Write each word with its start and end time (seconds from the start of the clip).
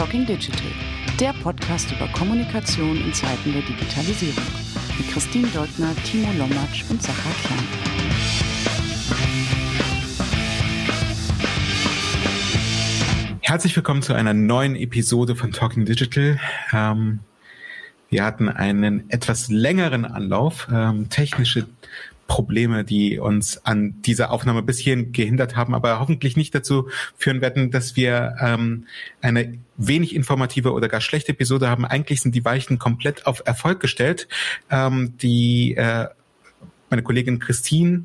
Talking 0.00 0.24
Digital, 0.24 0.72
der 1.20 1.34
Podcast 1.42 1.92
über 1.92 2.08
Kommunikation 2.08 2.96
in 2.96 3.12
Zeiten 3.12 3.52
der 3.52 3.60
Digitalisierung. 3.60 4.42
Mit 4.96 5.10
Christine 5.10 5.46
Deutner, 5.48 5.94
Timo 6.06 6.32
Lommatsch 6.38 6.84
und 6.88 7.02
Sacha 7.02 7.28
Klein. 7.44 7.58
Herzlich 13.42 13.76
willkommen 13.76 14.00
zu 14.00 14.14
einer 14.14 14.32
neuen 14.32 14.74
Episode 14.74 15.36
von 15.36 15.52
Talking 15.52 15.84
Digital. 15.84 16.40
Ähm, 16.72 17.18
wir 18.08 18.24
hatten 18.24 18.48
einen 18.48 19.10
etwas 19.10 19.50
längeren 19.50 20.06
Anlauf. 20.06 20.66
Ähm, 20.72 21.10
technische 21.10 21.66
Probleme, 22.30 22.84
die 22.84 23.18
uns 23.18 23.66
an 23.66 24.00
dieser 24.02 24.30
Aufnahme 24.30 24.62
bis 24.62 24.78
hierhin 24.78 25.10
gehindert 25.10 25.56
haben, 25.56 25.74
aber 25.74 25.98
hoffentlich 25.98 26.36
nicht 26.36 26.54
dazu 26.54 26.88
führen 27.16 27.40
werden, 27.40 27.72
dass 27.72 27.96
wir 27.96 28.36
ähm, 28.40 28.86
eine 29.20 29.58
wenig 29.76 30.14
informative 30.14 30.72
oder 30.72 30.86
gar 30.86 31.00
schlechte 31.00 31.32
Episode 31.32 31.68
haben. 31.68 31.84
Eigentlich 31.84 32.20
sind 32.20 32.36
die 32.36 32.44
Weichen 32.44 32.78
komplett 32.78 33.26
auf 33.26 33.42
Erfolg 33.46 33.80
gestellt. 33.80 34.28
Ähm, 34.70 35.18
die 35.18 35.74
äh, 35.76 36.06
meine 36.88 37.02
Kollegin 37.02 37.40
Christine 37.40 38.04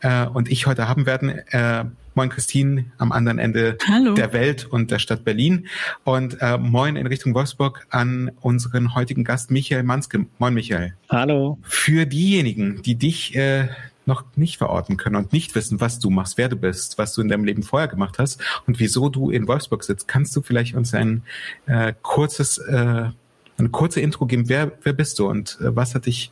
äh, 0.00 0.24
und 0.24 0.50
ich 0.50 0.66
heute 0.66 0.88
haben 0.88 1.04
werden. 1.04 1.28
Äh, 1.28 1.84
Moin 2.16 2.30
Christine 2.30 2.86
am 2.96 3.12
anderen 3.12 3.38
Ende 3.38 3.76
Hallo. 3.86 4.14
der 4.14 4.32
Welt 4.32 4.64
und 4.64 4.90
der 4.90 4.98
Stadt 4.98 5.22
Berlin. 5.22 5.68
Und 6.02 6.38
äh, 6.40 6.56
moin 6.56 6.96
in 6.96 7.06
Richtung 7.06 7.34
Wolfsburg 7.34 7.86
an 7.90 8.30
unseren 8.40 8.94
heutigen 8.94 9.22
Gast 9.22 9.50
Michael 9.50 9.82
Manske. 9.82 10.24
Moin 10.38 10.54
Michael. 10.54 10.94
Hallo. 11.10 11.58
Für 11.60 12.06
diejenigen, 12.06 12.80
die 12.80 12.94
dich 12.94 13.36
äh, 13.36 13.68
noch 14.06 14.24
nicht 14.34 14.56
verorten 14.56 14.96
können 14.96 15.16
und 15.16 15.34
nicht 15.34 15.54
wissen, 15.54 15.78
was 15.78 15.98
du 15.98 16.08
machst, 16.08 16.38
wer 16.38 16.48
du 16.48 16.56
bist, 16.56 16.96
was 16.96 17.12
du 17.12 17.20
in 17.20 17.28
deinem 17.28 17.44
Leben 17.44 17.62
vorher 17.62 17.88
gemacht 17.88 18.18
hast 18.18 18.40
und 18.66 18.80
wieso 18.80 19.10
du 19.10 19.30
in 19.30 19.46
Wolfsburg 19.46 19.84
sitzt, 19.84 20.08
kannst 20.08 20.34
du 20.36 20.40
vielleicht 20.40 20.74
uns 20.74 20.94
ein 20.94 21.22
äh, 21.66 21.92
kurzes, 22.00 22.56
äh, 22.56 23.10
eine 23.58 23.68
kurze 23.70 24.00
Intro 24.00 24.24
geben. 24.24 24.48
Wer, 24.48 24.72
wer 24.82 24.94
bist 24.94 25.18
du 25.18 25.28
und 25.28 25.58
äh, 25.60 25.76
was 25.76 25.94
hat 25.94 26.06
dich 26.06 26.30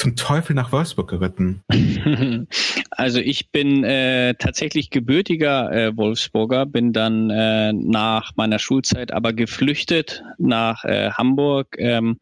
zum 0.00 0.16
Teufel 0.16 0.54
nach 0.54 0.72
Wolfsburg 0.72 1.10
geritten? 1.10 1.62
Also 3.00 3.18
ich 3.18 3.50
bin 3.50 3.82
äh, 3.82 4.34
tatsächlich 4.34 4.90
gebürtiger 4.90 5.72
äh, 5.72 5.96
Wolfsburger, 5.96 6.66
bin 6.66 6.92
dann 6.92 7.30
äh, 7.30 7.72
nach 7.72 8.32
meiner 8.36 8.58
Schulzeit 8.58 9.12
aber 9.12 9.32
geflüchtet 9.32 10.22
nach 10.36 10.84
äh, 10.84 11.10
Hamburg, 11.10 11.76
ähm, 11.78 12.18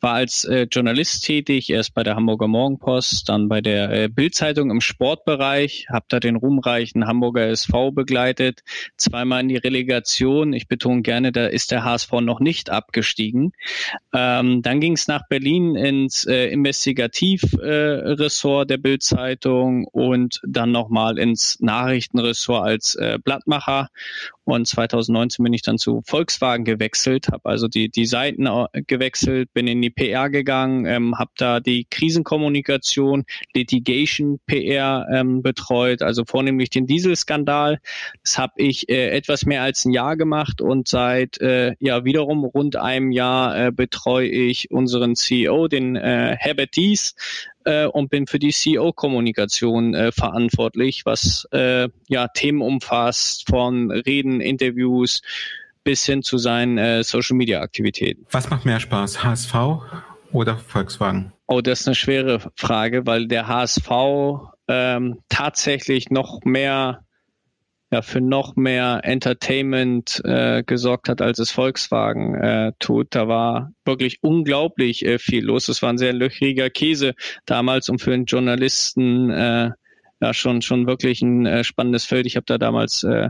war 0.00 0.14
als 0.14 0.44
äh, 0.44 0.66
Journalist 0.70 1.24
tätig, 1.24 1.70
erst 1.70 1.92
bei 1.92 2.02
der 2.02 2.16
Hamburger 2.16 2.48
Morgenpost, 2.48 3.28
dann 3.28 3.48
bei 3.48 3.60
der 3.60 3.90
äh, 3.90 4.08
Bildzeitung 4.08 4.70
im 4.70 4.80
Sportbereich, 4.80 5.86
habe 5.90 6.06
da 6.08 6.18
den 6.18 6.36
ruhmreichen 6.36 7.06
Hamburger 7.06 7.48
SV 7.48 7.90
begleitet, 7.90 8.60
zweimal 8.96 9.42
in 9.42 9.48
die 9.48 9.56
Relegation. 9.56 10.54
Ich 10.54 10.66
betone 10.66 11.02
gerne, 11.02 11.30
da 11.30 11.46
ist 11.46 11.72
der 11.72 11.84
HSV 11.84 12.12
noch 12.22 12.40
nicht 12.40 12.70
abgestiegen. 12.70 13.52
Ähm, 14.14 14.62
dann 14.62 14.80
ging 14.80 14.94
es 14.94 15.08
nach 15.08 15.28
Berlin 15.28 15.76
ins 15.76 16.24
äh, 16.24 16.46
Investigativ-Ressort 16.46 17.21
äh, 17.54 18.16
der 18.66 18.78
Bildzeitung 18.78 19.84
und 19.84 20.40
dann 20.44 20.72
nochmal 20.72 21.18
ins 21.18 21.60
Nachrichtenressort 21.60 22.66
als 22.66 22.94
äh, 22.96 23.18
Blattmacher. 23.22 23.88
Und 24.52 24.66
2019 24.66 25.42
bin 25.42 25.54
ich 25.54 25.62
dann 25.62 25.78
zu 25.78 26.02
Volkswagen 26.04 26.66
gewechselt, 26.66 27.28
habe 27.28 27.48
also 27.48 27.68
die, 27.68 27.88
die 27.88 28.04
Seiten 28.04 28.46
gewechselt, 28.86 29.50
bin 29.54 29.66
in 29.66 29.80
die 29.80 29.88
PR 29.88 30.28
gegangen, 30.28 30.84
ähm, 30.84 31.18
habe 31.18 31.30
da 31.38 31.60
die 31.60 31.86
Krisenkommunikation, 31.88 33.24
Litigation 33.54 34.40
PR 34.46 35.06
ähm, 35.10 35.40
betreut, 35.40 36.02
also 36.02 36.24
vornehmlich 36.26 36.68
den 36.68 36.86
Dieselskandal. 36.86 37.78
Das 38.22 38.36
habe 38.36 38.52
ich 38.58 38.90
äh, 38.90 39.08
etwas 39.16 39.46
mehr 39.46 39.62
als 39.62 39.86
ein 39.86 39.92
Jahr 39.92 40.18
gemacht 40.18 40.60
und 40.60 40.86
seit 40.86 41.40
äh, 41.40 41.74
ja 41.80 42.04
wiederum 42.04 42.44
rund 42.44 42.76
einem 42.76 43.10
Jahr 43.10 43.58
äh, 43.58 43.72
betreue 43.72 44.28
ich 44.28 44.70
unseren 44.70 45.16
CEO, 45.16 45.66
den 45.68 45.96
äh, 45.96 46.36
Herbert 46.38 46.76
Dies, 46.76 47.14
äh, 47.64 47.86
und 47.86 48.10
bin 48.10 48.26
für 48.26 48.38
die 48.38 48.50
CEO-Kommunikation 48.50 49.94
äh, 49.94 50.12
verantwortlich, 50.12 51.02
was 51.04 51.46
äh, 51.52 51.88
ja 52.08 52.28
Themen 52.28 52.62
umfasst 52.62 53.48
von 53.48 53.90
Reden, 53.90 54.40
Interviews 54.40 55.22
bis 55.84 56.06
hin 56.06 56.22
zu 56.22 56.38
seinen 56.38 56.78
äh, 56.78 57.02
Social-Media-Aktivitäten. 57.02 58.26
Was 58.30 58.50
macht 58.50 58.64
mehr 58.64 58.80
Spaß, 58.80 59.24
HSV 59.24 59.54
oder 60.32 60.58
Volkswagen? 60.58 61.32
Oh, 61.46 61.60
das 61.60 61.80
ist 61.80 61.88
eine 61.88 61.94
schwere 61.94 62.40
Frage, 62.56 63.06
weil 63.06 63.26
der 63.26 63.48
HSV 63.48 63.90
ähm, 64.68 65.18
tatsächlich 65.28 66.10
noch 66.10 66.40
mehr 66.44 67.04
ja, 67.92 68.00
für 68.00 68.22
noch 68.22 68.56
mehr 68.56 69.00
Entertainment 69.04 70.22
äh, 70.24 70.62
gesorgt 70.62 71.10
hat, 71.10 71.20
als 71.20 71.38
es 71.38 71.50
Volkswagen 71.50 72.34
äh, 72.34 72.72
tut. 72.78 73.08
Da 73.14 73.28
war 73.28 73.72
wirklich 73.84 74.22
unglaublich 74.22 75.04
äh, 75.04 75.18
viel 75.18 75.44
los. 75.44 75.68
Es 75.68 75.82
war 75.82 75.90
ein 75.90 75.98
sehr 75.98 76.14
löchriger 76.14 76.70
Käse 76.70 77.14
damals 77.44 77.90
und 77.90 78.00
für 78.00 78.14
einen 78.14 78.24
Journalisten 78.24 79.30
äh, 79.30 79.70
ja 80.22 80.32
schon 80.32 80.62
schon 80.62 80.86
wirklich 80.86 81.20
ein 81.20 81.44
äh, 81.44 81.64
spannendes 81.64 82.06
Feld. 82.06 82.24
Ich 82.24 82.36
habe 82.36 82.46
da 82.46 82.56
damals 82.56 83.02
äh, 83.02 83.28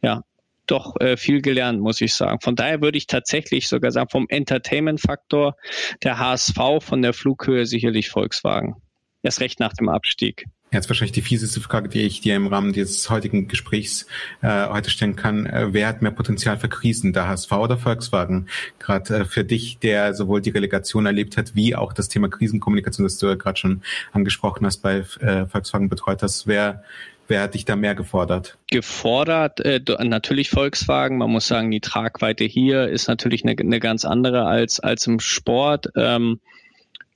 ja 0.00 0.22
doch 0.66 0.94
äh, 1.00 1.16
viel 1.16 1.42
gelernt, 1.42 1.80
muss 1.80 2.00
ich 2.00 2.14
sagen. 2.14 2.38
Von 2.40 2.54
daher 2.54 2.80
würde 2.80 2.96
ich 2.96 3.08
tatsächlich 3.08 3.68
sogar 3.68 3.90
sagen, 3.90 4.08
vom 4.10 4.26
Entertainment-Faktor 4.28 5.56
der 6.04 6.18
HSV, 6.20 6.56
von 6.80 7.02
der 7.02 7.12
Flughöhe 7.12 7.66
sicherlich 7.66 8.10
Volkswagen. 8.10 8.76
Erst 9.22 9.40
recht 9.40 9.58
nach 9.58 9.72
dem 9.72 9.88
Abstieg. 9.88 10.46
Jetzt 10.74 10.88
wahrscheinlich 10.88 11.12
die 11.12 11.22
fieseste 11.22 11.60
Frage, 11.60 11.88
die 11.88 12.02
ich 12.02 12.20
dir 12.20 12.34
im 12.34 12.48
Rahmen 12.48 12.72
dieses 12.72 13.08
heutigen 13.08 13.46
Gesprächs 13.46 14.06
äh, 14.42 14.66
heute 14.66 14.90
stellen 14.90 15.14
kann. 15.14 15.46
Äh, 15.46 15.68
wer 15.70 15.86
hat 15.86 16.02
mehr 16.02 16.10
Potenzial 16.10 16.58
für 16.58 16.68
Krisen, 16.68 17.12
der 17.12 17.28
HSV 17.28 17.52
oder 17.52 17.78
Volkswagen? 17.78 18.48
Gerade 18.80 19.18
äh, 19.18 19.24
für 19.24 19.44
dich, 19.44 19.78
der 19.78 20.14
sowohl 20.14 20.40
die 20.40 20.50
Relegation 20.50 21.06
erlebt 21.06 21.36
hat, 21.36 21.54
wie 21.54 21.76
auch 21.76 21.92
das 21.92 22.08
Thema 22.08 22.28
Krisenkommunikation, 22.28 23.04
das 23.04 23.18
du 23.18 23.28
ja 23.28 23.36
gerade 23.36 23.56
schon 23.56 23.82
angesprochen 24.12 24.66
hast, 24.66 24.78
bei 24.78 25.04
äh, 25.20 25.46
Volkswagen 25.46 25.88
betreut 25.88 26.22
hast. 26.22 26.46
Wer 26.46 26.82
Wer 27.26 27.40
hat 27.40 27.54
dich 27.54 27.64
da 27.64 27.74
mehr 27.74 27.94
gefordert? 27.94 28.58
Gefordert, 28.70 29.58
äh, 29.60 29.80
natürlich 30.00 30.50
Volkswagen. 30.50 31.16
Man 31.16 31.30
muss 31.30 31.48
sagen, 31.48 31.70
die 31.70 31.80
Tragweite 31.80 32.44
hier 32.44 32.88
ist 32.88 33.08
natürlich 33.08 33.44
eine, 33.44 33.56
eine 33.58 33.80
ganz 33.80 34.04
andere 34.04 34.44
als, 34.44 34.78
als 34.78 35.06
im 35.06 35.20
Sport. 35.20 35.88
Ähm, 35.96 36.40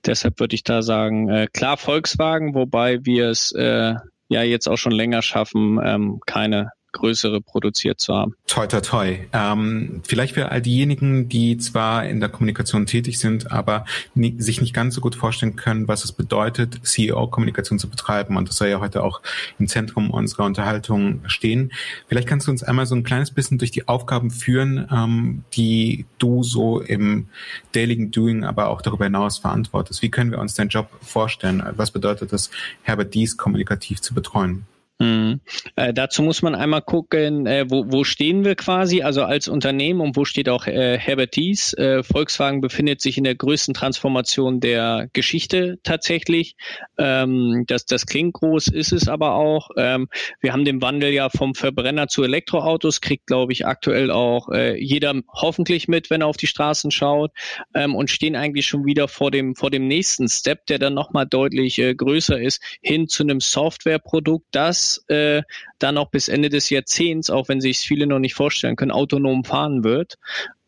Deshalb 0.06 0.40
würde 0.40 0.54
ich 0.54 0.62
da 0.62 0.82
sagen, 0.82 1.28
äh, 1.28 1.48
klar 1.52 1.76
Volkswagen, 1.76 2.54
wobei 2.54 3.04
wir 3.04 3.28
es 3.28 3.52
äh, 3.52 3.94
ja 4.28 4.42
jetzt 4.42 4.68
auch 4.68 4.76
schon 4.76 4.92
länger 4.92 5.22
schaffen, 5.22 5.80
ähm, 5.82 6.20
keine 6.26 6.70
größere 6.92 7.40
produziert 7.40 8.00
zu 8.00 8.14
haben. 8.14 8.34
Toi, 8.46 8.66
toi, 8.66 8.80
toi. 8.80 9.18
Ähm, 9.32 10.02
vielleicht 10.06 10.34
für 10.34 10.50
all 10.50 10.62
diejenigen, 10.62 11.28
die 11.28 11.58
zwar 11.58 12.06
in 12.06 12.20
der 12.20 12.28
Kommunikation 12.28 12.86
tätig 12.86 13.18
sind, 13.18 13.52
aber 13.52 13.84
nie, 14.14 14.34
sich 14.38 14.60
nicht 14.60 14.74
ganz 14.74 14.94
so 14.94 15.00
gut 15.00 15.14
vorstellen 15.14 15.56
können, 15.56 15.86
was 15.86 16.04
es 16.04 16.12
bedeutet, 16.12 16.80
CEO-Kommunikation 16.82 17.78
zu 17.78 17.88
betreiben. 17.88 18.36
Und 18.36 18.48
das 18.48 18.56
soll 18.56 18.68
ja 18.68 18.80
heute 18.80 19.02
auch 19.02 19.20
im 19.58 19.68
Zentrum 19.68 20.10
unserer 20.10 20.44
Unterhaltung 20.44 21.20
stehen. 21.26 21.72
Vielleicht 22.08 22.26
kannst 22.26 22.46
du 22.46 22.50
uns 22.50 22.62
einmal 22.62 22.86
so 22.86 22.94
ein 22.94 23.04
kleines 23.04 23.30
bisschen 23.30 23.58
durch 23.58 23.70
die 23.70 23.86
Aufgaben 23.86 24.30
führen, 24.30 24.88
ähm, 24.90 25.44
die 25.52 26.06
du 26.18 26.42
so 26.42 26.80
im 26.80 27.28
Daily 27.72 28.10
Doing, 28.10 28.44
aber 28.44 28.68
auch 28.68 28.80
darüber 28.80 29.04
hinaus 29.04 29.38
verantwortest. 29.38 30.02
Wie 30.02 30.10
können 30.10 30.30
wir 30.30 30.38
uns 30.38 30.54
deinen 30.54 30.68
Job 30.68 30.88
vorstellen? 31.02 31.62
Was 31.76 31.90
bedeutet 31.90 32.32
es, 32.32 32.50
Herbert 32.82 33.12
Dies 33.14 33.36
kommunikativ 33.36 34.00
zu 34.00 34.14
betreuen? 34.14 34.66
Mhm. 35.00 35.40
Äh, 35.76 35.94
dazu 35.94 36.22
muss 36.24 36.42
man 36.42 36.56
einmal 36.56 36.82
gucken, 36.82 37.46
äh, 37.46 37.66
wo, 37.68 37.84
wo 37.86 38.02
stehen 38.02 38.44
wir 38.44 38.56
quasi, 38.56 39.02
also 39.02 39.22
als 39.22 39.46
Unternehmen 39.46 40.00
und 40.00 40.16
wo 40.16 40.24
steht 40.24 40.48
auch 40.48 40.66
äh, 40.66 40.98
Herbert 40.98 41.36
Dies. 41.36 41.72
Äh, 41.74 42.02
Volkswagen 42.02 42.60
befindet 42.60 43.00
sich 43.00 43.16
in 43.16 43.22
der 43.22 43.36
größten 43.36 43.74
Transformation 43.74 44.58
der 44.58 45.08
Geschichte 45.12 45.78
tatsächlich. 45.84 46.56
Ähm, 46.98 47.62
das, 47.68 47.86
das 47.86 48.06
klingt 48.06 48.34
groß, 48.34 48.68
ist 48.68 48.90
es 48.90 49.08
aber 49.08 49.34
auch. 49.34 49.70
Ähm, 49.76 50.08
wir 50.40 50.52
haben 50.52 50.64
den 50.64 50.82
Wandel 50.82 51.12
ja 51.12 51.28
vom 51.28 51.54
Verbrenner 51.54 52.08
zu 52.08 52.24
Elektroautos, 52.24 53.00
kriegt, 53.00 53.28
glaube 53.28 53.52
ich, 53.52 53.66
aktuell 53.66 54.10
auch 54.10 54.48
äh, 54.48 54.76
jeder 54.82 55.14
hoffentlich 55.32 55.86
mit, 55.86 56.10
wenn 56.10 56.22
er 56.22 56.26
auf 56.26 56.36
die 56.36 56.48
Straßen 56.48 56.90
schaut 56.90 57.30
ähm, 57.72 57.94
und 57.94 58.10
stehen 58.10 58.34
eigentlich 58.34 58.66
schon 58.66 58.84
wieder 58.84 59.06
vor 59.06 59.30
dem, 59.30 59.54
vor 59.54 59.70
dem 59.70 59.86
nächsten 59.86 60.28
Step, 60.28 60.66
der 60.66 60.80
dann 60.80 60.94
nochmal 60.94 61.26
deutlich 61.26 61.78
äh, 61.78 61.94
größer 61.94 62.40
ist, 62.40 62.60
hin 62.82 63.06
zu 63.06 63.22
einem 63.22 63.38
Softwareprodukt, 63.38 64.46
das 64.50 64.87
äh, 65.08 65.42
dann 65.78 65.98
auch 65.98 66.10
bis 66.10 66.28
Ende 66.28 66.48
des 66.48 66.70
Jahrzehnts, 66.70 67.30
auch 67.30 67.48
wenn 67.48 67.60
sich 67.60 67.78
viele 67.78 68.06
noch 68.06 68.18
nicht 68.18 68.34
vorstellen 68.34 68.76
können, 68.76 68.90
autonom 68.90 69.44
fahren 69.44 69.84
wird. 69.84 70.16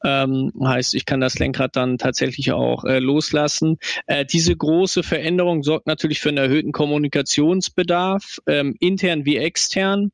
Ähm, 0.02 0.52
heißt, 0.62 0.94
ich 0.94 1.04
kann 1.04 1.20
das 1.20 1.38
Lenkrad 1.38 1.76
dann 1.76 1.98
tatsächlich 1.98 2.52
auch 2.52 2.84
äh, 2.84 3.00
loslassen. 3.00 3.78
Äh, 4.06 4.24
diese 4.24 4.56
große 4.56 5.02
Veränderung 5.02 5.62
sorgt 5.62 5.86
natürlich 5.86 6.20
für 6.20 6.30
einen 6.30 6.38
erhöhten 6.38 6.72
Kommunikationsbedarf, 6.72 8.38
ähm, 8.46 8.76
intern 8.80 9.24
wie 9.24 9.36
extern. 9.36 10.12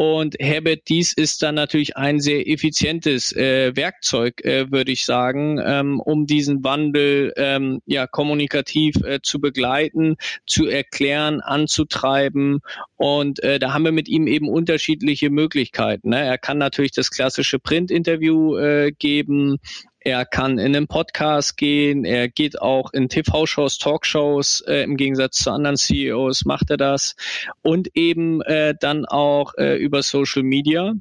Und 0.00 0.36
Herbert 0.40 0.88
Dies 0.88 1.12
ist 1.12 1.42
dann 1.42 1.56
natürlich 1.56 1.98
ein 1.98 2.20
sehr 2.20 2.48
effizientes 2.48 3.36
äh, 3.36 3.76
Werkzeug, 3.76 4.42
äh, 4.46 4.72
würde 4.72 4.92
ich 4.92 5.04
sagen, 5.04 5.60
ähm, 5.62 6.00
um 6.00 6.26
diesen 6.26 6.64
Wandel 6.64 7.34
ähm, 7.36 7.82
ja 7.84 8.06
kommunikativ 8.06 8.96
äh, 9.04 9.18
zu 9.22 9.42
begleiten, 9.42 10.16
zu 10.46 10.66
erklären, 10.66 11.42
anzutreiben. 11.42 12.60
Und 12.96 13.42
äh, 13.42 13.58
da 13.58 13.74
haben 13.74 13.84
wir 13.84 13.92
mit 13.92 14.08
ihm 14.08 14.26
eben 14.26 14.48
unterschiedliche 14.48 15.28
Möglichkeiten. 15.28 16.08
Ne? 16.08 16.24
Er 16.24 16.38
kann 16.38 16.56
natürlich 16.56 16.92
das 16.92 17.10
klassische 17.10 17.58
Print-Interview 17.58 18.56
äh, 18.56 18.92
geben. 18.92 19.58
Er 20.02 20.24
kann 20.24 20.58
in 20.58 20.74
einen 20.74 20.86
Podcast 20.86 21.58
gehen, 21.58 22.06
er 22.06 22.28
geht 22.28 22.60
auch 22.62 22.90
in 22.94 23.10
TV-Shows, 23.10 23.76
Talkshows, 23.76 24.62
äh, 24.62 24.82
im 24.82 24.96
Gegensatz 24.96 25.40
zu 25.40 25.50
anderen 25.50 25.76
CEOs 25.76 26.46
macht 26.46 26.70
er 26.70 26.78
das. 26.78 27.16
Und 27.60 27.94
eben 27.94 28.40
äh, 28.42 28.74
dann 28.80 29.04
auch 29.04 29.52
äh, 29.58 29.76
über 29.76 30.02
Social 30.02 30.42
Media. 30.42 30.94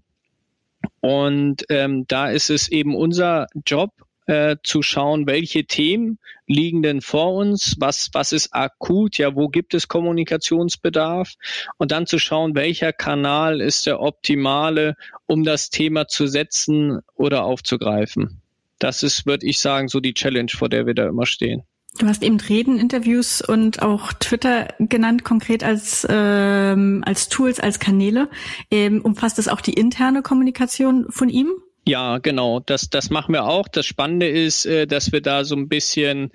Und 1.00 1.64
ähm, 1.70 2.08
da 2.08 2.30
ist 2.30 2.50
es 2.50 2.68
eben 2.68 2.94
unser 2.94 3.48
Job, 3.66 3.92
äh, 4.26 4.58
zu 4.64 4.84
schauen, 4.84 5.28
welche 5.28 5.64
Themen 5.64 6.20
liegen 6.46 6.84
denn 6.84 7.02
vor 7.02 7.34
uns, 7.34 7.78
was, 7.80 8.10
was 8.12 8.34
ist 8.34 8.54
akut, 8.54 9.18
ja, 9.18 9.34
wo 9.34 9.48
gibt 9.48 9.74
es 9.74 9.88
Kommunikationsbedarf? 9.88 11.36
Und 11.78 11.92
dann 11.92 12.06
zu 12.06 12.20
schauen, 12.20 12.54
welcher 12.54 12.92
Kanal 12.92 13.62
ist 13.62 13.88
der 13.88 14.02
optimale, 14.02 14.98
um 15.26 15.46
das 15.46 15.70
Thema 15.70 16.08
zu 16.08 16.28
setzen 16.28 17.00
oder 17.16 17.44
aufzugreifen 17.46 18.42
das 18.80 19.04
ist, 19.04 19.26
würde 19.26 19.46
ich 19.46 19.60
sagen, 19.60 19.88
so 19.88 20.00
die 20.00 20.14
Challenge, 20.14 20.52
vor 20.54 20.70
der 20.70 20.86
wir 20.86 20.94
da 20.94 21.08
immer 21.08 21.26
stehen. 21.26 21.64
Du 21.98 22.08
hast 22.08 22.24
eben 22.24 22.40
Reden, 22.40 22.80
Interviews 22.80 23.42
und 23.42 23.82
auch 23.82 24.14
Twitter 24.14 24.68
genannt, 24.80 25.24
konkret 25.24 25.64
als, 25.64 26.08
ähm, 26.10 27.04
als 27.06 27.30
Tools, 27.30 27.60
als 27.60 27.80
Kanäle. 27.80 28.30
Ähm, 28.72 29.02
umfasst 29.02 29.38
das 29.38 29.48
auch 29.48 29.62
die 29.62 29.74
interne 29.74 30.22
Kommunikation 30.22 31.08
von 31.10 31.30
ihm? 31.30 31.52
Ja, 31.86 32.20
genau. 32.20 32.60
Das, 32.60 32.90
das 32.90 33.10
machen 33.10 33.34
wir 33.34 33.46
auch. 33.46 33.68
Das 33.68 33.86
Spannende 33.86 34.30
ist, 34.30 34.66
äh, 34.66 34.86
dass 34.86 35.12
wir 35.12 35.22
da 35.22 35.44
so 35.44 35.56
ein 35.56 35.68
bisschen 35.68 36.32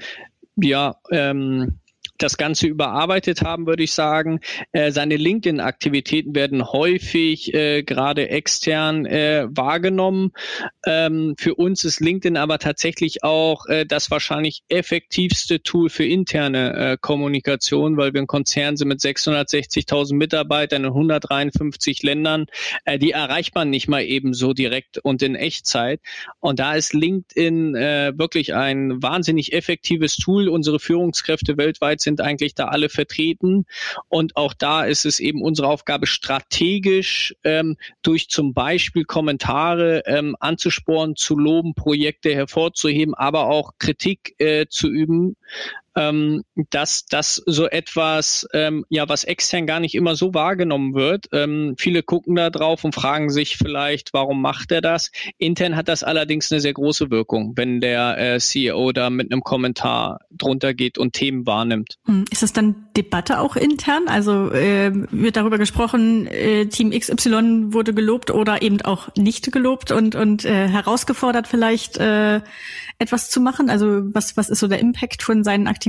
ja, 0.57 0.97
ähm, 1.11 1.79
das 2.19 2.37
Ganze 2.37 2.67
überarbeitet 2.67 3.43
haben, 3.43 3.67
würde 3.67 3.83
ich 3.83 3.93
sagen. 3.93 4.41
Äh, 4.73 4.93
seine 4.93 5.17
LinkedIn-Aktivitäten 5.17 6.35
werden 6.35 6.65
häufig 6.65 7.53
äh, 7.55 7.83
gerade 7.83 8.29
extern 8.29 9.05
äh, 9.07 9.47
wahrgenommen. 9.51 10.33
Ähm, 10.87 11.35
für 11.39 11.55
uns 11.57 11.85
ist 11.85 12.01
LinkedIn 12.01 12.37
aber 12.37 12.59
tatsächlich 12.59 13.25
auch 13.25 13.67
äh, 13.67 13.85
das 13.85 14.11
wahrscheinlich 14.11 14.63
effektivste 14.69 15.63
Tool 15.63 15.91
für 15.91 16.05
interne 16.05 16.75
äh, 16.75 16.97
Kommunikation, 17.01 17.97
weil 17.97 18.15
wir 18.15 18.23
ein 18.23 18.27
Konzern 18.27 18.77
sind 18.77 18.89
mit 18.89 19.01
660.000 19.01 20.15
Mitarbeitern 20.15 20.85
in 20.85 20.91
153 20.91 22.03
Ländern. 22.03 22.47
Äh, 22.85 22.99
die 22.99 23.11
erreicht 23.11 23.55
man 23.55 23.71
nicht 23.71 23.89
mal 23.89 24.05
eben 24.05 24.35
so 24.35 24.53
direkt 24.53 24.99
und 24.99 25.23
in 25.23 25.35
Echtzeit. 25.35 26.01
Und 26.41 26.61
da 26.61 26.75
ist 26.75 26.93
LinkedIn 26.93 27.75
wirklich 27.75 28.55
ein 28.55 29.03
wahnsinnig 29.03 29.53
effektives 29.53 30.17
Tool. 30.17 30.49
Unsere 30.49 30.79
Führungskräfte 30.79 31.57
weltweit 31.57 32.01
sind 32.05 32.21
eigentlich 32.21 32.55
da 32.55 32.67
alle 32.67 32.89
vertreten. 32.89 33.67
Und 34.09 34.37
auch 34.37 34.55
da 34.55 34.85
ist 34.85 35.05
es 35.05 35.19
eben 35.19 35.43
unsere 35.43 35.69
Aufgabe, 35.69 36.07
strategisch 36.07 37.35
ähm, 37.43 37.77
durch 38.03 38.29
zum 38.29 38.55
Beispiel 38.55 39.05
Kommentare 39.05 40.03
ähm, 40.07 40.37
anzusporen, 40.39 41.17
zu 41.17 41.37
loben, 41.37 41.75
Projekte 41.75 42.35
hervorzuheben, 42.35 43.15
aber 43.15 43.47
auch 43.47 43.73
Kritik 43.79 44.35
äh, 44.39 44.67
zu 44.69 44.89
üben, 44.89 45.37
ähm, 45.97 46.43
dass 46.71 47.07
das 47.07 47.43
so 47.47 47.67
etwas, 47.69 48.47
ähm, 48.53 48.85
ja, 48.89 49.09
was 49.09 49.25
extern 49.25 49.67
gar 49.67 49.81
nicht 49.81 49.95
immer 49.95 50.17
so 50.17 50.35
wahrgenommen 50.35 50.95
wird. 50.95 51.27
Ähm, 51.33 51.75
viele 51.79 52.03
gucken 52.03 52.35
da 52.35 52.51
drauf 52.51 52.85
und 52.85 52.95
fragen 52.95 53.31
sich 53.31 53.57
vielleicht, 53.57 54.13
warum 54.13 54.43
macht 54.43 54.73
er 54.73 54.81
das? 54.81 55.11
Intern 55.39 55.77
hat 55.77 55.89
das 55.89 56.03
allerdings 56.03 56.51
eine 56.51 56.61
sehr 56.61 56.73
große 56.73 57.11
Wirkung, 57.11 57.53
wenn 57.57 57.81
der 57.81 58.19
äh, 58.19 58.41
CEO 58.41 58.93
da 58.93 59.11
mit 59.11 59.31
einem 59.31 59.43
Kommentar 59.43 60.21
drunter 60.31 60.75
geht 60.75 60.99
und 60.99 61.13
Themen 61.13 61.47
wahrnimmt. 61.47 61.99
Hm, 62.07 62.25
ist 62.31 62.43
das 62.43 62.53
dann 62.53 62.87
Debatte 62.97 63.39
auch 63.39 63.57
intern? 63.57 64.05
Also 64.09 64.51
äh, 64.51 64.91
wird 65.11 65.37
darüber 65.37 65.59
gesprochen, 65.59 66.27
äh, 66.27 66.67
Team 66.67 66.91
XY 66.91 67.73
wurde 67.73 67.95
gelobt 67.95 68.31
oder 68.31 68.63
eben 68.63 68.81
auch 68.83 69.15
nicht 69.17 69.53
gelobt 69.53 69.93
und, 69.93 70.15
und 70.15 70.45
äh, 70.45 70.69
herausgefordert 70.69 71.47
vielleicht 71.47 71.99
äh, 71.99 72.41
etwas 72.99 73.31
zu 73.31 73.41
machen? 73.41 73.71
Also 73.71 74.03
was, 74.13 74.37
was 74.37 74.51
ist 74.51 74.61
so 74.61 74.69
der 74.69 74.81
Impact 74.81 75.23
von 75.23 75.45
seinen 75.45 75.67
Aktivitäten 75.69 75.84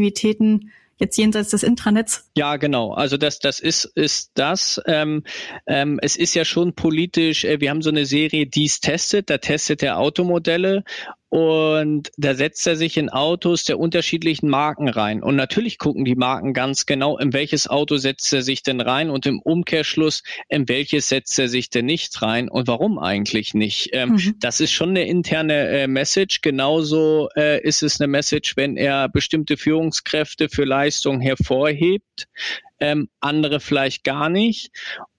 jetzt 0.97 1.17
jenseits 1.17 1.49
des 1.49 1.63
Intranets? 1.63 2.29
Ja, 2.35 2.55
genau. 2.57 2.93
Also 2.93 3.17
das, 3.17 3.39
das 3.39 3.59
ist, 3.59 3.85
ist 3.95 4.31
das. 4.35 4.81
Ähm, 4.85 5.23
ähm, 5.67 5.99
es 6.01 6.15
ist 6.15 6.35
ja 6.35 6.45
schon 6.45 6.73
politisch, 6.73 7.43
äh, 7.43 7.59
wir 7.59 7.69
haben 7.69 7.81
so 7.81 7.89
eine 7.89 8.05
Serie, 8.05 8.47
dies 8.47 8.79
testet, 8.79 9.29
da 9.29 9.37
testet 9.37 9.83
er 9.83 9.99
Automodelle 9.99 10.83
und 11.35 12.13
da 12.15 12.33
setzt 12.33 12.65
er 12.65 12.77
sich 12.77 12.95
in 12.95 13.09
Autos 13.09 13.65
der 13.65 13.77
unterschiedlichen 13.77 14.47
Marken 14.47 14.87
rein. 14.87 15.21
Und 15.21 15.35
natürlich 15.35 15.77
gucken 15.77 16.05
die 16.05 16.15
Marken 16.15 16.53
ganz 16.53 16.85
genau, 16.85 17.17
in 17.17 17.33
welches 17.33 17.67
Auto 17.67 17.97
setzt 17.97 18.31
er 18.31 18.41
sich 18.41 18.63
denn 18.63 18.79
rein 18.79 19.09
und 19.09 19.25
im 19.25 19.41
Umkehrschluss, 19.41 20.23
in 20.47 20.69
welches 20.69 21.09
setzt 21.09 21.37
er 21.37 21.49
sich 21.49 21.69
denn 21.69 21.87
nicht 21.87 22.21
rein 22.21 22.47
und 22.47 22.69
warum 22.69 22.97
eigentlich 22.99 23.53
nicht. 23.53 23.89
Ähm, 23.91 24.11
mhm. 24.11 24.35
Das 24.39 24.61
ist 24.61 24.71
schon 24.71 24.91
eine 24.91 25.07
interne 25.07 25.67
äh, 25.67 25.87
Message. 25.87 26.39
Genauso 26.39 27.27
äh, 27.35 27.61
ist 27.61 27.83
es 27.83 27.99
eine 27.99 28.07
Message, 28.07 28.55
wenn 28.55 28.77
er 28.77 29.09
bestimmte 29.09 29.57
Führungskräfte 29.57 30.47
für 30.47 30.63
Leistung 30.63 31.19
hervorhebt. 31.19 32.29
Ähm, 32.79 33.09
andere 33.19 33.59
vielleicht 33.59 34.05
gar 34.05 34.29
nicht 34.29 34.71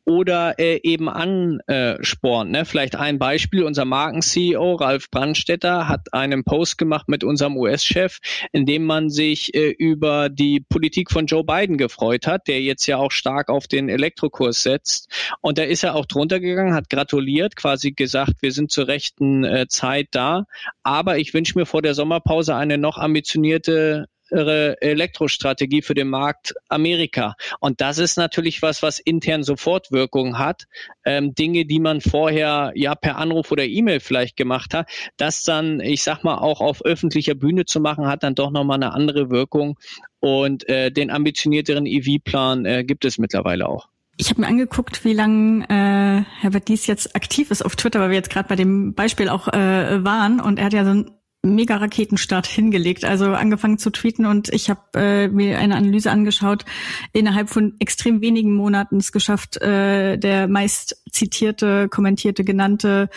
oder 0.06 0.58
äh, 0.58 0.81
eben 0.85 1.08
anspornt. 1.08 2.53
Ne? 2.53 2.64
Vielleicht 2.64 2.94
ein 2.94 3.19
Beispiel, 3.19 3.64
unser 3.64 3.85
Marken-CEO 3.85 4.76
Ralf 4.76 5.11
Brandstetter 5.11 5.88
hat 5.88 6.14
einen 6.14 6.44
Post 6.44 6.79
gemacht 6.79 7.08
mit 7.08 7.25
unserem 7.25 7.56
US-Chef, 7.56 8.19
in 8.53 8.67
dem 8.67 8.85
man 8.85 9.11
sich 9.11 9.55
äh, 9.55 9.70
über 9.70 10.29
die 10.29 10.61
Politik 10.61 11.11
von 11.11 11.26
Joe 11.26 11.44
Biden 11.44 11.76
gefreut 11.76 12.26
hat, 12.26 12.47
der 12.47 12.62
jetzt 12.62 12.87
ja 12.87 12.99
auch 12.99 13.11
stark 13.11 13.49
auf 13.49 13.67
den 13.67 13.88
Elektrokurs 13.88 14.62
setzt. 14.62 15.11
Und 15.41 15.58
da 15.58 15.64
ist 15.64 15.82
er 15.82 15.97
auch 15.97 16.06
drunter 16.06 16.38
gegangen, 16.38 16.75
hat 16.75 16.88
gratuliert, 16.88 17.56
quasi 17.56 17.93
gesagt, 17.93 18.35
wir 18.41 18.53
sind 18.53 18.70
zur 18.70 18.87
rechten 18.87 19.44
äh, 19.44 19.67
Zeit 19.69 20.08
da. 20.12 20.44
Aber 20.85 21.19
ich 21.19 21.35
wünsche 21.35 21.58
mir 21.58 21.67
vor 21.67 21.82
der 21.82 21.94
Sommerpause 21.94 22.55
eine 22.55 22.79
noch 22.79 22.97
ambitionierte 22.97 24.06
Elektrostrategie 24.31 25.82
für 25.82 25.94
den 25.94 26.08
Markt 26.08 26.55
Amerika. 26.69 27.34
Und 27.61 27.81
das 27.81 27.99
ist 27.99 28.17
natürlich 28.17 28.62
was, 28.62 28.82
was 28.82 28.99
intern 28.99 29.43
Sofortwirkung 29.43 30.38
hat. 30.38 30.64
Ähm, 31.05 31.34
Dinge, 31.34 31.64
die 31.64 31.81
man 31.81 32.00
vorher 32.00 32.73
ja 32.75 32.94
per 32.94 33.17
Anruf 33.17 33.52
oder 33.52 33.64
E-Mail 33.64 34.00
vielleicht 34.00 34.37
gemacht 34.37 34.75
hat, 34.75 34.88
das 35.17 35.44
dann, 35.44 35.81
ich 35.81 36.02
sag 36.02 36.25
mal, 36.25 36.38
auch 36.38 36.61
auf 36.61 36.84
öffentlicher 36.84 37.34
Bühne 37.34 37.64
zu 37.64 37.81
machen, 37.81 38.06
hat 38.06 38.23
dann 38.23 38.34
doch 38.34 38.50
nochmal 38.50 38.76
eine 38.76 38.93
andere 38.93 39.31
Wirkung. 39.31 39.78
Und 40.20 40.69
äh, 40.69 40.90
den 40.90 41.11
ambitionierteren 41.11 41.87
EV-Plan 41.87 42.64
äh, 42.64 42.84
gibt 42.84 43.05
es 43.05 43.19
mittlerweile 43.19 43.69
auch. 43.69 43.88
Ich 44.19 44.31
habe 44.31 44.40
mir 44.40 44.46
angeguckt, 44.46 45.05
wie 45.05 45.12
lange 45.12 45.64
äh, 45.69 46.25
Herbert 46.40 46.69
Dies 46.69 46.87
jetzt 46.87 47.14
aktiv 47.14 47.50
ist 47.50 47.62
auf 47.62 47.76
Twitter, 47.76 48.00
weil 48.00 48.08
wir 48.08 48.17
jetzt 48.17 48.31
gerade 48.31 48.48
bei 48.48 48.56
dem 48.56 48.94
Beispiel 48.94 49.29
auch 49.29 49.48
äh, 49.48 50.03
waren. 50.05 50.41
Und 50.41 50.58
er 50.58 50.67
hat 50.67 50.72
ja 50.72 50.84
so 50.84 50.91
ein 50.91 51.10
mega 51.55 51.76
Raketenstart 51.76 52.46
hingelegt. 52.46 53.05
Also 53.05 53.26
angefangen 53.26 53.79
zu 53.79 53.91
tweeten 53.91 54.26
und 54.26 54.48
ich 54.53 54.70
habe 54.70 54.81
äh, 54.94 55.29
mir 55.29 55.58
eine 55.58 55.76
Analyse 55.76 56.10
angeschaut. 56.10 56.65
Innerhalb 57.12 57.48
von 57.48 57.74
extrem 57.79 58.20
wenigen 58.20 58.53
Monaten 58.53 58.96
es 58.96 59.12
geschafft, 59.12 59.56
äh, 59.62 60.19
der 60.19 60.48
meist 60.48 61.03
zitierte, 61.10 61.88
kommentierte, 61.88 62.44
genannte 62.44 63.08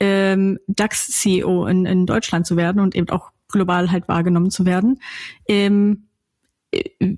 ähm, 0.00 0.58
DAX-CEO 0.66 1.66
in, 1.66 1.86
in 1.86 2.06
Deutschland 2.06 2.46
zu 2.46 2.56
werden 2.56 2.80
und 2.80 2.94
eben 2.94 3.08
auch 3.10 3.30
global 3.48 3.90
halt 3.90 4.08
wahrgenommen 4.08 4.50
zu 4.50 4.66
werden. 4.66 5.00
Ähm, 5.48 6.08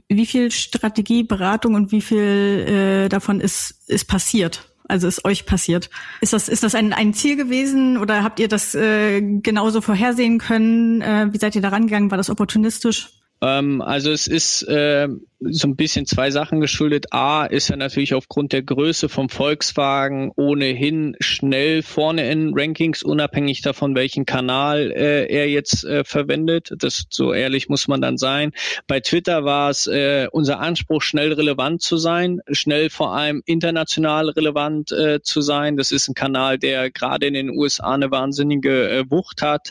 wie 0.08 0.26
viel 0.26 0.50
Strategie, 0.50 1.22
Beratung 1.22 1.74
und 1.74 1.92
wie 1.92 2.02
viel 2.02 3.06
äh, 3.06 3.08
davon 3.08 3.40
ist, 3.40 3.88
ist 3.88 4.06
passiert? 4.06 4.75
Also 4.88 5.08
ist 5.08 5.24
euch 5.24 5.46
passiert. 5.46 5.90
Ist 6.20 6.32
das, 6.32 6.48
ist 6.48 6.62
das 6.62 6.74
ein, 6.74 6.92
ein 6.92 7.12
Ziel 7.14 7.36
gewesen 7.36 7.98
oder 7.98 8.22
habt 8.22 8.38
ihr 8.38 8.48
das 8.48 8.74
äh, 8.74 9.20
genauso 9.20 9.80
vorhersehen 9.80 10.38
können? 10.38 11.00
Äh, 11.00 11.28
wie 11.32 11.38
seid 11.38 11.54
ihr 11.56 11.62
da 11.62 11.68
rangegangen? 11.68 12.10
War 12.10 12.18
das 12.18 12.30
opportunistisch? 12.30 13.10
Ähm, 13.42 13.82
also 13.82 14.10
es 14.12 14.26
ist 14.26 14.62
äh, 14.62 15.08
so 15.40 15.68
ein 15.68 15.76
bisschen 15.76 16.06
zwei 16.06 16.30
Sachen 16.30 16.60
geschuldet. 16.60 17.12
A 17.12 17.44
ist 17.44 17.68
er 17.68 17.76
natürlich 17.76 18.14
aufgrund 18.14 18.52
der 18.52 18.62
Größe 18.62 19.08
vom 19.08 19.28
Volkswagen 19.28 20.32
ohnehin 20.34 21.14
schnell 21.20 21.82
vorne 21.82 22.30
in 22.30 22.52
Rankings, 22.54 23.02
unabhängig 23.02 23.60
davon, 23.60 23.94
welchen 23.94 24.24
Kanal 24.24 24.90
äh, 24.92 25.26
er 25.26 25.48
jetzt 25.48 25.84
äh, 25.84 26.04
verwendet. 26.04 26.72
Das 26.78 27.04
so 27.10 27.34
ehrlich 27.34 27.68
muss 27.68 27.86
man 27.86 28.00
dann 28.00 28.16
sein. 28.16 28.52
Bei 28.86 29.00
Twitter 29.00 29.44
war 29.44 29.70
es 29.70 29.86
äh, 29.86 30.28
unser 30.32 30.58
Anspruch, 30.60 31.02
schnell 31.02 31.32
relevant 31.32 31.82
zu 31.82 31.98
sein, 31.98 32.40
schnell 32.50 32.88
vor 32.88 33.14
allem 33.14 33.42
international 33.44 34.30
relevant 34.30 34.90
äh, 34.92 35.20
zu 35.22 35.42
sein. 35.42 35.76
Das 35.76 35.92
ist 35.92 36.08
ein 36.08 36.14
Kanal, 36.14 36.58
der 36.58 36.90
gerade 36.90 37.26
in 37.26 37.34
den 37.34 37.50
USA 37.50 37.94
eine 37.94 38.10
wahnsinnige 38.10 38.88
äh, 38.88 39.04
Wucht 39.10 39.42
hat. 39.42 39.70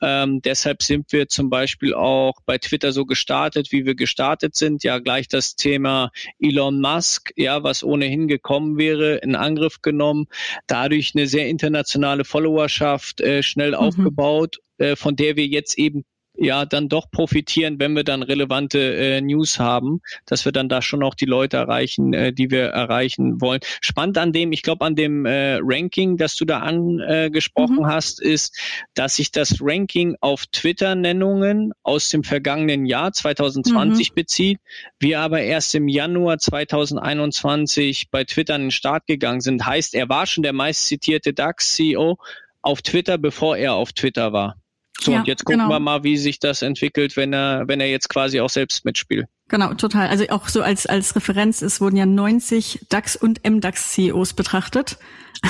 Ähm, 0.00 0.40
deshalb 0.42 0.82
sind 0.82 1.12
wir 1.12 1.28
zum 1.28 1.50
Beispiel 1.50 1.94
auch 1.94 2.34
bei 2.46 2.58
Twitter 2.58 2.92
so 2.92 3.04
gestartet, 3.04 3.72
wie 3.72 3.84
wir 3.84 3.94
gestartet 3.94 4.54
sind. 4.54 4.84
Ja, 4.84 4.99
gleich 5.00 5.28
das 5.28 5.56
Thema 5.56 6.10
Elon 6.38 6.80
Musk, 6.80 7.32
ja, 7.36 7.62
was 7.62 7.84
ohnehin 7.84 8.28
gekommen 8.28 8.78
wäre, 8.78 9.16
in 9.16 9.34
Angriff 9.34 9.82
genommen, 9.82 10.26
dadurch 10.66 11.12
eine 11.14 11.26
sehr 11.26 11.48
internationale 11.48 12.24
Followerschaft 12.24 13.20
äh, 13.20 13.42
schnell 13.42 13.70
mhm. 13.70 13.76
aufgebaut, 13.76 14.58
äh, 14.78 14.96
von 14.96 15.16
der 15.16 15.36
wir 15.36 15.46
jetzt 15.46 15.78
eben 15.78 16.04
ja 16.40 16.64
dann 16.64 16.88
doch 16.88 17.10
profitieren, 17.10 17.78
wenn 17.78 17.94
wir 17.94 18.04
dann 18.04 18.22
relevante 18.22 18.78
äh, 18.78 19.20
News 19.20 19.58
haben, 19.58 20.00
dass 20.26 20.44
wir 20.44 20.52
dann 20.52 20.68
da 20.68 20.82
schon 20.82 21.02
auch 21.02 21.14
die 21.14 21.26
Leute 21.26 21.58
erreichen, 21.58 22.14
äh, 22.14 22.32
die 22.32 22.50
wir 22.50 22.64
erreichen 22.64 23.40
wollen. 23.40 23.60
Spannend 23.80 24.18
an 24.18 24.32
dem, 24.32 24.52
ich 24.52 24.62
glaube 24.62 24.84
an 24.84 24.96
dem 24.96 25.26
äh, 25.26 25.58
Ranking, 25.62 26.16
das 26.16 26.36
du 26.36 26.44
da 26.44 26.60
angesprochen 26.60 27.80
mhm. 27.80 27.86
hast, 27.86 28.20
ist, 28.20 28.58
dass 28.94 29.16
sich 29.16 29.30
das 29.30 29.58
Ranking 29.60 30.16
auf 30.20 30.46
Twitter-Nennungen 30.46 31.72
aus 31.82 32.08
dem 32.08 32.24
vergangenen 32.24 32.86
Jahr 32.86 33.12
2020 33.12 34.10
mhm. 34.10 34.14
bezieht, 34.14 34.58
wir 34.98 35.20
aber 35.20 35.42
erst 35.42 35.74
im 35.74 35.88
Januar 35.88 36.38
2021 36.38 38.10
bei 38.10 38.24
Twitter 38.24 38.54
an 38.54 38.62
den 38.62 38.70
Start 38.70 39.06
gegangen 39.06 39.40
sind. 39.40 39.66
Heißt, 39.66 39.94
er 39.94 40.08
war 40.08 40.26
schon 40.26 40.42
der 40.42 40.52
meistzitierte 40.52 41.34
DAX-CEO 41.34 42.18
auf 42.62 42.82
Twitter, 42.82 43.18
bevor 43.18 43.56
er 43.56 43.74
auf 43.74 43.92
Twitter 43.92 44.32
war. 44.32 44.59
So, 45.00 45.12
ja, 45.12 45.20
und 45.20 45.26
jetzt 45.26 45.44
gucken 45.44 45.60
genau. 45.60 45.70
wir 45.70 45.80
mal, 45.80 46.04
wie 46.04 46.16
sich 46.16 46.38
das 46.38 46.62
entwickelt, 46.62 47.16
wenn 47.16 47.32
er, 47.32 47.66
wenn 47.66 47.80
er 47.80 47.88
jetzt 47.88 48.08
quasi 48.08 48.40
auch 48.40 48.50
selbst 48.50 48.84
mitspielt. 48.84 49.26
Genau, 49.48 49.74
total. 49.74 50.08
Also 50.08 50.26
auch 50.28 50.48
so 50.48 50.62
als, 50.62 50.86
als 50.86 51.16
Referenz, 51.16 51.60
es 51.62 51.80
wurden 51.80 51.96
ja 51.96 52.06
90 52.06 52.86
DAX 52.88 53.16
und 53.16 53.40
MDAX 53.48 53.92
CEOs 53.92 54.34
betrachtet. 54.34 54.98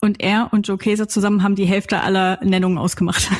Und 0.00 0.22
er 0.22 0.50
und 0.52 0.68
Joe 0.68 0.76
Käser 0.76 1.08
zusammen 1.08 1.42
haben 1.42 1.54
die 1.54 1.64
Hälfte 1.64 2.02
aller 2.02 2.38
Nennungen 2.42 2.76
ausgemacht. 2.76 3.30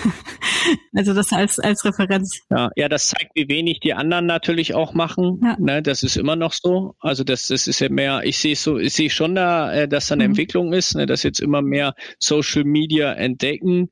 Also 0.96 1.12
das 1.12 1.30
als, 1.32 1.58
als 1.58 1.84
Referenz. 1.84 2.40
Ja, 2.50 2.70
ja, 2.74 2.88
das 2.88 3.08
zeigt, 3.08 3.32
wie 3.34 3.48
wenig 3.48 3.80
die 3.80 3.92
anderen 3.92 4.24
natürlich 4.24 4.74
auch 4.74 4.94
machen. 4.94 5.40
Ja. 5.42 5.56
Ne, 5.58 5.82
das 5.82 6.02
ist 6.02 6.16
immer 6.16 6.36
noch 6.36 6.54
so. 6.54 6.94
Also 7.00 7.22
das, 7.22 7.48
das 7.48 7.66
ist 7.66 7.80
ja 7.80 7.90
mehr, 7.90 8.22
ich 8.24 8.38
sehe 8.38 8.56
so, 8.56 8.78
ich 8.78 8.94
sehe 8.94 9.10
schon 9.10 9.34
da, 9.34 9.72
äh, 9.72 9.88
dass 9.88 10.06
da 10.06 10.14
eine 10.14 10.24
mhm. 10.24 10.30
Entwicklung 10.30 10.72
ist, 10.72 10.94
ne, 10.94 11.04
dass 11.04 11.22
jetzt 11.22 11.40
immer 11.40 11.60
mehr 11.60 11.94
Social 12.18 12.64
Media 12.64 13.12
entdecken. 13.12 13.90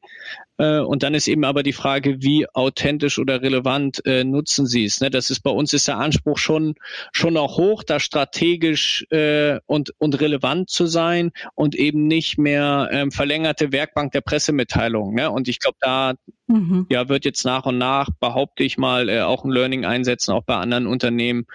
Äh, 0.62 0.78
und 0.78 1.02
dann 1.02 1.14
ist 1.14 1.26
eben 1.26 1.44
aber 1.44 1.64
die 1.64 1.72
Frage, 1.72 2.22
wie 2.22 2.46
authentisch 2.48 3.18
oder 3.18 3.42
relevant 3.42 4.04
äh, 4.06 4.22
nutzen 4.22 4.66
sie 4.66 4.84
es. 4.84 5.00
Ne? 5.00 5.10
Das 5.10 5.30
ist 5.30 5.40
bei 5.40 5.50
uns 5.50 5.72
ist 5.72 5.88
der 5.88 5.98
Anspruch 5.98 6.38
schon 6.38 6.76
schon 7.10 7.36
auch 7.36 7.58
hoch, 7.58 7.82
da 7.82 7.98
strategisch 7.98 9.04
äh, 9.10 9.58
und 9.66 9.92
und 9.98 10.20
relevant 10.20 10.70
zu 10.70 10.86
sein 10.86 11.32
und 11.56 11.74
eben 11.74 12.06
nicht 12.06 12.38
mehr 12.38 12.88
ähm, 12.92 13.10
verlängerte 13.10 13.72
Werkbank 13.72 14.12
der 14.12 14.20
Pressemitteilung. 14.20 15.14
Ne? 15.14 15.32
Und 15.32 15.48
ich 15.48 15.58
glaube, 15.58 15.78
da 15.80 16.14
mhm. 16.46 16.86
ja 16.88 17.08
wird 17.08 17.24
jetzt 17.24 17.44
nach 17.44 17.66
und 17.66 17.78
nach 17.78 18.10
behaupte 18.20 18.62
ich 18.62 18.78
mal 18.78 19.10
auch 19.22 19.44
ein 19.44 19.50
Learning 19.50 19.84
einsetzen, 19.84 20.32
auch 20.32 20.44
bei 20.44 20.56
anderen 20.56 20.86
Unternehmen, 20.86 21.46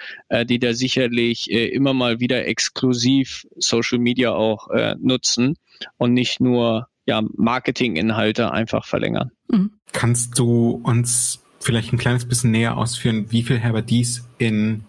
die 0.46 0.60
da 0.60 0.74
sicherlich 0.74 1.50
immer 1.50 1.94
mal 1.94 2.20
wieder 2.20 2.46
exklusiv 2.46 3.46
Social 3.56 4.00
Media 4.00 4.34
auch 4.34 4.68
nutzen 5.00 5.56
und 5.98 6.14
nicht 6.14 6.40
nur 6.40 6.88
ja, 7.08 7.24
Marketinginhalte 7.36 8.52
einfach 8.52 8.86
verlängern. 8.86 9.32
Mhm. 9.50 9.72
Kannst 9.94 10.38
du 10.38 10.82
uns 10.84 11.42
vielleicht 11.60 11.92
ein 11.92 11.98
kleines 11.98 12.26
bisschen 12.26 12.52
näher 12.52 12.78
ausführen, 12.78 13.28
wie 13.30 13.44
viel 13.44 13.58
Herbert 13.58 13.90
Dies 13.90 14.28
in 14.38 14.84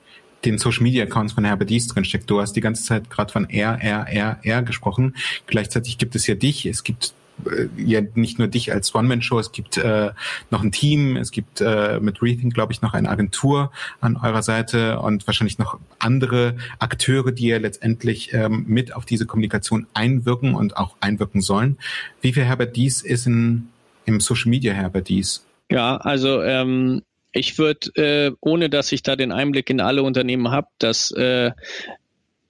den 0.44 0.58
Social 0.58 0.82
Media 0.82 1.04
Accounts 1.04 1.32
von 1.32 1.44
Herbert 1.44 1.70
Dies 1.70 1.86
drinsteckt. 1.88 2.28
Du 2.28 2.40
hast 2.40 2.52
die 2.52 2.60
ganze 2.60 2.84
Zeit 2.84 3.10
gerade 3.10 3.32
von 3.32 3.48
R, 3.48 3.78
R, 3.80 4.06
R, 4.08 4.38
R 4.42 4.62
gesprochen. 4.62 5.16
Gleichzeitig 5.46 5.98
gibt 5.98 6.14
es 6.14 6.26
ja 6.26 6.34
dich, 6.34 6.66
es 6.66 6.84
gibt 6.84 7.14
ja 7.76 8.00
nicht 8.14 8.38
nur 8.38 8.48
dich 8.48 8.72
als 8.72 8.94
One-Man-Show, 8.94 9.38
es 9.38 9.52
gibt 9.52 9.76
äh, 9.76 10.10
noch 10.50 10.62
ein 10.62 10.72
Team, 10.72 11.16
es 11.16 11.30
gibt 11.30 11.60
äh, 11.60 11.98
mit 12.00 12.22
Rethink, 12.22 12.54
glaube 12.54 12.72
ich, 12.72 12.82
noch 12.82 12.94
eine 12.94 13.08
Agentur 13.08 13.70
an 14.00 14.16
eurer 14.16 14.42
Seite 14.42 14.98
und 15.00 15.26
wahrscheinlich 15.26 15.58
noch 15.58 15.78
andere 15.98 16.56
Akteure, 16.78 17.32
die 17.32 17.48
ja 17.48 17.58
letztendlich 17.58 18.32
ähm, 18.32 18.64
mit 18.68 18.94
auf 18.94 19.04
diese 19.04 19.26
Kommunikation 19.26 19.86
einwirken 19.94 20.54
und 20.54 20.76
auch 20.76 20.96
einwirken 21.00 21.40
sollen. 21.40 21.78
Wie 22.20 22.32
viel 22.32 22.44
Herbert 22.44 22.76
Dies 22.76 23.02
ist 23.02 23.26
in, 23.26 23.68
im 24.04 24.20
Social 24.20 24.50
Media 24.50 24.72
Herbert 24.72 25.08
Dies? 25.08 25.44
Ja, 25.70 25.96
also 25.96 26.42
ähm, 26.42 27.02
ich 27.32 27.58
würde, 27.58 27.90
äh, 27.94 28.32
ohne 28.40 28.70
dass 28.70 28.90
ich 28.92 29.02
da 29.02 29.16
den 29.16 29.32
Einblick 29.32 29.70
in 29.70 29.80
alle 29.80 30.02
Unternehmen 30.02 30.50
habe, 30.50 30.68
dass 30.78 31.10
äh, 31.12 31.52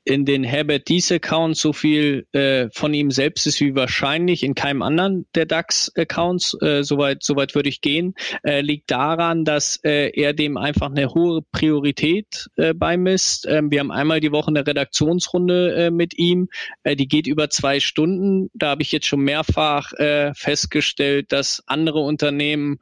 in 0.09 0.25
den 0.25 0.43
Herbert 0.43 0.89
Dies 0.89 1.13
Accounts 1.13 1.61
so 1.61 1.73
viel 1.73 2.27
äh, 2.33 2.69
von 2.73 2.95
ihm 2.95 3.11
selbst 3.11 3.47
ist 3.47 3.61
wie 3.61 3.75
wahrscheinlich 3.75 4.43
in 4.43 4.55
keinem 4.55 4.83
anderen 4.83 5.27
der 5.35 5.45
DAX 5.45 5.93
Accounts. 5.97 6.57
Äh, 6.63 6.83
soweit 6.83 7.23
soweit 7.23 7.55
würde 7.55 7.69
ich 7.69 7.83
gehen. 7.83 8.15
Äh, 8.43 8.63
liegt 8.63 8.91
daran, 8.91 9.45
dass 9.45 9.79
äh, 9.85 10.11
er 10.19 10.33
dem 10.33 10.57
einfach 10.57 10.91
eine 10.91 11.15
hohe 11.15 11.43
Priorität 11.53 12.49
äh, 12.57 12.73
beimisst. 12.73 13.47
Ähm, 13.47 13.71
wir 13.71 13.81
haben 13.81 13.91
einmal 13.91 14.21
die 14.21 14.33
Woche 14.33 14.49
eine 14.49 14.67
Redaktionsrunde 14.67 15.75
äh, 15.75 15.91
mit 15.91 16.19
ihm. 16.19 16.49
Äh, 16.85 16.97
die 16.97 17.07
geht 17.07 17.27
über 17.27 17.51
zwei 17.51 17.79
Stunden. 17.79 18.49
Da 18.55 18.71
habe 18.71 18.83
ich 18.83 18.93
jetzt 18.93 19.07
schon 19.07 19.21
mehrfach 19.21 19.93
äh, 19.93 20.33
festgestellt, 20.35 21.33
dass 21.33 21.63
andere 21.67 22.01
Unternehmen 22.01 22.79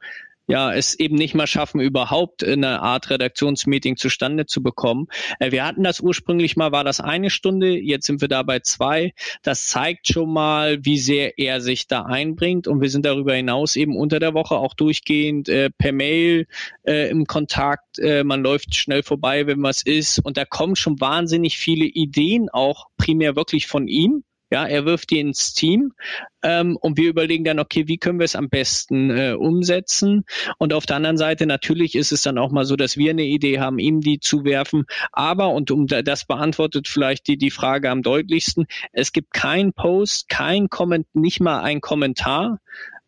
ja 0.47 0.73
es 0.73 0.97
eben 0.97 1.15
nicht 1.15 1.35
mal 1.35 1.47
schaffen, 1.47 1.81
überhaupt 1.81 2.43
eine 2.43 2.81
Art 2.81 3.09
Redaktionsmeeting 3.09 3.97
zustande 3.97 4.45
zu 4.45 4.63
bekommen. 4.63 5.07
Äh, 5.39 5.51
wir 5.51 5.65
hatten 5.65 5.83
das 5.83 5.99
ursprünglich 5.99 6.55
mal, 6.55 6.71
war 6.71 6.83
das 6.83 7.01
eine 7.01 7.29
Stunde, 7.29 7.77
jetzt 7.77 8.07
sind 8.07 8.21
wir 8.21 8.27
da 8.27 8.43
bei 8.43 8.59
zwei. 8.61 9.13
Das 9.43 9.67
zeigt 9.67 10.07
schon 10.07 10.31
mal, 10.31 10.83
wie 10.83 10.97
sehr 10.97 11.37
er 11.37 11.61
sich 11.61 11.87
da 11.87 12.03
einbringt 12.03 12.67
und 12.67 12.81
wir 12.81 12.89
sind 12.89 13.05
darüber 13.05 13.33
hinaus 13.35 13.75
eben 13.75 13.95
unter 13.95 14.19
der 14.19 14.33
Woche 14.33 14.55
auch 14.55 14.73
durchgehend 14.73 15.49
äh, 15.49 15.69
per 15.69 15.91
Mail 15.91 16.47
äh, 16.83 17.09
im 17.09 17.25
Kontakt. 17.25 17.99
Äh, 17.99 18.23
man 18.23 18.41
läuft 18.41 18.75
schnell 18.75 19.03
vorbei, 19.03 19.47
wenn 19.47 19.61
was 19.61 19.83
ist 19.83 20.19
und 20.19 20.37
da 20.37 20.45
kommen 20.45 20.75
schon 20.75 20.99
wahnsinnig 21.01 21.57
viele 21.57 21.85
Ideen 21.85 22.49
auch 22.49 22.85
primär 22.97 23.35
wirklich 23.35 23.67
von 23.67 23.87
ihm 23.87 24.23
ja, 24.49 24.65
er 24.65 24.85
wirft 24.85 25.09
die 25.09 25.19
ins 25.19 25.53
Team 25.53 25.93
ähm, 26.41 26.77
und 26.77 26.97
wir 26.97 27.09
überlegen 27.09 27.43
dann, 27.43 27.59
okay, 27.59 27.87
wie 27.87 27.97
können 27.97 28.19
wir 28.19 28.25
es 28.25 28.35
am 28.35 28.49
besten 28.49 29.09
äh, 29.09 29.33
umsetzen? 29.33 30.23
Und 30.57 30.73
auf 30.73 30.85
der 30.85 30.95
anderen 30.95 31.17
Seite 31.17 31.45
natürlich 31.45 31.95
ist 31.95 32.11
es 32.11 32.21
dann 32.21 32.37
auch 32.37 32.51
mal 32.51 32.65
so, 32.65 32.75
dass 32.75 32.95
wir 32.97 33.11
eine 33.11 33.25
Idee 33.25 33.59
haben, 33.59 33.79
ihm 33.79 34.01
die 34.01 34.19
zu 34.19 34.45
werfen. 34.45 34.85
Aber 35.11 35.49
und 35.49 35.71
um 35.71 35.87
das 35.87 36.25
beantwortet 36.25 36.87
vielleicht 36.87 37.27
die 37.27 37.37
die 37.37 37.51
Frage 37.51 37.89
am 37.89 38.03
deutlichsten: 38.03 38.67
Es 38.93 39.11
gibt 39.11 39.33
kein 39.33 39.73
Post, 39.73 40.29
kein 40.29 40.69
Comment, 40.69 41.07
nicht 41.13 41.41
mal 41.41 41.61
ein 41.61 41.81
Kommentar, 41.81 42.59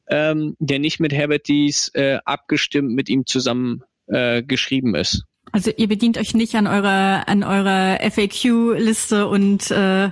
ähm, 0.10 0.56
der 0.60 0.80
nicht 0.80 1.00
mit 1.00 1.14
Herbert 1.14 1.48
Dies 1.48 1.90
äh, 1.94 2.20
abgestimmt 2.26 2.92
mit 2.92 3.10
ihm 3.10 3.26
zusammen 3.26 3.84
äh, 4.08 4.44
geschrieben 4.44 4.96
ist. 4.96 5.24
Also 5.52 5.72
ihr 5.76 5.88
bedient 5.88 6.18
euch 6.18 6.34
nicht 6.34 6.56
an 6.56 6.68
eurer 6.68 7.28
an 7.28 7.44
eurer 7.44 8.00
FAQ-Liste 8.12 9.28
und 9.28 9.72
äh, 9.72 10.10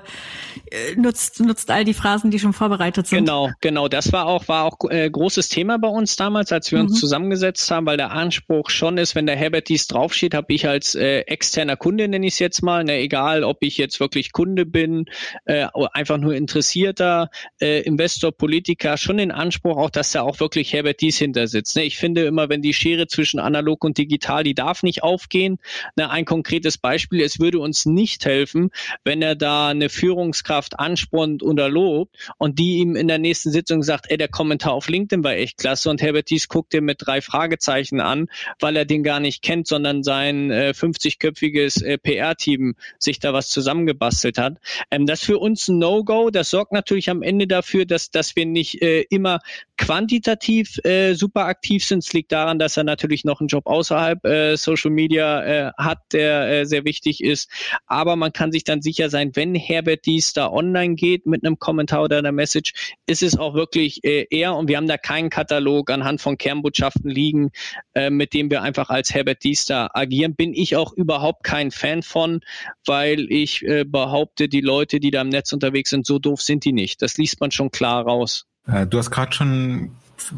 nutzt 0.96 1.40
nutzt 1.40 1.72
all 1.72 1.86
die 1.86 1.94
Phrasen, 1.94 2.32
die 2.32 2.40
schon 2.40 2.54
vorbereitet 2.54 3.08
sind. 3.08 3.20
Genau, 3.20 3.50
genau. 3.62 3.88
Das 3.88 4.12
war 4.12 4.26
auch 4.26 4.48
war 4.48 4.66
auch 4.66 4.78
äh, 4.90 5.10
großes 5.10 5.50
Thema 5.50 5.78
bei 5.78 5.88
uns 5.88 6.16
damals, 6.16 6.52
als 6.52 6.72
wir 6.72 6.80
mhm. 6.80 6.88
uns 6.88 7.00
zusammengesetzt 7.00 7.70
haben, 7.72 7.86
weil 7.86 7.98
der 7.98 8.12
Anspruch 8.12 8.70
schon 8.70 8.98
ist, 8.98 9.16
wenn 9.16 9.26
der 9.26 9.36
Herbert 9.36 9.70
dies 9.70 9.88
draufsteht, 9.88 10.34
habe 10.34 10.54
ich 10.54 10.68
als 10.68 10.96
äh, 10.96 11.20
externer 11.22 11.78
Kunde 11.78 12.08
nenne 12.08 12.26
ich 12.28 12.34
es 12.34 12.40
jetzt 12.40 12.62
mal, 12.62 12.84
ne, 12.84 13.00
egal, 13.00 13.44
ob 13.44 13.58
ich 13.62 13.78
jetzt 13.78 14.00
wirklich 14.00 14.32
Kunde 14.32 14.66
bin, 14.66 15.06
äh, 15.46 15.68
einfach 15.94 16.18
nur 16.18 16.36
interessierter 16.36 17.30
äh, 17.62 17.82
Investor, 17.82 18.32
Politiker, 18.32 18.98
schon 18.98 19.18
den 19.18 19.32
Anspruch 19.32 19.78
auch, 19.78 19.90
dass 19.90 20.12
da 20.12 20.22
auch 20.22 20.40
wirklich 20.40 20.74
Herbert 20.74 21.02
dies 21.02 21.18
hinter 21.18 21.48
sitzt. 21.48 21.76
Ne? 21.76 21.84
Ich 21.84 21.98
finde 21.98 22.26
immer, 22.26 22.50
wenn 22.50 22.62
die 22.62 22.74
Schere 22.74 23.08
zwischen 23.08 23.40
analog 23.40 23.84
und 23.84 23.98
digital, 23.98 24.44
die 24.44 24.56
darf 24.56 24.84
nicht 24.84 25.04
auf 25.04 25.27
aufgehen. 25.28 25.60
Na, 25.96 26.10
ein 26.10 26.26
konkretes 26.26 26.78
Beispiel, 26.78 27.22
es 27.22 27.40
würde 27.40 27.60
uns 27.60 27.86
nicht 27.86 28.26
helfen, 28.26 28.70
wenn 29.04 29.22
er 29.22 29.36
da 29.36 29.70
eine 29.70 29.90
Führungskraft 29.90 30.80
anspornt 30.80 31.44
oder 31.44 31.70
lobt 31.70 32.16
und 32.38 32.60
die 32.60 32.78
ihm 32.78 32.96
in 32.96 33.08
der 33.08 33.18
nächsten 33.18 33.52
Sitzung 33.52 33.84
sagt, 33.84 34.10
ey, 34.10 34.18
der 34.18 34.30
Kommentar 34.30 34.74
auf 34.74 34.88
LinkedIn 34.88 35.24
war 35.24 35.34
echt 35.34 35.58
klasse 35.58 35.90
und 35.90 36.02
Herbert 36.02 36.30
Dies 36.30 36.48
guckt 36.48 36.74
dir 36.74 36.82
mit 36.82 36.98
drei 37.00 37.22
Fragezeichen 37.22 38.00
an, 38.00 38.28
weil 38.60 38.76
er 38.78 38.86
den 38.86 39.04
gar 39.04 39.20
nicht 39.20 39.42
kennt, 39.42 39.68
sondern 39.68 40.04
sein 40.04 40.50
äh, 40.52 40.74
50-köpfiges 40.76 41.84
äh, 41.84 41.98
PR-Team 41.98 42.76
sich 43.00 43.20
da 43.20 43.34
was 43.34 43.50
zusammengebastelt 43.50 44.38
hat. 44.38 44.58
Ähm, 44.92 45.06
das 45.06 45.22
für 45.22 45.40
uns 45.40 45.68
ein 45.68 45.78
No-Go. 45.78 46.30
Das 46.30 46.50
sorgt 46.50 46.72
natürlich 46.72 47.10
am 47.10 47.22
Ende 47.22 47.48
dafür, 47.48 47.86
dass, 47.86 48.12
dass 48.12 48.36
wir 48.36 48.46
nicht 48.46 48.82
äh, 48.82 49.02
immer 49.10 49.40
quantitativ 49.78 50.80
äh, 50.84 51.14
super 51.14 51.46
aktiv 51.46 51.84
sind. 51.84 52.00
Es 52.00 52.14
liegt 52.14 52.32
daran, 52.32 52.60
dass 52.60 52.78
er 52.78 52.84
natürlich 52.84 53.26
noch 53.26 53.40
einen 53.40 53.48
Job 53.48 53.68
außerhalb 53.68 54.26
äh, 54.26 54.56
Social 54.56 54.92
Media 54.92 55.17
Media 55.18 55.44
äh, 55.44 55.72
hat, 55.78 56.00
der 56.14 56.50
äh, 56.50 56.66
sehr 56.66 56.86
wichtig 56.86 57.24
ist. 57.24 57.50
Aber 57.88 58.16
man 58.16 58.34
kann 58.34 58.52
sich 58.52 58.64
dann 58.64 58.82
sicher 58.82 59.10
sein, 59.10 59.32
wenn 59.36 59.56
Herbert 59.56 60.06
Dies 60.06 60.34
da 60.34 60.50
online 60.50 60.96
geht 60.96 61.26
mit 61.26 61.44
einem 61.44 61.60
Kommentar 61.60 62.04
oder 62.04 62.18
einer 62.18 62.32
Message, 62.32 62.96
ist 63.08 63.24
es 63.24 63.38
auch 63.38 63.54
wirklich 63.56 64.04
äh, 64.04 64.28
er 64.30 64.56
und 64.56 64.68
wir 64.68 64.78
haben 64.78 64.88
da 64.88 64.98
keinen 64.98 65.30
Katalog 65.30 65.90
anhand 65.90 66.22
von 66.22 66.38
Kernbotschaften 66.38 67.10
liegen, 67.10 67.52
äh, 67.94 68.10
mit 68.10 68.34
dem 68.34 68.52
wir 68.52 68.62
einfach 68.62 68.90
als 68.90 69.14
Herbert 69.14 69.44
Dies 69.44 69.66
da 69.66 69.90
agieren. 69.94 70.36
Bin 70.36 70.54
ich 70.54 70.76
auch 70.76 70.94
überhaupt 70.94 71.44
kein 71.44 71.72
Fan 71.72 72.04
von, 72.04 72.42
weil 72.86 73.32
ich 73.32 73.64
äh, 73.64 73.84
behaupte, 73.84 74.50
die 74.50 74.62
Leute, 74.62 75.00
die 75.00 75.12
da 75.12 75.22
im 75.22 75.30
Netz 75.30 75.52
unterwegs 75.54 75.90
sind, 75.90 76.06
so 76.06 76.20
doof 76.20 76.42
sind 76.42 76.64
die 76.66 76.74
nicht. 76.74 77.02
Das 77.02 77.18
liest 77.18 77.40
man 77.42 77.52
schon 77.52 77.72
klar 77.72 78.04
raus. 78.04 78.46
Äh, 78.68 78.86
du 78.86 78.98
hast 78.98 79.10
gerade 79.10 79.34
schon 79.34 79.92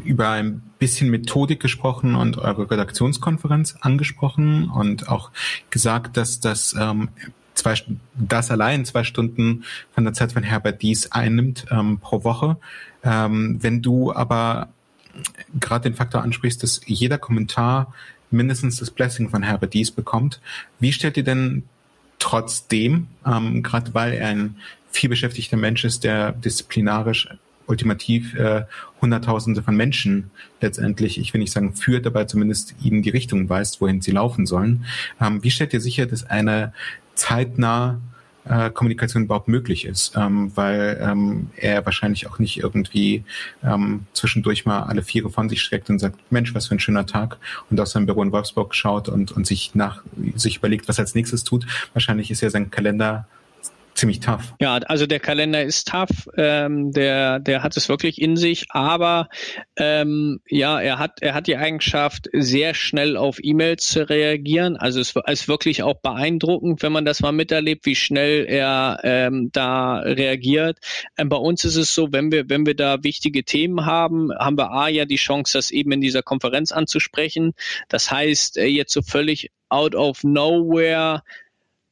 über 0.04 0.30
ein 0.30 0.62
bisschen 0.78 1.10
Methodik 1.10 1.60
gesprochen 1.60 2.14
und 2.14 2.38
eure 2.38 2.70
Redaktionskonferenz 2.70 3.76
angesprochen 3.80 4.68
und 4.68 5.08
auch 5.08 5.30
gesagt, 5.70 6.16
dass 6.16 6.40
das 6.40 6.74
ähm, 6.78 7.08
zwei, 7.54 7.74
das 8.14 8.50
allein 8.50 8.84
zwei 8.84 9.04
Stunden 9.04 9.64
von 9.92 10.04
der 10.04 10.12
Zeit 10.12 10.32
von 10.32 10.42
Herbert 10.42 10.82
Dies 10.82 11.12
einnimmt 11.12 11.66
ähm, 11.70 11.98
pro 11.98 12.24
Woche. 12.24 12.56
Ähm, 13.02 13.58
wenn 13.60 13.82
du 13.82 14.12
aber 14.12 14.68
gerade 15.58 15.90
den 15.90 15.96
Faktor 15.96 16.22
ansprichst, 16.22 16.62
dass 16.62 16.80
jeder 16.86 17.18
Kommentar 17.18 17.92
mindestens 18.30 18.78
das 18.78 18.90
Blessing 18.90 19.28
von 19.28 19.42
Herbert 19.42 19.74
Dies 19.74 19.90
bekommt, 19.90 20.40
wie 20.78 20.92
stellt 20.92 21.16
ihr 21.16 21.24
denn 21.24 21.64
trotzdem, 22.18 23.08
ähm, 23.26 23.62
gerade 23.62 23.94
weil 23.94 24.12
er 24.12 24.28
ein 24.28 24.56
viel 24.90 25.08
beschäftigter 25.08 25.56
Mensch 25.56 25.84
ist, 25.84 26.04
der 26.04 26.32
disziplinarisch 26.32 27.28
ultimativ 27.70 28.34
äh, 28.34 28.64
Hunderttausende 29.00 29.62
von 29.62 29.76
Menschen 29.76 30.30
letztendlich, 30.60 31.18
ich 31.18 31.32
will 31.32 31.40
nicht 31.40 31.52
sagen 31.52 31.74
führt, 31.74 32.06
aber 32.06 32.26
zumindest 32.26 32.74
ihnen 32.82 33.02
die 33.02 33.10
Richtung 33.10 33.48
weist, 33.48 33.80
wohin 33.80 34.02
sie 34.02 34.10
laufen 34.10 34.44
sollen. 34.44 34.84
Ähm, 35.20 35.42
wie 35.42 35.50
stellt 35.50 35.72
ihr 35.72 35.80
sicher, 35.80 36.06
dass 36.06 36.24
eine 36.24 36.74
zeitnah 37.14 38.00
äh, 38.44 38.70
Kommunikation 38.70 39.24
überhaupt 39.24 39.48
möglich 39.48 39.84
ist, 39.84 40.16
ähm, 40.16 40.50
weil 40.54 40.98
ähm, 41.00 41.50
er 41.56 41.84
wahrscheinlich 41.84 42.26
auch 42.26 42.38
nicht 42.38 42.58
irgendwie 42.58 43.24
ähm, 43.62 44.06
zwischendurch 44.12 44.64
mal 44.64 44.80
alle 44.82 45.02
Viere 45.02 45.30
von 45.30 45.48
sich 45.48 45.62
streckt 45.62 45.90
und 45.90 45.98
sagt, 45.98 46.18
Mensch, 46.32 46.54
was 46.54 46.66
für 46.66 46.74
ein 46.74 46.80
schöner 46.80 47.06
Tag 47.06 47.38
und 47.70 47.78
aus 47.80 47.92
seinem 47.92 48.06
Büro 48.06 48.22
in 48.22 48.32
Wolfsburg 48.32 48.74
schaut 48.74 49.08
und, 49.08 49.32
und 49.32 49.46
sich 49.46 49.74
nach 49.74 50.02
sich 50.34 50.56
überlegt, 50.56 50.88
was 50.88 50.98
als 50.98 51.14
nächstes 51.14 51.44
tut. 51.44 51.66
Wahrscheinlich 51.92 52.30
ist 52.30 52.40
ja 52.40 52.50
sein 52.50 52.70
Kalender 52.70 53.26
ziemlich 54.00 54.20
tough. 54.20 54.54
Ja, 54.60 54.76
also 54.78 55.06
der 55.06 55.20
Kalender 55.20 55.62
ist 55.62 55.88
tough, 55.88 56.28
ähm, 56.36 56.90
der, 56.90 57.38
der 57.38 57.62
hat 57.62 57.76
es 57.76 57.88
wirklich 57.88 58.20
in 58.20 58.36
sich, 58.36 58.66
aber 58.70 59.28
ähm, 59.76 60.40
ja, 60.48 60.80
er 60.80 60.98
hat, 60.98 61.20
er 61.20 61.34
hat 61.34 61.46
die 61.46 61.56
Eigenschaft, 61.56 62.28
sehr 62.32 62.74
schnell 62.74 63.16
auf 63.16 63.38
E-Mails 63.42 63.86
zu 63.86 64.08
reagieren. 64.08 64.76
Also 64.76 65.00
es 65.00 65.14
ist 65.26 65.48
wirklich 65.48 65.82
auch 65.82 66.00
beeindruckend, 66.00 66.82
wenn 66.82 66.92
man 66.92 67.04
das 67.04 67.20
mal 67.20 67.32
miterlebt, 67.32 67.86
wie 67.86 67.94
schnell 67.94 68.46
er 68.46 69.00
ähm, 69.04 69.50
da 69.52 69.98
reagiert. 69.98 70.78
Ähm, 71.18 71.28
bei 71.28 71.36
uns 71.36 71.64
ist 71.64 71.76
es 71.76 71.94
so, 71.94 72.12
wenn 72.12 72.32
wir, 72.32 72.48
wenn 72.48 72.66
wir 72.66 72.74
da 72.74 73.04
wichtige 73.04 73.44
Themen 73.44 73.84
haben, 73.84 74.30
haben 74.38 74.56
wir 74.56 74.72
A 74.72 74.88
ja 74.88 75.04
die 75.04 75.16
Chance, 75.16 75.58
das 75.58 75.70
eben 75.70 75.92
in 75.92 76.00
dieser 76.00 76.22
Konferenz 76.22 76.72
anzusprechen. 76.72 77.52
Das 77.88 78.10
heißt, 78.10 78.56
äh, 78.56 78.66
jetzt 78.66 78.92
so 78.92 79.02
völlig 79.02 79.50
out 79.68 79.94
of 79.94 80.24
nowhere 80.24 81.22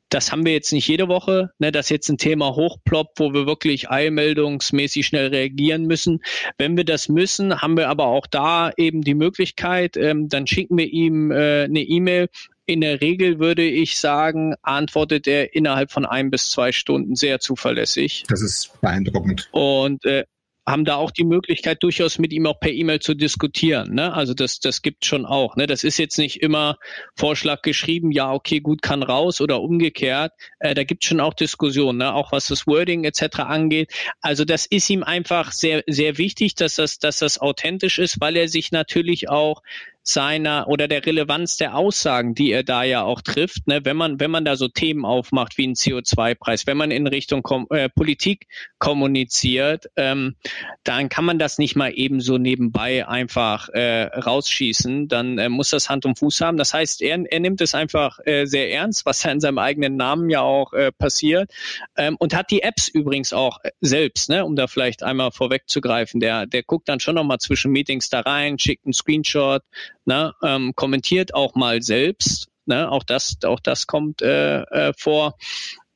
das 0.08 0.32
haben 0.32 0.44
wir 0.44 0.52
jetzt 0.52 0.72
nicht 0.72 0.88
jede 0.88 1.08
Woche, 1.08 1.50
ne, 1.58 1.72
dass 1.72 1.88
jetzt 1.88 2.08
ein 2.08 2.18
Thema 2.18 2.54
hochploppt, 2.54 3.20
wo 3.20 3.32
wir 3.32 3.46
wirklich 3.46 3.90
eilmeldungsmäßig 3.90 5.06
schnell 5.06 5.28
reagieren 5.28 5.86
müssen. 5.86 6.22
Wenn 6.56 6.76
wir 6.76 6.84
das 6.84 7.08
müssen, 7.08 7.60
haben 7.60 7.76
wir 7.76 7.88
aber 7.88 8.06
auch 8.06 8.26
da 8.26 8.70
eben 8.76 9.02
die 9.02 9.14
Möglichkeit, 9.14 9.96
ähm, 9.96 10.28
dann 10.28 10.46
schicken 10.46 10.78
wir 10.78 10.86
ihm 10.86 11.30
äh, 11.30 11.64
eine 11.64 11.80
E-Mail. 11.80 12.28
In 12.66 12.82
der 12.82 13.00
Regel 13.00 13.38
würde 13.38 13.64
ich 13.64 13.98
sagen, 13.98 14.54
antwortet 14.62 15.26
er 15.26 15.54
innerhalb 15.54 15.90
von 15.90 16.04
ein 16.04 16.30
bis 16.30 16.50
zwei 16.50 16.72
Stunden 16.72 17.16
sehr 17.16 17.40
zuverlässig. 17.40 18.24
Das 18.28 18.42
ist 18.42 18.78
beeindruckend. 18.82 19.48
Und 19.52 20.04
äh, 20.04 20.24
haben 20.70 20.84
da 20.84 20.96
auch 20.96 21.10
die 21.10 21.24
Möglichkeit, 21.24 21.82
durchaus 21.82 22.18
mit 22.18 22.32
ihm 22.32 22.46
auch 22.46 22.60
per 22.60 22.72
E-Mail 22.72 23.00
zu 23.00 23.14
diskutieren. 23.14 23.94
Ne? 23.94 24.12
Also 24.12 24.34
das, 24.34 24.60
das 24.60 24.82
gibt 24.82 25.04
schon 25.04 25.24
auch. 25.24 25.56
Ne? 25.56 25.66
Das 25.66 25.84
ist 25.84 25.98
jetzt 25.98 26.18
nicht 26.18 26.42
immer 26.42 26.78
Vorschlag 27.16 27.62
geschrieben, 27.62 28.12
ja, 28.12 28.32
okay, 28.32 28.60
gut, 28.60 28.82
kann 28.82 29.02
raus 29.02 29.40
oder 29.40 29.60
umgekehrt. 29.60 30.32
Äh, 30.58 30.74
da 30.74 30.84
gibt 30.84 31.04
schon 31.04 31.20
auch 31.20 31.34
Diskussionen, 31.34 31.98
ne? 31.98 32.14
auch 32.14 32.32
was 32.32 32.48
das 32.48 32.66
Wording 32.66 33.04
etc. 33.04 33.40
angeht. 33.40 33.92
Also 34.20 34.44
das 34.44 34.66
ist 34.66 34.90
ihm 34.90 35.02
einfach 35.02 35.52
sehr, 35.52 35.84
sehr 35.86 36.18
wichtig, 36.18 36.54
dass 36.54 36.76
das, 36.76 36.98
dass 36.98 37.18
das 37.18 37.38
authentisch 37.38 37.98
ist, 37.98 38.20
weil 38.20 38.36
er 38.36 38.48
sich 38.48 38.70
natürlich 38.70 39.28
auch 39.28 39.62
seiner 40.08 40.66
oder 40.68 40.88
der 40.88 41.04
Relevanz 41.04 41.56
der 41.56 41.76
Aussagen, 41.76 42.34
die 42.34 42.50
er 42.52 42.64
da 42.64 42.82
ja 42.82 43.02
auch 43.02 43.20
trifft, 43.20 43.66
ne, 43.66 43.84
wenn 43.84 43.96
man 43.96 44.20
wenn 44.20 44.30
man 44.30 44.44
da 44.44 44.56
so 44.56 44.68
Themen 44.68 45.04
aufmacht 45.04 45.58
wie 45.58 45.66
ein 45.66 45.74
CO2-Preis, 45.74 46.66
wenn 46.66 46.76
man 46.76 46.90
in 46.90 47.06
Richtung 47.06 47.42
Kom 47.42 47.66
äh, 47.70 47.88
Politik 47.88 48.46
kommuniziert, 48.78 49.86
ähm, 49.96 50.36
dann 50.84 51.08
kann 51.08 51.24
man 51.24 51.38
das 51.38 51.58
nicht 51.58 51.76
mal 51.76 51.92
eben 51.94 52.20
so 52.20 52.38
nebenbei 52.38 53.06
einfach 53.06 53.68
äh, 53.70 54.04
rausschießen. 54.04 55.08
Dann 55.08 55.38
äh, 55.38 55.48
muss 55.48 55.70
das 55.70 55.88
Hand 55.88 56.06
und 56.06 56.18
Fuß 56.18 56.40
haben. 56.40 56.56
Das 56.56 56.74
heißt, 56.74 57.02
er, 57.02 57.24
er 57.30 57.40
nimmt 57.40 57.60
es 57.60 57.74
einfach 57.74 58.18
äh, 58.24 58.46
sehr 58.46 58.72
ernst, 58.72 59.06
was 59.06 59.22
ja 59.22 59.30
in 59.30 59.40
seinem 59.40 59.58
eigenen 59.58 59.96
Namen 59.96 60.30
ja 60.30 60.42
auch 60.42 60.72
äh, 60.72 60.92
passiert 60.92 61.52
ähm, 61.96 62.16
und 62.18 62.34
hat 62.34 62.50
die 62.50 62.62
Apps 62.62 62.88
übrigens 62.88 63.32
auch 63.32 63.58
äh, 63.62 63.70
selbst, 63.80 64.28
ne, 64.28 64.44
um 64.44 64.56
da 64.56 64.66
vielleicht 64.66 65.02
einmal 65.02 65.30
vorwegzugreifen. 65.30 66.20
Der 66.20 66.46
der 66.46 66.62
guckt 66.62 66.88
dann 66.88 67.00
schon 67.00 67.14
noch 67.14 67.24
mal 67.24 67.38
zwischen 67.38 67.72
Meetings 67.72 68.08
da 68.08 68.20
rein, 68.20 68.58
schickt 68.58 68.86
einen 68.86 68.92
Screenshot, 68.92 69.62
ne, 70.08 70.32
ähm, 70.42 70.72
kommentiert 70.74 71.34
auch 71.34 71.54
mal 71.54 71.82
selbst. 71.82 72.48
Ne, 72.66 72.90
auch 72.90 73.04
das, 73.04 73.36
auch 73.44 73.60
das 73.60 73.86
kommt 73.86 74.20
äh, 74.20 74.62
äh, 74.62 74.92
vor. 74.96 75.36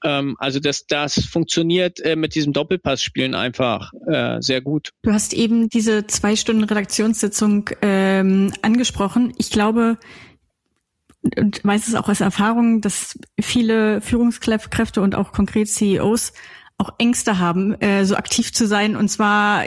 Ähm, 0.04 0.36
also 0.38 0.60
das, 0.60 0.86
das 0.86 1.24
funktioniert 1.24 2.00
äh, 2.00 2.16
mit 2.16 2.34
diesem 2.34 2.52
Doppelpassspielen 2.52 3.34
einfach 3.34 3.92
äh, 4.06 4.40
sehr 4.40 4.60
gut. 4.60 4.90
Du 5.02 5.12
hast 5.12 5.32
eben 5.32 5.68
diese 5.68 6.06
zwei 6.06 6.36
Stunden 6.36 6.64
Redaktionssitzung 6.64 7.70
ähm, 7.82 8.52
angesprochen. 8.62 9.34
Ich 9.38 9.50
glaube, 9.50 9.98
und 11.36 11.64
weiß 11.64 11.88
es 11.88 11.94
auch 11.94 12.08
aus 12.08 12.20
Erfahrung, 12.20 12.80
dass 12.80 13.18
viele 13.40 14.00
Führungskräfte 14.00 15.00
und 15.00 15.14
auch 15.14 15.32
konkret 15.32 15.68
CEOs 15.68 16.32
auch 16.82 16.94
Ängste 16.98 17.38
haben, 17.38 17.80
äh, 17.80 18.04
so 18.04 18.16
aktiv 18.16 18.52
zu 18.52 18.66
sein 18.66 18.96
und 18.96 19.08
zwar 19.08 19.64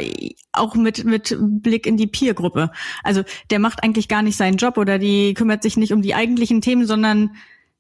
auch 0.51 0.75
mit 0.75 1.05
mit 1.05 1.35
Blick 1.39 1.87
in 1.87 1.95
die 1.95 2.07
Peer-Gruppe. 2.07 2.71
Also 3.03 3.23
der 3.49 3.59
macht 3.59 3.83
eigentlich 3.83 4.07
gar 4.07 4.21
nicht 4.21 4.35
seinen 4.35 4.57
Job 4.57 4.77
oder 4.77 4.99
die 4.99 5.33
kümmert 5.33 5.63
sich 5.63 5.77
nicht 5.77 5.93
um 5.93 6.01
die 6.01 6.13
eigentlichen 6.13 6.61
Themen, 6.61 6.85
sondern 6.85 7.35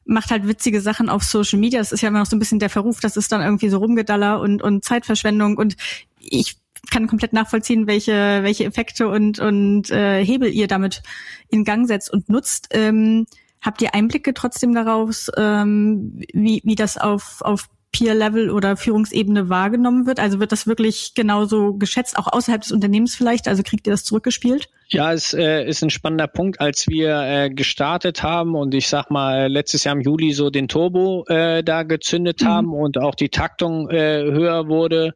macht 0.05 0.31
halt 0.31 0.47
witzige 0.47 0.79
Sachen 0.81 1.09
auf 1.09 1.23
Social 1.23 1.59
Media. 1.59 1.79
Das 1.79 1.91
ist 1.91 2.01
ja 2.01 2.09
immer 2.09 2.19
noch 2.19 2.27
so 2.27 2.35
ein 2.35 2.39
bisschen 2.39 2.59
der 2.59 2.69
Verruf, 2.69 2.99
das 3.01 3.17
ist 3.17 3.31
dann 3.31 3.41
irgendwie 3.41 3.69
so 3.69 3.79
Rumgedaller 3.79 4.39
und 4.39 4.61
und 4.61 4.85
Zeitverschwendung 4.85 5.57
und 5.57 5.75
ich 6.19 6.57
kann 6.91 7.07
komplett 7.07 7.33
nachvollziehen, 7.33 7.87
welche 7.87 8.39
welche 8.41 8.63
Effekte 8.63 9.09
und 9.09 9.39
und 9.39 9.89
äh, 9.91 10.23
Hebel 10.23 10.49
ihr 10.49 10.67
damit 10.67 11.03
in 11.49 11.65
Gang 11.65 11.87
setzt 11.87 12.11
und 12.11 12.29
nutzt. 12.29 12.69
Ähm, 12.71 13.25
habt 13.65 13.81
ihr 13.81 13.95
Einblicke 13.95 14.33
trotzdem 14.33 14.73
daraus, 14.73 15.29
ähm, 15.37 16.21
wie, 16.33 16.61
wie 16.63 16.75
das 16.75 16.97
auf, 16.97 17.41
auf 17.41 17.67
Peer-Level 17.95 18.49
oder 18.49 18.75
Führungsebene 18.75 19.47
wahrgenommen 19.47 20.05
wird? 20.05 20.19
Also 20.19 20.39
wird 20.39 20.51
das 20.51 20.67
wirklich 20.67 21.13
genauso 21.15 21.75
geschätzt, 21.75 22.17
auch 22.17 22.27
außerhalb 22.27 22.61
des 22.61 22.73
Unternehmens 22.73 23.15
vielleicht? 23.15 23.47
Also 23.47 23.63
kriegt 23.63 23.87
ihr 23.87 23.91
das 23.91 24.03
zurückgespielt? 24.03 24.69
Ja, 24.89 25.13
es 25.13 25.33
äh, 25.33 25.65
ist 25.65 25.81
ein 25.81 25.89
spannender 25.89 26.27
Punkt, 26.27 26.61
als 26.61 26.87
wir 26.87 27.19
äh, 27.21 27.49
gestartet 27.49 28.21
haben 28.21 28.55
und 28.55 28.73
ich 28.75 28.87
sag 28.87 29.09
mal 29.09 29.47
letztes 29.47 29.83
Jahr 29.83 29.95
im 29.95 30.01
Juli 30.01 30.31
so 30.31 30.49
den 30.49 30.67
Turbo 30.67 31.25
äh, 31.27 31.63
da 31.63 31.83
gezündet 31.83 32.41
mhm. 32.41 32.47
haben 32.47 32.73
und 32.73 32.97
auch 32.99 33.15
die 33.15 33.29
Taktung 33.29 33.89
äh, 33.89 34.23
höher 34.23 34.67
wurde, 34.67 35.13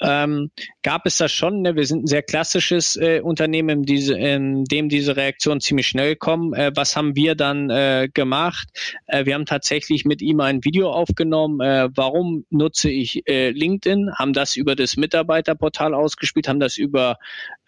ähm, 0.00 0.50
gab 0.82 1.06
es 1.06 1.16
das 1.16 1.32
schon. 1.32 1.62
Ne? 1.62 1.74
Wir 1.74 1.86
sind 1.86 2.04
ein 2.04 2.06
sehr 2.06 2.22
klassisches 2.22 2.96
äh, 2.96 3.20
Unternehmen, 3.20 3.80
in, 3.80 3.82
diese, 3.84 4.14
in 4.18 4.64
dem 4.64 4.88
diese 4.88 5.16
Reaktionen 5.16 5.60
ziemlich 5.60 5.86
schnell 5.86 6.16
kommen. 6.16 6.52
Äh, 6.52 6.72
was 6.74 6.96
haben 6.96 7.16
wir 7.16 7.34
dann 7.34 7.70
äh, 7.70 8.08
gemacht? 8.12 8.68
Äh, 9.06 9.24
wir 9.24 9.34
haben 9.34 9.46
tatsächlich 9.46 10.04
mit 10.04 10.20
ihm 10.20 10.40
ein 10.40 10.64
Video 10.64 10.90
aufgenommen. 10.92 11.60
Äh, 11.60 11.88
warum 11.94 12.44
nutze 12.50 12.90
ich 12.90 13.26
äh, 13.26 13.50
LinkedIn? 13.50 14.12
Haben 14.18 14.34
das 14.34 14.56
über 14.56 14.76
das 14.76 14.96
Mitarbeiterportal 14.96 15.94
ausgespielt, 15.94 16.48
haben 16.48 16.60
das 16.60 16.76
über 16.76 17.16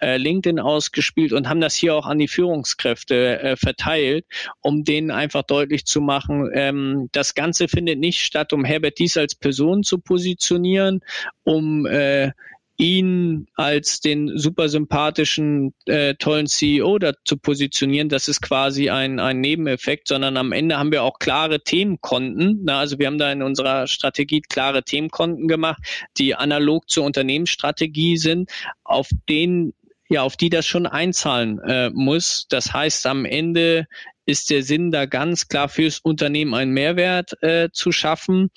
äh, 0.01 0.17
LinkedIn 0.17 0.59
ausgespielt 0.59 1.33
und 1.33 1.49
haben 1.49 1.61
das 1.61 1.75
hier 1.75 1.95
auch 1.95 2.07
an 2.07 2.19
die 2.19 2.29
Führungskräfte 2.29 3.41
äh, 3.41 3.57
verteilt, 3.57 4.27
um 4.61 4.85
denen 4.85 5.11
einfach 5.11 5.43
deutlich 5.43 5.85
zu 5.85 6.01
machen, 6.01 6.51
ähm, 6.55 7.09
das 7.13 7.35
Ganze 7.35 7.69
findet 7.69 7.99
nicht 7.99 8.21
statt, 8.21 8.53
um 8.53 8.65
Herbert 8.65 8.99
Dies 8.99 9.17
als 9.17 9.35
Person 9.35 9.83
zu 9.83 9.99
positionieren, 9.99 11.01
um 11.45 11.87
äh, 11.87 12.33
ihn 12.79 13.49
als 13.57 14.01
den 14.01 14.39
super 14.39 14.69
sympathischen, 14.69 15.75
äh, 15.87 16.15
tollen 16.15 16.47
CEO 16.47 16.99
da 17.01 17.13
zu 17.25 17.37
positionieren, 17.37 18.09
das 18.09 18.29
ist 18.29 18.41
quasi 18.41 18.89
ein, 18.89 19.19
ein 19.19 19.41
Nebeneffekt, 19.41 20.07
sondern 20.07 20.37
am 20.37 20.53
Ende 20.53 20.79
haben 20.79 20.93
wir 20.93 21.03
auch 21.03 21.19
klare 21.19 21.61
Themenkonten. 21.61 22.61
Na, 22.63 22.79
also 22.79 23.01
wir 23.01 23.09
haben 23.09 23.19
da 23.19 23.33
in 23.33 23.43
unserer 23.43 23.89
Strategie 23.89 24.41
klare 24.41 24.85
Themenkonten 24.85 25.49
gemacht, 25.49 25.83
die 26.19 26.37
analog 26.37 26.89
zur 26.89 27.05
Unternehmensstrategie 27.05 28.17
sind, 28.17 28.49
auf 28.85 29.09
denen 29.29 29.75
ja, 30.09 30.23
auf 30.23 30.37
die 30.37 30.51
das 30.51 30.67
schon 30.67 30.87
einzahlen 30.87 31.59
äh, 31.61 31.91
muss. 31.91 32.47
Das 32.49 32.73
heißt, 32.73 33.07
am 33.07 33.25
Ende 33.25 33.87
ist 34.29 34.51
der 34.51 34.63
Sinn 34.63 34.91
da 34.91 35.07
ganz 35.07 35.49
klar 35.49 35.69
fürs 35.69 36.01
Unternehmen 36.01 36.53
einen 36.55 36.73
Mehrwert 36.73 37.43
äh, 37.43 37.71
zu 37.73 37.93
schaffen. 37.93 38.51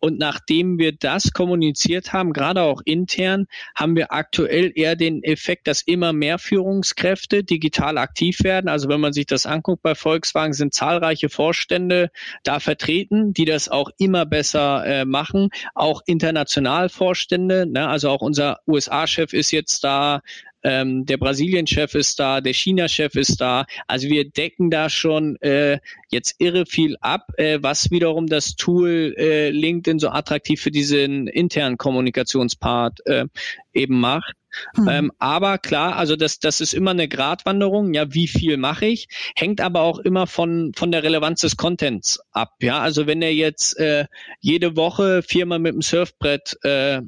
Und 0.00 0.18
nachdem 0.18 0.78
wir 0.78 0.92
das 0.92 1.32
kommuniziert 1.32 2.12
haben, 2.12 2.32
gerade 2.32 2.62
auch 2.62 2.80
intern, 2.84 3.46
haben 3.74 3.96
wir 3.96 4.12
aktuell 4.12 4.70
eher 4.74 4.94
den 4.94 5.24
Effekt, 5.24 5.66
dass 5.66 5.82
immer 5.82 6.12
mehr 6.12 6.38
Führungskräfte 6.38 7.42
digital 7.42 7.98
aktiv 7.98 8.44
werden. 8.44 8.68
Also 8.68 8.88
wenn 8.88 9.00
man 9.00 9.12
sich 9.12 9.26
das 9.26 9.46
anguckt 9.46 9.82
bei 9.82 9.94
Volkswagen, 9.94 10.52
sind 10.52 10.74
zahlreiche 10.74 11.28
Vorstände 11.28 12.10
da 12.44 12.60
vertreten, 12.60 13.32
die 13.32 13.46
das 13.46 13.68
auch 13.68 13.90
immer 13.98 14.26
besser 14.26 14.84
äh, 14.86 15.04
machen. 15.04 15.48
Auch 15.74 16.02
international 16.06 16.88
Vorstände, 16.88 17.66
ne? 17.66 17.88
also 17.88 18.10
auch 18.10 18.20
unser 18.20 18.60
USA-Chef 18.68 19.32
ist 19.32 19.50
jetzt 19.50 19.82
da 19.82 20.20
ähm, 20.66 21.06
der 21.06 21.16
Brasilien-Chef 21.16 21.94
ist 21.94 22.18
da, 22.18 22.40
der 22.40 22.52
China-Chef 22.52 23.14
ist 23.14 23.40
da. 23.40 23.66
Also 23.86 24.08
wir 24.08 24.28
decken 24.28 24.68
da 24.68 24.90
schon 24.90 25.36
äh, 25.36 25.78
jetzt 26.10 26.34
irre 26.38 26.66
viel 26.66 26.96
ab, 27.00 27.28
äh, 27.36 27.60
was 27.62 27.92
wiederum 27.92 28.26
das 28.26 28.56
Tool 28.56 29.14
äh, 29.16 29.50
LinkedIn 29.50 30.00
so 30.00 30.08
attraktiv 30.08 30.60
für 30.60 30.72
diesen 30.72 31.28
internen 31.28 31.78
Kommunikationspart 31.78 33.06
äh, 33.06 33.26
eben 33.72 34.00
macht. 34.00 34.34
Hm. 34.74 34.88
Ähm, 34.88 35.12
aber 35.18 35.58
klar, 35.58 35.96
also 35.96 36.16
das, 36.16 36.40
das 36.40 36.60
ist 36.60 36.72
immer 36.72 36.90
eine 36.90 37.08
Gratwanderung. 37.08 37.94
Ja, 37.94 38.12
wie 38.12 38.26
viel 38.26 38.56
mache 38.56 38.86
ich? 38.86 39.06
Hängt 39.36 39.60
aber 39.60 39.82
auch 39.82 39.98
immer 40.00 40.26
von, 40.26 40.72
von 40.74 40.90
der 40.90 41.04
Relevanz 41.04 41.42
des 41.42 41.56
Contents 41.56 42.18
ab. 42.32 42.54
Ja, 42.60 42.80
also 42.80 43.06
wenn 43.06 43.22
er 43.22 43.34
jetzt 43.34 43.78
äh, 43.78 44.06
jede 44.40 44.76
Woche 44.76 45.22
viermal 45.22 45.58
mit 45.60 45.74
dem 45.74 45.82
Surfbrett 45.82 46.56
äh, 46.62 47.02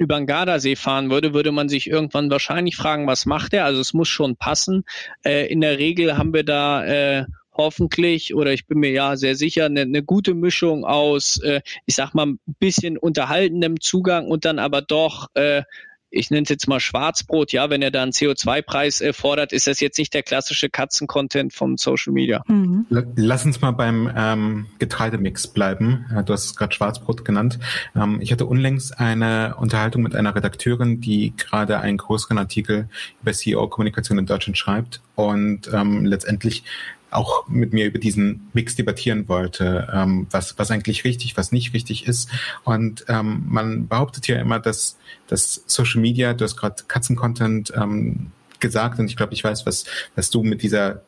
über 0.00 0.16
den 0.16 0.26
Gardasee 0.26 0.76
fahren 0.76 1.10
würde, 1.10 1.34
würde 1.34 1.52
man 1.52 1.68
sich 1.68 1.88
irgendwann 1.88 2.30
wahrscheinlich 2.30 2.74
fragen, 2.74 3.06
was 3.06 3.26
macht 3.26 3.52
er? 3.52 3.66
Also 3.66 3.80
es 3.80 3.92
muss 3.92 4.08
schon 4.08 4.34
passen. 4.34 4.84
Äh, 5.24 5.46
in 5.52 5.60
der 5.60 5.78
Regel 5.78 6.16
haben 6.16 6.32
wir 6.32 6.42
da 6.42 6.84
äh, 6.86 7.26
hoffentlich 7.52 8.34
oder 8.34 8.52
ich 8.52 8.66
bin 8.66 8.78
mir 8.78 8.92
ja 8.92 9.16
sehr 9.16 9.36
sicher 9.36 9.66
eine, 9.66 9.82
eine 9.82 10.02
gute 10.02 10.32
Mischung 10.32 10.86
aus, 10.86 11.38
äh, 11.42 11.60
ich 11.84 11.96
sag 11.96 12.14
mal, 12.14 12.26
ein 12.26 12.38
bisschen 12.58 12.96
unterhaltendem 12.96 13.78
Zugang 13.78 14.28
und 14.28 14.46
dann 14.46 14.58
aber 14.58 14.80
doch 14.80 15.28
äh, 15.34 15.64
ich 16.10 16.30
nenne 16.30 16.42
es 16.42 16.48
jetzt 16.48 16.68
mal 16.68 16.80
Schwarzbrot, 16.80 17.52
ja, 17.52 17.70
wenn 17.70 17.82
er 17.82 17.90
da 17.90 18.02
einen 18.02 18.12
CO2-Preis 18.12 19.00
äh, 19.00 19.12
fordert, 19.12 19.52
ist 19.52 19.66
das 19.66 19.80
jetzt 19.80 19.98
nicht 19.98 20.12
der 20.12 20.22
klassische 20.22 20.68
Katzen-Content 20.68 21.52
von 21.52 21.76
Social 21.76 22.12
Media. 22.12 22.42
Mhm. 22.48 22.86
Lass 23.16 23.44
uns 23.44 23.60
mal 23.60 23.70
beim 23.70 24.10
ähm, 24.16 24.66
Getreidemix 24.78 25.46
bleiben. 25.46 26.06
Du 26.26 26.32
hast 26.32 26.44
es 26.46 26.56
gerade 26.56 26.74
Schwarzbrot 26.74 27.24
genannt. 27.24 27.58
Ähm, 27.94 28.20
ich 28.20 28.32
hatte 28.32 28.46
unlängst 28.46 28.98
eine 28.98 29.56
Unterhaltung 29.56 30.02
mit 30.02 30.14
einer 30.14 30.34
Redakteurin, 30.34 31.00
die 31.00 31.32
gerade 31.36 31.80
einen 31.80 31.98
größeren 31.98 32.38
Artikel 32.38 32.88
über 33.22 33.32
CEO-Kommunikation 33.32 34.18
in 34.18 34.26
Deutschland 34.26 34.58
schreibt 34.58 35.00
und 35.14 35.70
ähm, 35.72 36.04
letztendlich 36.04 36.64
auch 37.10 37.48
mit 37.48 37.72
mir 37.72 37.86
über 37.86 37.98
diesen 37.98 38.48
Mix 38.52 38.76
debattieren 38.76 39.28
wollte, 39.28 39.88
ähm, 39.92 40.26
was, 40.30 40.58
was 40.58 40.70
eigentlich 40.70 41.04
richtig, 41.04 41.36
was 41.36 41.52
nicht 41.52 41.74
richtig 41.74 42.06
ist. 42.06 42.30
Und 42.64 43.04
ähm, 43.08 43.44
man 43.48 43.88
behauptet 43.88 44.26
ja 44.28 44.38
immer, 44.38 44.60
dass, 44.60 44.98
dass 45.26 45.62
Social 45.66 46.00
Media, 46.00 46.34
du 46.34 46.44
hast 46.44 46.56
gerade 46.56 46.82
Katzen-Content 46.86 47.72
ähm, 47.76 48.32
gesagt 48.60 48.98
und 48.98 49.06
ich 49.06 49.16
glaube, 49.16 49.32
ich 49.32 49.42
weiß, 49.42 49.66
was, 49.66 49.84
was 50.14 50.30
du 50.30 50.42
mit 50.42 50.62
dieser 50.62 51.02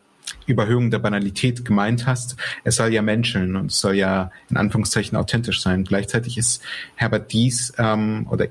Überhöhung 0.46 0.90
der 0.90 0.98
Banalität 0.98 1.64
gemeint 1.64 2.06
hast. 2.06 2.36
Es 2.64 2.76
soll 2.76 2.92
ja 2.92 3.02
menscheln 3.02 3.56
und 3.56 3.66
es 3.66 3.80
soll 3.80 3.94
ja 3.94 4.30
in 4.50 4.56
Anführungszeichen 4.56 5.16
authentisch 5.16 5.60
sein. 5.60 5.84
Gleichzeitig 5.84 6.38
ist 6.38 6.62
Herbert 6.94 7.32
Dies 7.32 7.72
ähm, 7.78 8.26
oder 8.30 8.46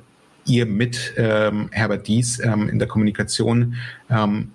ihr 0.45 0.65
mit 0.65 1.13
ähm, 1.17 1.69
Herbert 1.71 2.07
Dies 2.07 2.39
ähm, 2.39 2.69
in 2.69 2.79
der 2.79 2.87
Kommunikation 2.87 3.75
ähm, 4.09 4.51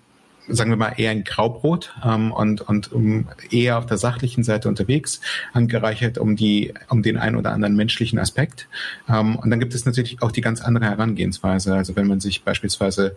sagen 0.48 0.70
wir 0.70 0.76
mal, 0.76 0.94
eher 0.96 1.10
ein 1.10 1.24
Graubrot 1.24 1.94
ähm, 2.04 2.32
und, 2.32 2.60
und 2.60 2.92
um, 2.92 3.28
eher 3.50 3.78
auf 3.78 3.86
der 3.86 3.98
sachlichen 3.98 4.44
Seite 4.44 4.68
unterwegs, 4.68 5.20
angereichert 5.52 6.18
um 6.18 6.36
die, 6.36 6.74
um 6.88 7.02
den 7.02 7.16
einen 7.16 7.36
oder 7.36 7.52
anderen 7.52 7.76
menschlichen 7.76 8.18
Aspekt. 8.18 8.68
Ähm, 9.08 9.36
und 9.36 9.50
dann 9.50 9.60
gibt 9.60 9.74
es 9.74 9.84
natürlich 9.84 10.22
auch 10.22 10.32
die 10.32 10.40
ganz 10.40 10.60
andere 10.60 10.86
Herangehensweise. 10.86 11.74
Also 11.74 11.96
wenn 11.96 12.06
man 12.06 12.20
sich 12.20 12.42
beispielsweise 12.44 13.16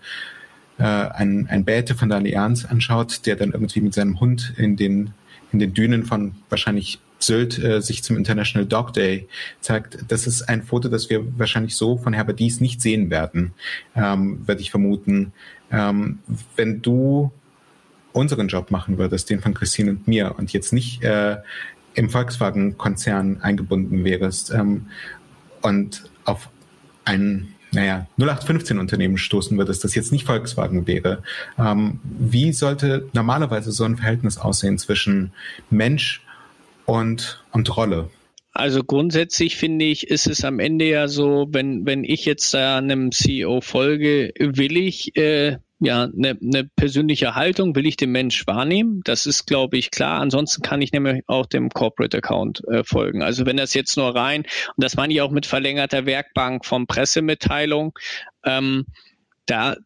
äh, 0.77 0.83
ein, 0.83 1.47
ein 1.49 1.65
Bäte 1.65 1.95
von 1.95 2.09
der 2.09 2.19
Allianz 2.19 2.65
anschaut, 2.65 3.25
der 3.25 3.35
dann 3.35 3.51
irgendwie 3.51 3.81
mit 3.81 3.93
seinem 3.93 4.19
Hund 4.19 4.53
in 4.57 4.75
den, 4.75 5.11
in 5.51 5.59
den 5.59 5.73
Dünen 5.73 6.05
von 6.05 6.35
wahrscheinlich 6.49 6.99
Sylt 7.19 7.61
äh, 7.61 7.81
sich 7.81 8.01
zum 8.01 8.15
International 8.15 8.65
Dog 8.65 8.93
Day 8.93 9.27
zeigt, 9.59 9.99
das 10.07 10.25
ist 10.25 10.43
ein 10.43 10.63
Foto, 10.63 10.87
das 10.87 11.09
wir 11.09 11.37
wahrscheinlich 11.37 11.75
so 11.75 11.97
von 11.97 12.13
Herbert 12.13 12.39
Dies 12.39 12.61
nicht 12.61 12.81
sehen 12.81 13.09
werden, 13.09 13.53
ähm, 13.95 14.47
würde 14.47 14.61
ich 14.61 14.71
vermuten. 14.71 15.33
Ähm, 15.71 16.19
wenn 16.55 16.81
du 16.81 17.31
unseren 18.13 18.47
Job 18.47 18.71
machen 18.71 18.97
würdest, 18.97 19.29
den 19.29 19.39
von 19.39 19.53
Christine 19.53 19.91
und 19.91 20.07
mir, 20.07 20.35
und 20.37 20.51
jetzt 20.53 20.73
nicht 20.73 21.03
äh, 21.03 21.37
im 21.93 22.09
Volkswagen-Konzern 22.09 23.41
eingebunden 23.41 24.03
wärst 24.03 24.51
ähm, 24.51 24.87
und 25.61 26.03
auf 26.25 26.49
ein 27.05 27.53
naja, 27.71 28.07
0815-Unternehmen 28.17 29.17
stoßen 29.17 29.57
würdest, 29.57 29.83
das 29.83 29.93
jetzt 29.93 30.11
nicht 30.11 30.25
Volkswagen 30.25 30.87
wäre, 30.87 31.21
ähm, 31.57 31.99
wie 32.03 32.51
sollte 32.51 33.07
normalerweise 33.13 33.71
so 33.71 33.83
ein 33.83 33.95
Verhältnis 33.95 34.37
aussehen 34.37 34.77
zwischen 34.77 35.31
Mensch 35.69 36.25
und, 36.85 37.43
und 37.51 37.77
Rolle? 37.77 38.09
Also 38.51 38.83
grundsätzlich 38.83 39.57
finde 39.57 39.85
ich, 39.85 40.07
ist 40.07 40.27
es 40.27 40.43
am 40.43 40.59
Ende 40.59 40.85
ja 40.85 41.07
so, 41.07 41.47
wenn, 41.51 41.85
wenn 41.85 42.03
ich 42.03 42.25
jetzt 42.25 42.53
da 42.53 42.77
einem 42.77 43.11
CEO 43.11 43.61
folge, 43.61 44.33
will 44.39 44.75
ich 44.75 45.15
äh, 45.15 45.57
ja 45.79 46.03
eine, 46.03 46.37
eine 46.41 46.65
persönliche 46.75 47.35
Haltung, 47.35 47.75
will 47.75 47.85
ich 47.85 47.95
den 47.95 48.11
Mensch 48.11 48.45
wahrnehmen. 48.47 49.01
Das 49.05 49.25
ist, 49.25 49.45
glaube 49.45 49.77
ich, 49.77 49.91
klar. 49.91 50.19
Ansonsten 50.19 50.61
kann 50.61 50.81
ich 50.81 50.91
nämlich 50.91 51.23
auch 51.27 51.45
dem 51.45 51.69
Corporate 51.69 52.17
Account 52.17 52.61
äh, 52.67 52.83
folgen. 52.83 53.21
Also 53.21 53.45
wenn 53.45 53.57
das 53.57 53.73
jetzt 53.73 53.95
nur 53.97 54.15
rein, 54.15 54.41
und 54.75 54.83
das 54.83 54.95
meine 54.95 55.13
ich 55.13 55.21
auch 55.21 55.31
mit 55.31 55.45
verlängerter 55.45 56.05
Werkbank 56.05 56.65
von 56.65 56.87
Pressemitteilung, 56.87 57.97
ähm, 58.43 58.85
da, 59.45 59.77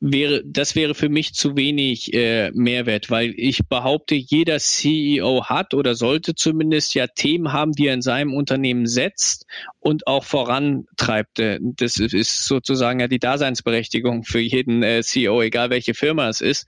wäre, 0.00 0.42
das 0.44 0.74
wäre 0.74 0.94
für 0.94 1.08
mich 1.08 1.34
zu 1.34 1.56
wenig 1.56 2.12
äh, 2.12 2.50
Mehrwert, 2.52 3.10
weil 3.10 3.32
ich 3.36 3.66
behaupte, 3.68 4.14
jeder 4.14 4.58
CEO 4.58 5.44
hat 5.46 5.74
oder 5.74 5.94
sollte 5.94 6.34
zumindest 6.34 6.94
ja 6.94 7.06
Themen 7.06 7.52
haben, 7.52 7.72
die 7.72 7.86
er 7.86 7.94
in 7.94 8.02
seinem 8.02 8.34
Unternehmen 8.34 8.86
setzt 8.86 9.46
und 9.80 10.06
auch 10.06 10.24
vorantreibt. 10.24 11.38
Äh, 11.38 11.58
das 11.60 11.98
ist 11.98 12.44
sozusagen 12.46 13.00
ja 13.00 13.08
die 13.08 13.18
Daseinsberechtigung 13.18 14.24
für 14.24 14.40
jeden 14.40 14.82
äh, 14.82 15.02
CEO, 15.02 15.42
egal 15.42 15.70
welche 15.70 15.94
Firma 15.94 16.28
es 16.28 16.40
ist. 16.40 16.66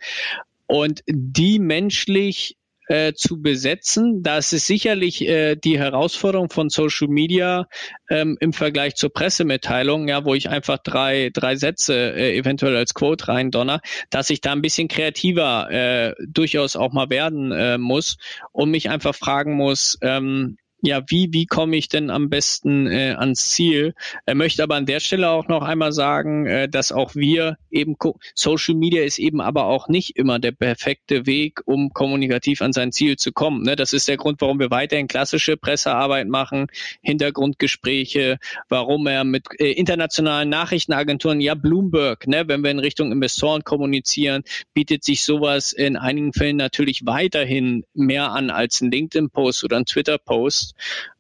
Und 0.67 1.03
die 1.07 1.59
menschlich 1.59 2.57
äh, 2.89 3.13
zu 3.13 3.41
besetzen. 3.41 4.23
Das 4.23 4.53
ist 4.53 4.67
sicherlich 4.67 5.27
äh, 5.27 5.57
die 5.57 5.79
Herausforderung 5.79 6.51
von 6.51 6.71
Social 6.71 7.09
Media 7.09 7.69
ähm, 8.11 8.37
im 8.41 8.53
Vergleich 8.53 8.97
zur 8.97 9.13
Pressemitteilung, 9.13 10.09
ja, 10.09 10.25
wo 10.25 10.35
ich 10.35 10.49
einfach 10.49 10.79
drei, 10.79 11.31
drei 11.33 11.57
Sätze 11.57 11.95
äh, 11.95 12.37
eventuell 12.37 12.77
als 12.77 12.95
Quote 12.95 13.29
rein 13.29 13.51
donner, 13.51 13.81
dass 14.11 14.31
ich 14.31 14.41
da 14.41 14.53
ein 14.53 14.63
bisschen 14.63 14.89
kreativer 14.89 15.71
äh, 15.71 16.15
durchaus 16.27 16.77
auch 16.77 16.93
mal 16.93 17.11
werden 17.11 17.53
äh, 17.53 17.79
muss 17.79 18.17
und 18.53 18.71
mich 18.71 18.91
einfach 18.91 19.15
fragen 19.15 19.55
muss, 19.55 19.99
ähm, 20.03 20.57
ja, 20.81 21.03
wie, 21.09 21.33
wie 21.33 21.47
komme 21.47 21.77
ich 21.77 21.89
denn 21.89 22.09
am 22.09 22.31
besten 22.31 22.87
äh, 22.87 23.15
ans 23.19 23.51
Ziel? 23.51 23.95
Er 24.27 24.37
möchte 24.37 24.63
aber 24.63 24.77
an 24.77 24.87
der 24.87 25.01
Stelle 25.01 25.29
auch 25.31 25.49
noch 25.49 25.63
einmal 25.63 25.91
sagen, 25.93 26.47
äh, 26.47 26.69
dass 26.69 26.93
auch 26.93 27.17
wir 27.17 27.57
eben 27.71 27.97
Social 28.35 28.77
Media 28.77 29.03
ist 29.03 29.19
eben 29.19 29.41
aber 29.41 29.65
auch 29.65 29.89
nicht 29.89 30.17
immer 30.17 30.39
der 30.39 30.53
perfekte 30.53 31.27
Weg, 31.27 31.63
um 31.65 31.93
kommunikativ 31.93 32.63
an 32.63 32.73
sein 32.73 32.93
Ziel 32.93 33.17
zu 33.17 33.33
kommen. 33.33 33.63
Ne? 33.63 33.75
Das 33.75 33.93
ist 33.93 34.07
der 34.07 34.17
Grund, 34.17 34.41
warum 34.41 34.61
wir 34.61 34.71
weiterhin 34.71 35.09
klassische 35.09 35.57
Pressearbeit 35.57 36.29
machen, 36.29 36.69
Hintergrundgespräche, 37.03 38.39
warum 38.69 39.09
er 39.09 39.25
mit 39.25 39.47
äh, 39.59 39.73
internationalen 39.73 40.49
Nachrichtenagenturen, 40.49 41.41
ja 41.41 41.57
Bloomberg, 41.57 42.29
ne, 42.29 42.47
wenn 42.47 42.63
wir 42.63 42.71
in 42.71 42.79
Richtung 42.79 43.11
Investoren 43.11 43.65
kommunizieren, 43.65 44.45
bietet 44.75 45.03
sich 45.03 45.25
sowas 45.25 45.73
in 45.73 45.97
einigen 45.97 46.33
Fällen 46.33 46.57
natürlich 46.57 47.05
weiterhin 47.05 47.85
mehr 47.95 48.31
an 48.31 48.51
als 48.51 48.81
ein 48.81 48.93
LinkedIn-Post 48.93 49.65
oder 49.65 49.77
ein 49.77 49.85
Twitter-Post 49.85 50.68
ist. 50.73 50.75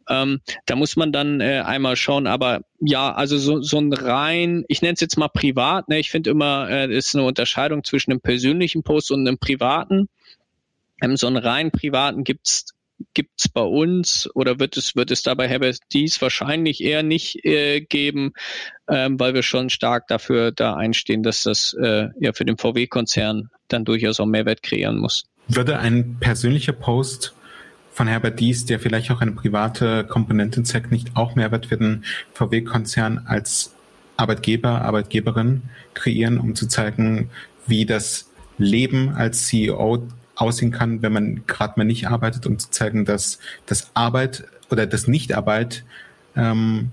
Ähm, 0.08 0.40
da 0.66 0.76
muss 0.76 0.96
man 0.96 1.12
dann 1.12 1.40
äh, 1.40 1.62
einmal 1.64 1.96
schauen, 1.96 2.26
aber 2.26 2.62
ja, 2.80 3.12
also 3.12 3.36
so, 3.36 3.60
so 3.60 3.78
ein 3.78 3.92
rein, 3.92 4.64
ich 4.68 4.80
nenne 4.80 4.94
es 4.94 5.00
jetzt 5.00 5.18
mal 5.18 5.28
privat, 5.28 5.88
ne? 5.88 5.98
ich 5.98 6.10
finde 6.10 6.30
immer, 6.30 6.68
äh, 6.70 6.94
ist 6.94 7.14
eine 7.14 7.24
Unterscheidung 7.24 7.84
zwischen 7.84 8.12
einem 8.12 8.20
persönlichen 8.20 8.82
Post 8.82 9.12
und 9.12 9.26
einem 9.26 9.38
privaten. 9.38 10.08
Ähm, 11.02 11.16
so 11.16 11.26
einen 11.26 11.36
rein 11.36 11.70
privaten 11.70 12.24
gibt's 12.24 12.74
gibt's 13.14 13.48
bei 13.48 13.62
uns 13.62 14.28
oder 14.34 14.58
wird 14.58 14.76
es 14.76 14.96
wird 14.96 15.10
es 15.10 15.22
dabei 15.22 15.48
Herbert 15.48 15.78
dies 15.92 16.20
wahrscheinlich 16.20 16.82
eher 16.82 17.02
nicht 17.02 17.44
äh, 17.44 17.80
geben, 17.80 18.32
ähm, 18.88 19.20
weil 19.20 19.34
wir 19.34 19.42
schon 19.42 19.70
stark 19.70 20.08
dafür 20.08 20.50
da 20.50 20.74
einstehen, 20.74 21.22
dass 21.22 21.44
das 21.44 21.74
äh, 21.74 22.08
ja 22.18 22.32
für 22.32 22.44
den 22.44 22.58
VW-Konzern 22.58 23.50
dann 23.68 23.84
durchaus 23.84 24.18
auch 24.20 24.26
Mehrwert 24.26 24.62
kreieren 24.62 24.98
muss. 24.98 25.24
Würde 25.46 25.78
ein 25.78 26.18
persönlicher 26.20 26.72
Post 26.72 27.34
von 27.98 28.06
Herbert 28.06 28.38
Dies, 28.38 28.64
der 28.64 28.78
vielleicht 28.78 29.10
auch 29.10 29.20
eine 29.22 29.32
private 29.32 30.04
Komponente 30.04 30.62
zeigt, 30.62 30.92
nicht 30.92 31.16
auch 31.16 31.34
Mehrwert 31.34 31.66
für 31.66 31.76
den 31.76 32.04
VW-Konzern 32.32 33.22
als 33.26 33.74
Arbeitgeber, 34.16 34.82
Arbeitgeberin 34.82 35.62
kreieren, 35.94 36.38
um 36.38 36.54
zu 36.54 36.68
zeigen, 36.68 37.28
wie 37.66 37.86
das 37.86 38.30
Leben 38.56 39.16
als 39.16 39.46
CEO 39.46 40.06
aussehen 40.36 40.70
kann, 40.70 41.02
wenn 41.02 41.12
man 41.12 41.42
gerade 41.48 41.74
mal 41.76 41.82
nicht 41.82 42.06
arbeitet, 42.06 42.46
um 42.46 42.56
zu 42.60 42.70
zeigen, 42.70 43.04
dass 43.04 43.40
das 43.66 43.90
Arbeit 43.94 44.44
oder 44.70 44.86
das 44.86 45.08
Nichtarbeit 45.08 45.84
ähm, 46.36 46.92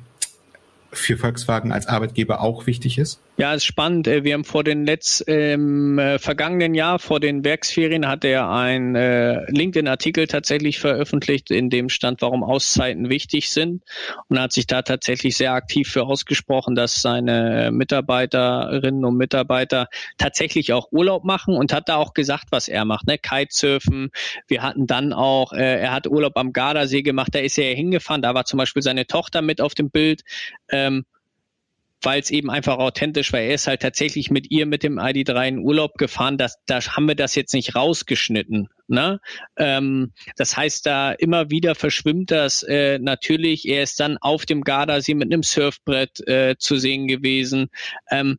für 0.91 1.17
Volkswagen 1.17 1.71
als 1.71 1.85
Arbeitgeber 1.85 2.41
auch 2.41 2.65
wichtig 2.65 2.97
ist? 2.97 3.21
Ja, 3.37 3.53
ist 3.53 3.65
spannend. 3.65 4.07
Äh, 4.07 4.23
wir 4.23 4.33
haben 4.33 4.45
vor 4.45 4.63
den 4.63 4.85
letz, 4.85 5.19
im 5.19 5.99
äh, 5.99 6.19
vergangenen 6.19 6.73
Jahr, 6.73 6.99
vor 6.99 7.19
den 7.19 7.43
Werksferien, 7.43 8.07
hat 8.07 8.23
er 8.23 8.49
einen 8.49 8.95
äh, 8.95 9.43
LinkedIn-Artikel 9.51 10.27
tatsächlich 10.27 10.79
veröffentlicht, 10.79 11.51
in 11.51 11.69
dem 11.69 11.89
stand, 11.89 12.21
warum 12.21 12.45
Auszeiten 12.45 13.09
wichtig 13.09 13.51
sind. 13.51 13.83
Und 14.29 14.39
hat 14.39 14.53
sich 14.53 14.67
da 14.67 14.83
tatsächlich 14.83 15.35
sehr 15.35 15.51
aktiv 15.51 15.89
für 15.89 16.03
ausgesprochen, 16.03 16.75
dass 16.75 17.01
seine 17.01 17.71
Mitarbeiterinnen 17.73 19.03
und 19.03 19.17
Mitarbeiter 19.17 19.89
tatsächlich 20.17 20.71
auch 20.71 20.93
Urlaub 20.93 21.25
machen 21.25 21.57
und 21.57 21.73
hat 21.73 21.89
da 21.89 21.97
auch 21.97 22.13
gesagt, 22.13 22.45
was 22.51 22.69
er 22.69 22.85
macht. 22.85 23.05
Ne? 23.05 23.17
Kitesurfen. 23.17 24.11
Wir 24.47 24.63
hatten 24.63 24.87
dann 24.87 25.11
auch, 25.11 25.51
er 25.51 25.91
hat 25.91 26.07
Urlaub 26.07 26.37
am 26.37 26.53
Gardasee 26.53 27.01
gemacht, 27.01 27.35
da 27.35 27.39
ist 27.39 27.57
er 27.57 27.75
hingefahren, 27.75 28.21
da 28.21 28.33
war 28.33 28.45
zum 28.45 28.59
Beispiel 28.59 28.81
seine 28.81 29.07
Tochter 29.07 29.41
mit 29.41 29.59
auf 29.59 29.75
dem 29.75 29.89
Bild. 29.89 30.23
Ähm, 30.69 31.05
weil 32.01 32.21
es 32.21 32.29
eben 32.29 32.49
einfach 32.49 32.77
authentisch 32.77 33.33
war. 33.33 33.39
Er 33.39 33.55
ist 33.55 33.67
halt 33.67 33.81
tatsächlich 33.81 34.29
mit 34.29 34.51
ihr 34.51 34.65
mit 34.65 34.83
dem 34.83 34.99
ID3 34.99 35.47
in 35.47 35.59
Urlaub 35.59 35.95
gefahren. 35.97 36.37
Das, 36.37 36.57
da 36.65 36.79
haben 36.81 37.07
wir 37.07 37.15
das 37.15 37.35
jetzt 37.35 37.53
nicht 37.53 37.75
rausgeschnitten. 37.75 38.69
Ne? 38.87 39.19
Ähm, 39.57 40.11
das 40.37 40.55
heißt, 40.55 40.85
da 40.85 41.11
immer 41.11 41.49
wieder 41.49 41.73
verschwimmt 41.75 42.31
das 42.31 42.63
äh, 42.63 42.99
natürlich. 42.99 43.67
Er 43.67 43.83
ist 43.83 43.99
dann 43.99 44.17
auf 44.17 44.45
dem 44.45 44.61
Gardasee 44.61 45.15
mit 45.15 45.31
einem 45.31 45.43
Surfbrett 45.43 46.27
äh, 46.27 46.55
zu 46.57 46.77
sehen 46.77 47.07
gewesen. 47.07 47.69
Ähm, 48.11 48.37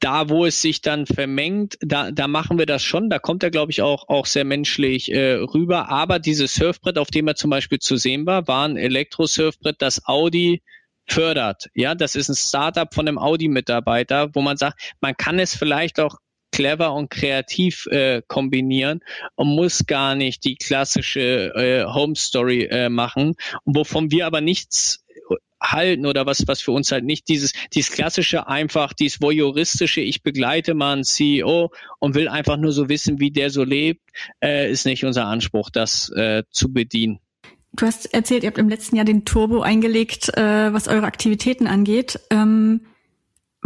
da, 0.00 0.28
wo 0.28 0.44
es 0.44 0.60
sich 0.60 0.82
dann 0.82 1.06
vermengt, 1.06 1.78
da, 1.80 2.10
da 2.10 2.28
machen 2.28 2.58
wir 2.58 2.66
das 2.66 2.82
schon. 2.82 3.08
Da 3.08 3.18
kommt 3.18 3.42
er, 3.42 3.50
glaube 3.50 3.72
ich, 3.72 3.80
auch, 3.80 4.08
auch 4.08 4.26
sehr 4.26 4.44
menschlich 4.44 5.10
äh, 5.10 5.32
rüber. 5.32 5.88
Aber 5.88 6.18
dieses 6.18 6.52
Surfbrett, 6.52 6.98
auf 6.98 7.08
dem 7.08 7.26
er 7.26 7.36
zum 7.36 7.48
Beispiel 7.48 7.78
zu 7.78 7.96
sehen 7.96 8.26
war, 8.26 8.46
war 8.46 8.68
ein 8.68 8.76
Elektro-Surfbrett, 8.76 9.76
das 9.78 10.06
Audi 10.06 10.62
fördert. 11.06 11.68
Ja, 11.74 11.94
das 11.94 12.16
ist 12.16 12.28
ein 12.28 12.36
Startup 12.36 12.92
von 12.92 13.06
einem 13.06 13.18
Audi-Mitarbeiter, 13.18 14.34
wo 14.34 14.40
man 14.40 14.56
sagt, 14.56 14.94
man 15.00 15.16
kann 15.16 15.38
es 15.38 15.54
vielleicht 15.54 16.00
auch 16.00 16.16
clever 16.52 16.92
und 16.94 17.10
kreativ 17.10 17.86
äh, 17.86 18.22
kombinieren 18.28 19.00
und 19.34 19.48
muss 19.48 19.86
gar 19.86 20.14
nicht 20.14 20.44
die 20.44 20.54
klassische 20.54 21.52
äh, 21.54 21.84
Home 21.84 22.14
Story 22.14 22.68
äh, 22.70 22.88
machen, 22.88 23.34
wovon 23.64 24.12
wir 24.12 24.26
aber 24.26 24.40
nichts 24.40 25.04
halten 25.60 26.06
oder 26.06 26.26
was, 26.26 26.44
was 26.46 26.60
für 26.60 26.72
uns 26.72 26.92
halt 26.92 27.04
nicht 27.04 27.28
dieses, 27.28 27.52
dieses 27.72 27.92
klassische 27.92 28.46
einfach, 28.46 28.92
dieses 28.92 29.20
voyeuristische, 29.20 30.00
ich 30.00 30.22
begleite 30.22 30.74
mal 30.74 30.92
einen 30.92 31.04
CEO 31.04 31.72
und 31.98 32.14
will 32.14 32.28
einfach 32.28 32.56
nur 32.56 32.72
so 32.72 32.88
wissen, 32.88 33.20
wie 33.20 33.30
der 33.30 33.50
so 33.50 33.64
lebt, 33.64 34.02
äh, 34.42 34.70
ist 34.70 34.86
nicht 34.86 35.04
unser 35.04 35.26
Anspruch, 35.26 35.70
das 35.70 36.10
äh, 36.10 36.44
zu 36.50 36.72
bedienen. 36.72 37.18
Du 37.76 37.86
hast 37.86 38.14
erzählt, 38.14 38.44
ihr 38.44 38.48
habt 38.48 38.58
im 38.58 38.68
letzten 38.68 38.96
Jahr 38.96 39.04
den 39.04 39.24
Turbo 39.24 39.62
eingelegt, 39.62 40.28
äh, 40.36 40.72
was 40.72 40.86
eure 40.86 41.06
Aktivitäten 41.06 41.66
angeht. 41.66 42.20
Ähm, 42.30 42.82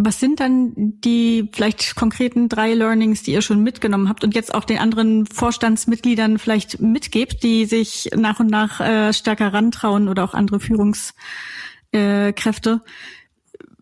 was 0.01 0.21
sind 0.21 0.41
dann 0.41 0.73
die 0.77 1.51
vielleicht 1.53 1.97
konkreten 1.97 2.49
drei 2.49 2.73
Learnings, 2.73 3.25
die 3.25 3.33
ihr 3.33 3.43
schon 3.43 3.63
mitgenommen 3.63 4.09
habt 4.09 4.25
und 4.25 4.35
jetzt 4.35 4.55
auch 4.55 4.65
den 4.65 4.79
anderen 4.79 5.27
Vorstandsmitgliedern 5.27 6.39
vielleicht 6.39 6.81
mitgebt, 6.81 7.43
die 7.43 7.67
sich 7.67 8.09
nach 8.17 8.41
und 8.41 8.49
nach 8.49 8.81
äh, 8.81 9.13
stärker 9.13 9.53
rantrauen 9.53 10.09
oder 10.09 10.25
auch 10.25 10.35
andere 10.35 10.61
Führungskräfte? 10.61 12.81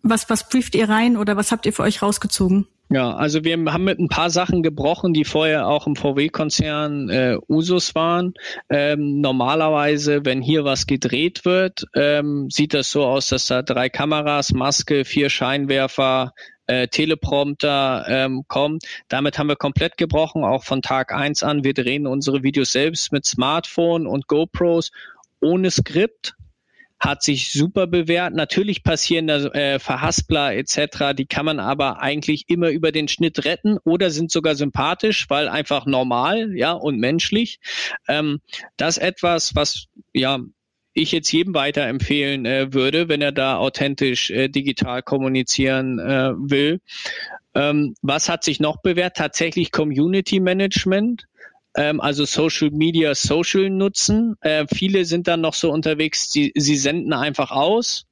Was, 0.02 0.30
was 0.30 0.48
prüft 0.48 0.74
ihr 0.74 0.88
rein 0.88 1.16
oder 1.16 1.36
was 1.36 1.52
habt 1.52 1.66
ihr 1.66 1.74
für 1.74 1.82
euch 1.82 2.00
rausgezogen? 2.00 2.66
Ja, 2.88 3.16
also 3.16 3.42
wir 3.42 3.56
haben 3.72 3.84
mit 3.84 3.98
ein 3.98 4.08
paar 4.08 4.30
Sachen 4.30 4.62
gebrochen, 4.62 5.12
die 5.12 5.24
vorher 5.24 5.66
auch 5.66 5.88
im 5.88 5.96
VW-Konzern 5.96 7.08
äh, 7.08 7.36
Usus 7.48 7.96
waren. 7.96 8.34
Ähm, 8.70 9.20
normalerweise, 9.20 10.24
wenn 10.24 10.40
hier 10.40 10.64
was 10.64 10.86
gedreht 10.86 11.44
wird, 11.44 11.84
ähm, 11.96 12.48
sieht 12.48 12.74
das 12.74 12.92
so 12.92 13.04
aus, 13.04 13.28
dass 13.28 13.46
da 13.46 13.62
drei 13.62 13.88
Kameras, 13.88 14.52
Maske, 14.52 15.04
vier 15.04 15.30
Scheinwerfer, 15.30 16.32
äh, 16.68 16.86
Teleprompter 16.86 18.06
ähm, 18.08 18.44
kommen. 18.46 18.78
Damit 19.08 19.38
haben 19.38 19.48
wir 19.48 19.56
komplett 19.56 19.96
gebrochen, 19.96 20.44
auch 20.44 20.62
von 20.62 20.80
Tag 20.80 21.12
eins 21.12 21.42
an. 21.42 21.64
Wir 21.64 21.74
drehen 21.74 22.06
unsere 22.06 22.44
Videos 22.44 22.70
selbst 22.70 23.10
mit 23.12 23.26
Smartphone 23.26 24.06
und 24.06 24.28
GoPros 24.28 24.92
ohne 25.40 25.72
Skript 25.72 26.36
hat 26.98 27.22
sich 27.22 27.52
super 27.52 27.86
bewährt. 27.86 28.34
Natürlich 28.34 28.82
passieren 28.82 29.26
da 29.26 29.46
äh, 29.46 29.78
Verhaspler 29.78 30.54
etc., 30.54 31.14
die 31.16 31.26
kann 31.26 31.44
man 31.46 31.60
aber 31.60 32.00
eigentlich 32.00 32.44
immer 32.48 32.70
über 32.70 32.92
den 32.92 33.08
Schnitt 33.08 33.44
retten 33.44 33.78
oder 33.84 34.10
sind 34.10 34.30
sogar 34.30 34.54
sympathisch, 34.54 35.28
weil 35.28 35.48
einfach 35.48 35.86
normal, 35.86 36.56
ja, 36.56 36.72
und 36.72 36.98
menschlich. 36.98 37.58
Ähm, 38.08 38.40
das 38.76 38.98
etwas, 38.98 39.54
was 39.54 39.86
ja 40.12 40.40
ich 40.96 41.12
jetzt 41.12 41.30
jedem 41.30 41.54
weiterempfehlen 41.54 42.46
äh, 42.46 42.72
würde, 42.72 43.08
wenn 43.08 43.20
er 43.20 43.32
da 43.32 43.58
authentisch 43.58 44.30
äh, 44.30 44.48
digital 44.48 45.02
kommunizieren 45.02 45.98
äh, 45.98 46.32
will. 46.36 46.80
Ähm, 47.54 47.94
was 48.00 48.30
hat 48.30 48.44
sich 48.44 48.60
noch 48.60 48.78
bewährt? 48.78 49.16
Tatsächlich 49.16 49.72
Community 49.72 50.40
Management 50.40 51.26
ähm, 51.76 52.00
also 52.00 52.24
Social 52.24 52.70
Media, 52.70 53.14
Social 53.14 53.70
nutzen. 53.70 54.36
Äh, 54.40 54.66
viele 54.72 55.04
sind 55.04 55.28
dann 55.28 55.40
noch 55.40 55.54
so 55.54 55.70
unterwegs, 55.70 56.28
die, 56.30 56.52
sie 56.56 56.76
senden 56.76 57.12
einfach 57.12 57.50
aus 57.50 58.06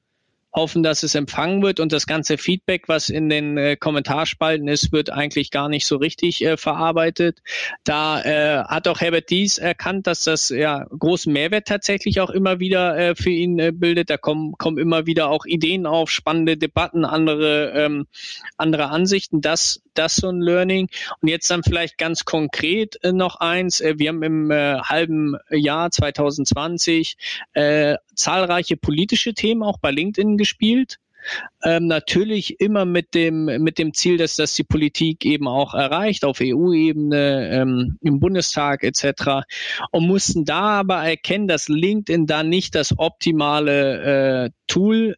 hoffen, 0.55 0.83
dass 0.83 1.03
es 1.03 1.15
empfangen 1.15 1.63
wird 1.63 1.81
und 1.81 1.93
das 1.93 2.07
ganze 2.07 2.39
Feedback, 2.39 2.85
was 2.87 3.09
in 3.09 3.29
den 3.29 3.59
äh, 3.59 3.77
Kommentarspalten 3.77 4.69
ist, 4.69 4.93
wird 4.93 5.11
eigentlich 5.11 5.51
gar 5.51 5.69
nicht 5.69 5.85
so 5.87 5.97
richtig 5.97 6.45
äh, 6.45 6.57
verarbeitet. 6.57 7.41
Da 7.83 8.23
äh, 8.23 8.65
hat 8.65 8.87
auch 8.87 9.01
Herbert 9.01 9.31
Dies 9.31 9.59
erkannt, 9.59 10.07
dass 10.07 10.25
das 10.25 10.51
ja 10.51 10.87
großen 10.97 11.33
Mehrwert 11.33 11.67
tatsächlich 11.67 12.21
auch 12.21 12.31
immer 12.31 12.61
wieder 12.61 12.97
äh, 12.97 13.15
für 13.17 13.31
ihn 13.31 13.59
äh, 13.59 13.73
bildet. 13.73 14.11
Da 14.11 14.17
kommen, 14.17 14.53
kommen 14.53 14.79
immer 14.79 15.07
wieder 15.07 15.29
auch 15.29 15.45
Ideen 15.45 15.87
auf, 15.87 16.11
spannende 16.11 16.57
Debatten, 16.57 17.05
andere, 17.05 17.73
ähm, 17.75 18.07
andere 18.57 18.91
Ansichten. 18.91 19.41
Das, 19.41 19.83
das 19.95 20.17
so 20.17 20.29
ein 20.29 20.41
Learning. 20.41 20.89
Und 21.21 21.29
jetzt 21.29 21.51
dann 21.51 21.63
vielleicht 21.63 21.99
ganz 21.99 22.25
konkret 22.25 23.03
äh, 23.03 23.13
noch 23.13 23.37
eins. 23.37 23.81
Äh, 23.81 23.95
wir 23.99 24.11
haben 24.11 24.23
im 24.23 24.51
äh, 24.51 24.79
halben 24.79 25.37
Jahr 25.51 25.91
2020 25.91 27.17
äh, 27.53 27.97
zahlreiche 28.15 28.77
politische 28.77 29.35
Themen 29.35 29.63
auch 29.63 29.79
bei 29.79 29.91
LinkedIn 29.91 30.37
gespielt. 30.37 30.99
Ähm, 31.63 31.87
natürlich 31.87 32.61
immer 32.61 32.85
mit 32.85 33.15
dem, 33.15 33.47
mit 33.63 33.79
dem 33.79 33.95
Ziel, 33.95 34.19
dass 34.19 34.37
das 34.37 34.55
die 34.55 34.65
Politik 34.65 35.25
eben 35.25 35.49
auch 35.49 35.75
erreicht, 35.75 36.25
auf 36.25 36.39
EU-Ebene, 36.43 37.51
ähm, 37.51 37.99
im 38.03 38.21
Bundestag 38.21 38.85
etc. 38.85 39.47
Und 39.91 40.07
mussten 40.07 40.45
da 40.45 40.81
aber 40.81 40.97
erkennen, 40.97 41.49
dass 41.49 41.69
LinkedIn 41.69 42.27
da 42.27 42.43
nicht 42.43 42.75
das 42.75 42.99
optimale 42.99 44.45
äh, 44.45 44.51
Tool 44.67 45.17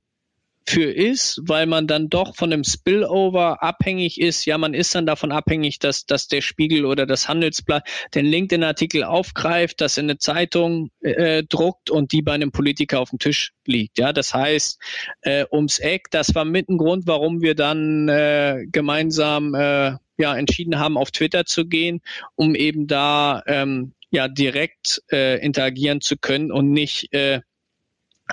für 0.68 0.90
ist, 0.90 1.40
weil 1.44 1.66
man 1.66 1.86
dann 1.86 2.08
doch 2.08 2.34
von 2.34 2.50
dem 2.50 2.64
Spillover 2.64 3.62
abhängig 3.62 4.20
ist. 4.20 4.44
Ja, 4.46 4.58
man 4.58 4.74
ist 4.74 4.94
dann 4.94 5.06
davon 5.06 5.32
abhängig, 5.32 5.78
dass, 5.78 6.06
dass 6.06 6.28
der 6.28 6.40
Spiegel 6.40 6.84
oder 6.84 7.06
das 7.06 7.28
Handelsblatt 7.28 7.88
den 8.14 8.26
LinkedIn-Artikel 8.26 9.04
aufgreift, 9.04 9.80
das 9.80 9.96
in 9.96 10.06
eine 10.06 10.18
Zeitung 10.18 10.90
äh, 11.00 11.44
druckt 11.44 11.90
und 11.90 12.12
die 12.12 12.22
bei 12.22 12.32
einem 12.32 12.50
Politiker 12.50 13.00
auf 13.00 13.10
dem 13.10 13.18
Tisch 13.18 13.52
liegt. 13.64 13.98
Ja, 13.98 14.12
das 14.12 14.34
heißt, 14.34 14.80
äh, 15.22 15.46
ums 15.52 15.78
Eck, 15.78 16.10
das 16.10 16.34
war 16.34 16.44
mit 16.44 16.68
ein 16.68 16.78
Grund, 16.78 17.06
warum 17.06 17.42
wir 17.42 17.54
dann 17.54 18.08
äh, 18.08 18.66
gemeinsam 18.70 19.54
äh, 19.54 19.92
ja, 20.18 20.36
entschieden 20.36 20.78
haben, 20.78 20.96
auf 20.96 21.10
Twitter 21.10 21.44
zu 21.44 21.66
gehen, 21.66 22.00
um 22.34 22.54
eben 22.54 22.86
da 22.86 23.42
ähm, 23.46 23.92
ja 24.10 24.28
direkt 24.28 25.02
äh, 25.12 25.38
interagieren 25.44 26.00
zu 26.00 26.16
können 26.16 26.50
und 26.50 26.72
nicht 26.72 27.12
äh, 27.12 27.40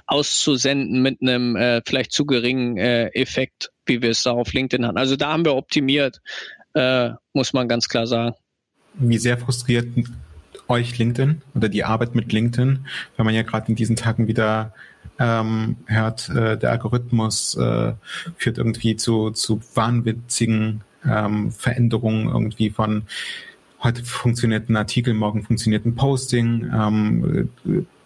auszusenden 0.08 1.02
mit 1.02 1.22
einem 1.22 1.56
äh, 1.56 1.82
vielleicht 1.86 2.12
zu 2.12 2.26
geringen 2.26 2.78
äh, 2.78 3.08
Effekt, 3.10 3.72
wie 3.86 4.02
wir 4.02 4.12
es 4.12 4.24
da 4.24 4.32
auf 4.32 4.54
LinkedIn 4.54 4.86
hatten. 4.86 4.98
Also 4.98 5.16
da 5.16 5.34
haben 5.34 5.46
wir 5.46 5.56
optimiert, 5.56 6.22
äh, 6.74 7.12
muss 7.34 7.54
man 7.54 7.68
ganz 7.68 7.90
klar 7.90 8.08
sagen. 8.08 8.36
Wie 8.96 9.18
sehr 9.18 9.38
frustriert 9.38 9.88
euch 10.68 10.98
LinkedIn 10.98 11.42
oder 11.56 11.70
die 11.70 11.84
Arbeit 11.84 12.16
mit 12.16 12.32
LinkedIn, 12.32 12.86
wenn 13.18 13.26
man 13.26 13.36
ja 13.36 13.44
gerade 13.44 13.70
in 13.70 13.76
diesen 13.76 13.96
Tagen 13.96 14.28
wieder 14.28 14.74
ähm, 15.20 15.78
hört, 15.86 16.30
äh, 16.30 16.58
der 16.58 16.72
Algorithmus 16.72 17.56
äh, 17.56 17.94
führt 18.38 18.58
irgendwie 18.58 18.96
zu, 18.96 19.32
zu 19.32 19.62
wahnwitzigen 19.76 20.82
ähm, 21.06 21.52
Veränderungen 21.52 22.30
irgendwie 22.30 22.70
von 22.70 23.04
heute 23.84 24.04
funktioniert 24.04 24.70
ein 24.70 24.78
Artikel, 24.78 25.14
morgen 25.14 25.44
funktioniert 25.44 25.86
ein 25.86 25.96
Posting, 25.96 26.72
ähm, 26.74 27.50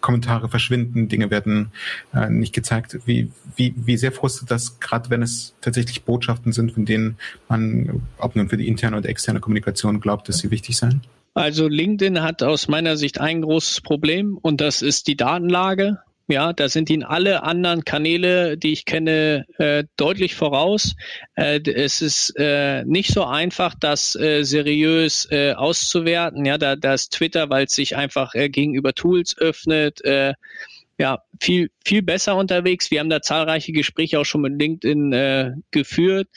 Kommentare 0.00 0.48
verschwinden, 0.48 1.08
Dinge 1.08 1.30
werden 1.30 1.72
äh, 2.14 2.28
nicht 2.30 2.54
gezeigt. 2.54 2.98
Wie, 3.04 3.30
wie, 3.56 3.74
wie 3.76 3.96
sehr 3.96 4.12
frustet 4.12 4.50
das, 4.50 4.80
gerade 4.80 5.10
wenn 5.10 5.22
es 5.22 5.54
tatsächlich 5.60 6.04
Botschaften 6.04 6.52
sind, 6.52 6.72
von 6.72 6.84
denen 6.84 7.16
man, 7.48 8.02
ob 8.18 8.36
nun 8.36 8.48
für 8.48 8.56
die 8.56 8.68
interne 8.68 8.96
oder 8.96 9.08
externe 9.08 9.40
Kommunikation 9.40 10.00
glaubt, 10.00 10.28
dass 10.28 10.38
sie 10.38 10.50
wichtig 10.50 10.76
seien? 10.76 11.02
Also 11.34 11.68
LinkedIn 11.68 12.22
hat 12.22 12.42
aus 12.42 12.68
meiner 12.68 12.96
Sicht 12.96 13.20
ein 13.20 13.42
großes 13.42 13.80
Problem 13.80 14.38
und 14.40 14.60
das 14.60 14.82
ist 14.82 15.06
die 15.06 15.16
Datenlage. 15.16 15.98
Ja, 16.30 16.52
da 16.52 16.68
sind 16.68 16.90
Ihnen 16.90 17.04
alle 17.04 17.42
anderen 17.42 17.86
Kanäle, 17.86 18.58
die 18.58 18.72
ich 18.72 18.84
kenne, 18.84 19.46
äh, 19.56 19.84
deutlich 19.96 20.34
voraus. 20.34 20.94
Äh, 21.36 21.60
es 21.70 22.02
ist 22.02 22.34
äh, 22.36 22.84
nicht 22.84 23.14
so 23.14 23.24
einfach, 23.24 23.74
das 23.74 24.14
äh, 24.14 24.42
seriös 24.42 25.26
äh, 25.30 25.54
auszuwerten. 25.54 26.44
Ja, 26.44 26.58
da, 26.58 26.76
da 26.76 26.92
ist 26.92 27.14
Twitter, 27.14 27.48
weil 27.48 27.64
es 27.64 27.72
sich 27.74 27.96
einfach 27.96 28.34
äh, 28.34 28.50
gegenüber 28.50 28.92
Tools 28.92 29.38
öffnet. 29.38 30.02
Ja 30.98 31.22
viel 31.40 31.70
viel 31.84 32.02
besser 32.02 32.36
unterwegs. 32.36 32.90
Wir 32.90 33.00
haben 33.00 33.10
da 33.10 33.22
zahlreiche 33.22 33.72
Gespräche 33.72 34.20
auch 34.20 34.24
schon 34.24 34.42
mit 34.42 34.60
LinkedIn 34.60 35.12
äh, 35.12 35.52
geführt. 35.70 36.28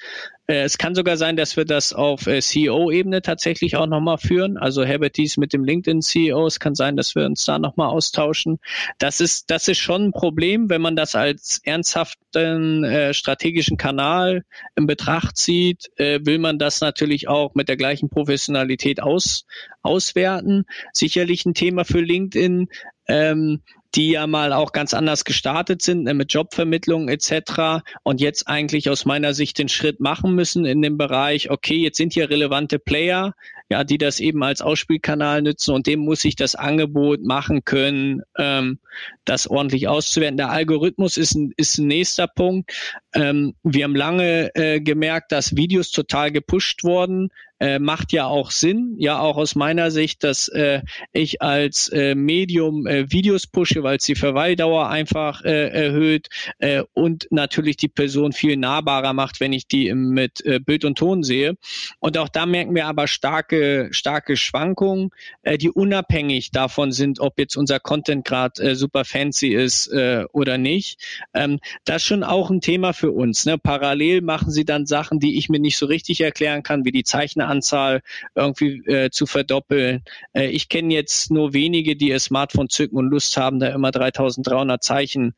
Äh, 0.52 0.64
es 0.64 0.78
kann 0.78 0.96
sogar 0.96 1.18
sein, 1.18 1.36
dass 1.36 1.56
wir 1.56 1.66
das 1.66 1.94
auf 1.94 2.28
äh, 2.28 2.42
CEO-Ebene 2.42 3.22
tatsächlich 3.22 3.76
auch 3.78 3.88
nochmal 3.88 4.18
führen. 4.18 4.58
Also 4.58 4.84
Herbert 4.84 5.18
Dies 5.18 5.38
mit 5.38 5.54
dem 5.54 5.64
LinkedIn-CEO. 5.64 6.46
Es 6.46 6.60
kann 6.60 6.76
sein, 6.76 6.98
dass 6.98 7.16
wir 7.16 7.26
uns 7.26 7.46
da 7.46 7.58
nochmal 7.60 7.88
austauschen. 7.88 8.60
Das 8.98 9.22
ist, 9.22 9.50
das 9.50 9.68
ist 9.68 9.78
schon 9.78 10.06
ein 10.06 10.12
Problem, 10.12 10.70
wenn 10.70 10.82
man 10.82 10.96
das 10.96 11.16
als 11.16 11.62
ernsthaften 11.64 12.84
äh, 12.84 13.14
strategischen 13.14 13.78
Kanal 13.78 14.44
in 14.76 14.88
Betracht 14.88 15.38
zieht, 15.38 15.90
äh, 15.98 16.20
will 16.24 16.40
man 16.40 16.60
das 16.60 16.82
natürlich 16.82 17.28
auch 17.28 17.56
mit 17.56 17.70
der 17.70 17.78
gleichen 17.78 18.10
Professionalität 18.10 19.02
aus, 19.02 19.46
auswerten. 19.82 20.66
Sicherlich 20.94 21.46
ein 21.46 21.54
Thema 21.54 21.86
für 21.86 22.02
LinkedIn. 22.02 22.68
Ähm, 23.08 23.62
die 23.96 24.12
ja 24.12 24.28
mal 24.28 24.54
auch 24.54 24.72
ganz 24.72 24.94
anders 24.94 25.26
gestartet 25.26 25.82
sind 25.82 26.04
ne, 26.04 26.14
mit 26.14 26.34
Jobvermittlung 26.34 27.10
etc. 27.10 27.84
und 28.04 28.22
jetzt 28.22 28.48
eigentlich 28.48 28.90
aus 28.90 29.06
meiner 29.06 29.34
Sicht 29.34 29.58
den 29.60 29.70
Schritt 29.70 30.00
machen 30.00 30.34
müssen 30.34 30.66
in 30.66 30.82
dem 30.82 30.98
Bereich, 30.98 31.50
okay, 31.50 31.78
jetzt 31.78 31.98
sind 31.98 32.14
hier 32.14 32.30
relevante 32.30 32.80
Player, 32.80 33.34
ja, 33.70 33.84
die 33.84 33.98
das 33.98 34.20
eben 34.20 34.44
als 34.44 34.62
Ausspielkanal 34.62 35.42
nutzen 35.42 35.74
und 35.74 35.88
dem 35.88 36.02
muss 36.02 36.26
ich 36.26 36.36
das 36.36 36.56
Angebot 36.56 37.24
machen 37.24 37.64
können, 37.64 38.22
ähm, 38.38 38.80
das 39.26 39.48
ordentlich 39.48 39.88
auszuwerten. 39.88 40.38
Der 40.38 40.52
Algorithmus 40.52 41.18
ist 41.18 41.36
ein, 41.36 41.54
ist 41.56 41.78
ein 41.78 41.88
nächster 41.88 42.28
Punkt. 42.28 42.72
Ähm, 43.14 43.56
wir 43.64 43.86
haben 43.86 43.96
lange 43.96 44.54
äh, 44.56 44.82
gemerkt, 44.82 45.32
dass 45.32 45.56
Videos 45.56 45.92
total 45.92 46.32
gepusht 46.32 46.84
wurden 46.84 47.30
äh, 47.62 47.78
macht 47.78 48.12
ja 48.12 48.26
auch 48.26 48.50
Sinn, 48.50 48.96
ja 48.98 49.20
auch 49.20 49.38
aus 49.38 49.54
meiner 49.54 49.92
Sicht, 49.92 50.24
dass 50.24 50.48
äh, 50.48 50.82
ich 51.14 51.44
als 51.44 51.90
äh, 51.90 52.16
Medium 52.16 52.88
äh, 52.88 53.12
Videos 53.12 53.46
pushe, 53.46 53.84
weil 53.84 53.98
es 53.98 54.06
die 54.06 54.16
Verweildauer 54.16 54.90
einfach 54.90 55.46
äh, 55.46 55.68
erhöht 55.68 56.30
äh, 56.58 56.82
und 56.94 57.28
natürlich 57.30 57.78
die 57.78 57.88
Person 57.88 58.32
viel 58.32 58.58
nahbarer 58.58 59.14
macht, 59.14 59.40
wenn 59.40 59.54
ich 59.54 59.68
die 59.68 59.94
mit 59.94 60.44
äh, 60.44 60.60
Bild 60.60 60.86
und 60.86 60.98
Ton 60.98 61.22
sehe. 61.22 61.56
Und 62.00 62.18
auch 62.18 62.30
da 62.30 62.48
merken 62.48 62.74
wir 62.74 62.88
aber 62.88 63.08
starke, 63.08 63.90
starke 63.92 64.38
Schwankungen, 64.38 65.12
äh, 65.44 65.60
die 65.60 65.70
unabhängig 65.70 66.50
davon 66.50 66.92
sind, 66.92 67.20
ob 67.20 67.38
jetzt 67.38 67.58
unser 67.58 67.80
Content 67.80 68.26
gerade 68.26 68.64
äh, 68.64 68.76
super 68.76 69.06
fancy 69.06 69.50
ist 69.50 69.86
äh, 69.90 70.26
oder 70.34 70.58
nicht. 70.58 71.00
Ähm, 71.36 71.60
das 71.86 71.98
ist 71.98 72.08
schon 72.08 72.24
auch 72.24 72.50
ein 72.50 72.62
Thema 72.62 72.94
für 72.94 73.12
uns. 73.12 73.46
Ne? 73.46 73.60
Parallel 73.60 74.22
machen 74.22 74.50
sie 74.50 74.66
dann 74.66 74.88
Sachen, 74.88 75.20
die 75.20 75.38
ich 75.38 75.48
mir 75.48 75.60
nicht 75.60 75.78
so 75.78 75.86
richtig 75.86 76.22
erklären 76.22 76.64
kann, 76.64 76.86
wie 76.86 76.92
die 76.92 77.04
Zeichner 77.04 77.51
Anzahl 77.52 78.02
irgendwie 78.36 78.78
äh, 78.88 79.10
zu 79.12 79.26
verdoppeln. 79.26 80.04
Äh, 80.34 80.48
ich 80.48 80.70
kenne 80.70 80.94
jetzt 80.94 81.32
nur 81.32 81.54
wenige, 81.54 81.96
die 81.96 82.10
ihr 82.10 82.20
Smartphone 82.20 82.70
zücken 82.70 82.98
und 82.98 83.10
Lust 83.10 83.38
haben, 83.38 83.60
da 83.60 83.68
immer 83.70 83.92
3300 83.92 84.84
Zeichen 84.84 85.36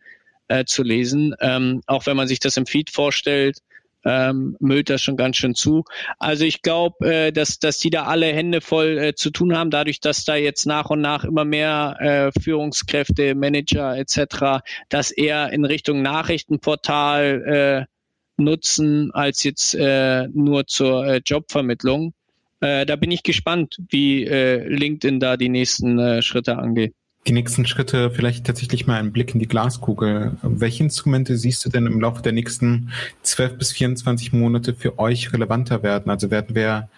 äh, 0.48 0.66
zu 0.66 0.84
lesen. 0.84 1.36
Ähm, 1.40 1.82
auch 1.88 2.06
wenn 2.06 2.18
man 2.18 2.28
sich 2.28 2.40
das 2.40 2.58
im 2.58 2.66
Feed 2.66 2.90
vorstellt, 2.90 3.60
ähm, 4.06 4.58
müllt 4.60 4.90
das 4.90 5.02
schon 5.02 5.18
ganz 5.18 5.38
schön 5.38 5.56
zu. 5.56 5.86
Also 6.20 6.46
ich 6.46 6.62
glaube, 6.62 7.10
äh, 7.10 7.32
dass, 7.32 7.60
dass 7.60 7.80
die 7.80 7.90
da 7.90 8.04
alle 8.04 8.28
Hände 8.28 8.62
voll 8.62 8.98
äh, 8.98 9.16
zu 9.16 9.30
tun 9.30 9.56
haben, 9.58 9.70
dadurch, 9.70 10.00
dass 10.00 10.26
da 10.26 10.36
jetzt 10.36 10.66
nach 10.66 10.90
und 10.90 11.02
nach 11.02 11.24
immer 11.24 11.46
mehr 11.46 11.98
äh, 12.00 12.40
Führungskräfte, 12.40 13.36
Manager 13.36 13.98
etc., 13.98 14.64
das 14.90 15.12
eher 15.12 15.52
in 15.52 15.66
Richtung 15.66 16.02
Nachrichtenportal 16.02 17.88
äh, 17.88 17.93
nutzen 18.38 19.12
als 19.12 19.44
jetzt 19.44 19.76
äh, 19.76 20.28
nur 20.28 20.68
zur 20.68 21.06
äh, 21.06 21.22
Jobvermittlung. 21.26 22.14
Äh, 22.60 22.86
da 22.86 22.96
bin 22.96 23.12
ich 23.12 23.24
gespannt, 23.24 23.78
wie 23.90 24.24
äh, 24.24 24.68
LinkedIn 24.68 25.20
da 25.20 25.38
die 25.38 25.50
nächsten 25.50 26.00
äh, 26.00 26.22
Schritte 26.22 26.58
angeht. 26.58 26.94
Die 27.28 27.32
nächsten 27.32 27.66
Schritte, 27.66 28.12
vielleicht 28.12 28.46
tatsächlich 28.46 28.86
mal 28.86 29.00
einen 29.00 29.14
Blick 29.14 29.34
in 29.34 29.40
die 29.40 29.48
Glaskugel. 29.48 30.36
Welche 30.42 30.84
Instrumente 30.84 31.38
siehst 31.38 31.64
du 31.66 31.70
denn 31.70 31.86
im 31.86 32.02
Laufe 32.02 32.22
der 32.22 32.34
nächsten 32.34 32.92
12 33.22 33.58
bis 33.58 33.72
24 33.72 34.34
Monate 34.34 34.74
für 34.74 35.00
euch 35.00 35.32
relevanter 35.32 35.84
werden? 35.84 36.10
Also 36.10 36.32
werden 36.32 36.54
wir 36.54 36.90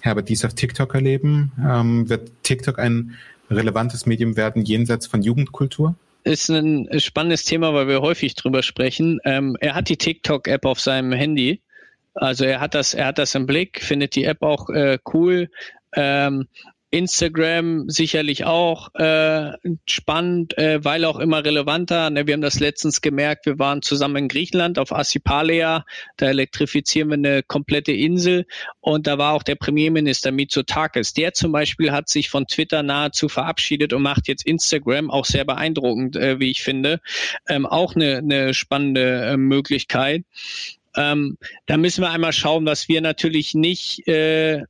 Herbert 0.00 0.28
dies 0.28 0.44
auf 0.44 0.54
TikTok 0.54 0.94
erleben? 0.94 1.50
Ähm, 1.60 2.08
wird 2.08 2.30
TikTok 2.44 2.78
ein 2.78 3.16
relevantes 3.50 4.06
Medium 4.06 4.36
werden 4.36 4.62
jenseits 4.64 5.08
von 5.08 5.22
Jugendkultur? 5.22 5.96
Ist 6.24 6.48
ein 6.48 6.88
spannendes 7.00 7.44
Thema, 7.44 7.74
weil 7.74 7.88
wir 7.88 8.00
häufig 8.00 8.34
drüber 8.34 8.62
sprechen. 8.62 9.20
Ähm, 9.24 9.56
er 9.60 9.74
hat 9.74 9.88
die 9.88 9.96
TikTok-App 9.96 10.64
auf 10.64 10.80
seinem 10.80 11.12
Handy. 11.12 11.60
Also 12.14 12.44
er 12.44 12.60
hat 12.60 12.74
das, 12.74 12.94
er 12.94 13.06
hat 13.06 13.18
das 13.18 13.34
im 13.34 13.46
Blick, 13.46 13.80
findet 13.82 14.14
die 14.14 14.24
App 14.24 14.42
auch 14.42 14.68
äh, 14.68 14.98
cool. 15.12 15.50
Ähm, 15.94 16.46
Instagram 16.92 17.88
sicherlich 17.88 18.44
auch 18.44 18.94
äh, 18.94 19.52
spannend, 19.88 20.56
äh, 20.58 20.84
weil 20.84 21.06
auch 21.06 21.18
immer 21.18 21.42
relevanter. 21.42 22.10
Ne, 22.10 22.26
wir 22.26 22.34
haben 22.34 22.42
das 22.42 22.60
letztens 22.60 23.00
gemerkt, 23.00 23.46
wir 23.46 23.58
waren 23.58 23.80
zusammen 23.80 24.16
in 24.16 24.28
Griechenland 24.28 24.78
auf 24.78 24.92
Assipalea, 24.92 25.86
da 26.18 26.26
elektrifizieren 26.26 27.08
wir 27.08 27.14
eine 27.14 27.42
komplette 27.42 27.92
Insel 27.92 28.46
und 28.80 29.06
da 29.06 29.16
war 29.16 29.32
auch 29.32 29.42
der 29.42 29.54
Premierminister 29.54 30.32
Mitsotakis. 30.32 31.14
Der 31.14 31.32
zum 31.32 31.50
Beispiel 31.50 31.92
hat 31.92 32.10
sich 32.10 32.28
von 32.28 32.46
Twitter 32.46 32.82
nahezu 32.82 33.30
verabschiedet 33.30 33.94
und 33.94 34.02
macht 34.02 34.28
jetzt 34.28 34.46
Instagram, 34.46 35.10
auch 35.10 35.24
sehr 35.24 35.46
beeindruckend, 35.46 36.16
äh, 36.16 36.38
wie 36.40 36.50
ich 36.50 36.62
finde, 36.62 37.00
ähm, 37.48 37.64
auch 37.64 37.96
eine, 37.96 38.18
eine 38.18 38.52
spannende 38.52 39.24
äh, 39.24 39.36
Möglichkeit. 39.38 40.24
Ähm, 40.94 41.38
da 41.64 41.78
müssen 41.78 42.02
wir 42.02 42.10
einmal 42.10 42.34
schauen, 42.34 42.66
was 42.66 42.88
wir 42.88 43.00
natürlich 43.00 43.54
nicht 43.54 44.06
äh, 44.06 44.64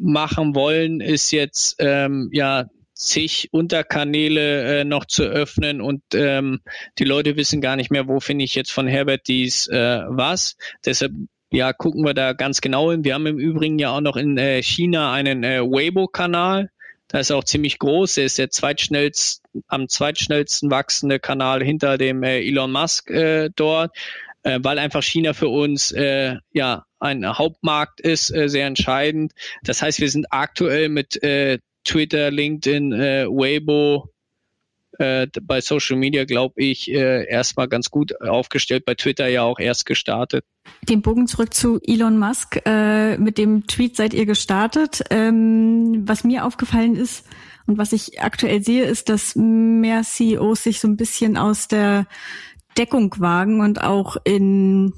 machen 0.00 0.54
wollen, 0.54 1.00
ist 1.00 1.30
jetzt 1.30 1.76
ähm, 1.78 2.30
ja 2.32 2.66
zig 2.94 3.48
Unterkanäle 3.52 4.80
äh, 4.80 4.84
noch 4.84 5.04
zu 5.04 5.24
öffnen 5.24 5.80
und 5.80 6.02
ähm, 6.14 6.60
die 6.98 7.04
Leute 7.04 7.36
wissen 7.36 7.60
gar 7.60 7.76
nicht 7.76 7.90
mehr, 7.90 8.08
wo 8.08 8.20
finde 8.20 8.44
ich 8.44 8.54
jetzt 8.54 8.70
von 8.70 8.86
Herbert 8.86 9.26
dies 9.26 9.66
äh, 9.68 10.00
was. 10.08 10.56
Deshalb 10.84 11.12
ja, 11.50 11.72
gucken 11.72 12.04
wir 12.04 12.14
da 12.14 12.32
ganz 12.32 12.60
genau 12.60 12.90
hin. 12.90 13.04
Wir 13.04 13.14
haben 13.14 13.26
im 13.26 13.38
Übrigen 13.38 13.78
ja 13.78 13.90
auch 13.90 14.00
noch 14.00 14.16
in 14.16 14.36
äh, 14.38 14.62
China 14.62 15.12
einen 15.12 15.44
äh, 15.44 15.60
Weibo-Kanal. 15.60 16.70
Der 17.12 17.20
ist 17.20 17.30
auch 17.30 17.44
ziemlich 17.44 17.78
groß. 17.78 18.14
Der 18.14 18.24
ist 18.24 18.38
der 18.38 18.50
zweitschnellst, 18.50 19.42
am 19.68 19.88
zweitschnellsten 19.88 20.70
wachsende 20.70 21.20
Kanal 21.20 21.62
hinter 21.62 21.96
dem 21.96 22.22
äh, 22.24 22.40
Elon 22.40 22.72
Musk 22.72 23.08
äh, 23.10 23.50
dort, 23.54 23.96
äh, 24.44 24.60
weil 24.62 24.78
einfach 24.78 25.02
China 25.02 25.32
für 25.32 25.48
uns 25.48 25.90
äh, 25.92 26.36
ja 26.52 26.84
ein 27.00 27.26
Hauptmarkt 27.26 28.00
ist, 28.00 28.34
äh, 28.34 28.48
sehr 28.48 28.66
entscheidend. 28.66 29.32
Das 29.64 29.82
heißt, 29.82 30.00
wir 30.00 30.10
sind 30.10 30.26
aktuell 30.30 30.88
mit 30.88 31.22
äh, 31.22 31.58
Twitter, 31.84 32.30
LinkedIn, 32.30 32.92
äh, 32.92 33.26
Weibo, 33.26 34.10
äh, 34.98 35.26
bei 35.42 35.60
Social 35.60 35.96
Media, 35.96 36.24
glaube 36.24 36.54
ich, 36.56 36.90
äh, 36.90 37.26
erstmal 37.26 37.68
ganz 37.68 37.90
gut 37.90 38.20
aufgestellt. 38.20 38.84
Bei 38.84 38.94
Twitter 38.94 39.26
ja 39.28 39.42
auch 39.42 39.58
erst 39.58 39.86
gestartet. 39.86 40.44
Den 40.88 41.02
Bogen 41.02 41.26
zurück 41.26 41.52
zu 41.52 41.80
Elon 41.82 42.18
Musk. 42.18 42.60
Äh, 42.64 43.18
mit 43.18 43.38
dem 43.38 43.66
Tweet 43.66 43.96
seid 43.96 44.14
ihr 44.14 44.26
gestartet. 44.26 45.02
Ähm, 45.10 46.04
was 46.06 46.24
mir 46.24 46.44
aufgefallen 46.44 46.96
ist 46.96 47.26
und 47.66 47.78
was 47.78 47.92
ich 47.92 48.20
aktuell 48.20 48.62
sehe, 48.62 48.84
ist, 48.84 49.08
dass 49.08 49.34
mehr 49.36 50.02
CEOs 50.02 50.62
sich 50.62 50.80
so 50.80 50.88
ein 50.88 50.96
bisschen 50.96 51.36
aus 51.36 51.68
der 51.68 52.06
Deckung 52.76 53.14
wagen 53.18 53.60
und 53.60 53.82
auch 53.82 54.16
in 54.24 54.92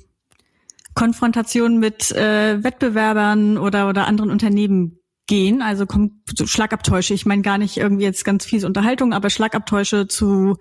Konfrontation 0.95 1.79
mit 1.79 2.11
äh, 2.13 2.63
Wettbewerbern 2.65 3.59
oder, 3.59 3.89
oder 3.89 4.07
anderen 4.07 4.31
Unternehmen 4.31 4.99
gehen, 5.27 5.61
also 5.61 5.87
kommt 5.87 6.13
so 6.37 6.47
Schlagabtäusche. 6.47 7.13
Ich 7.13 7.27
meine 7.27 7.43
gar 7.43 7.59
nicht 7.59 7.77
irgendwie 7.77 8.05
jetzt 8.05 8.25
ganz 8.25 8.45
fiese 8.45 8.67
Unterhaltung, 8.67 9.13
aber 9.13 9.29
Schlagabtäusche 9.29 10.07
zu 10.07 10.57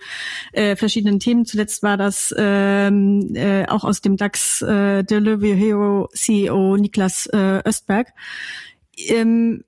äh, 0.53 0.75
verschiedenen 0.75 1.19
Themen. 1.19 1.45
Zuletzt 1.45 1.83
war 1.83 1.97
das 1.97 2.33
ähm, 2.37 3.35
äh, 3.35 3.67
auch 3.67 3.83
aus 3.83 4.01
dem 4.01 4.17
DAX 4.17 4.61
äh, 4.61 5.03
Delivery 5.03 5.55
Hero 5.55 6.09
CEO 6.13 6.77
Niklas 6.77 7.27
äh, 7.27 7.61
Östberg. 7.63 8.07
Ähm, 8.97 9.63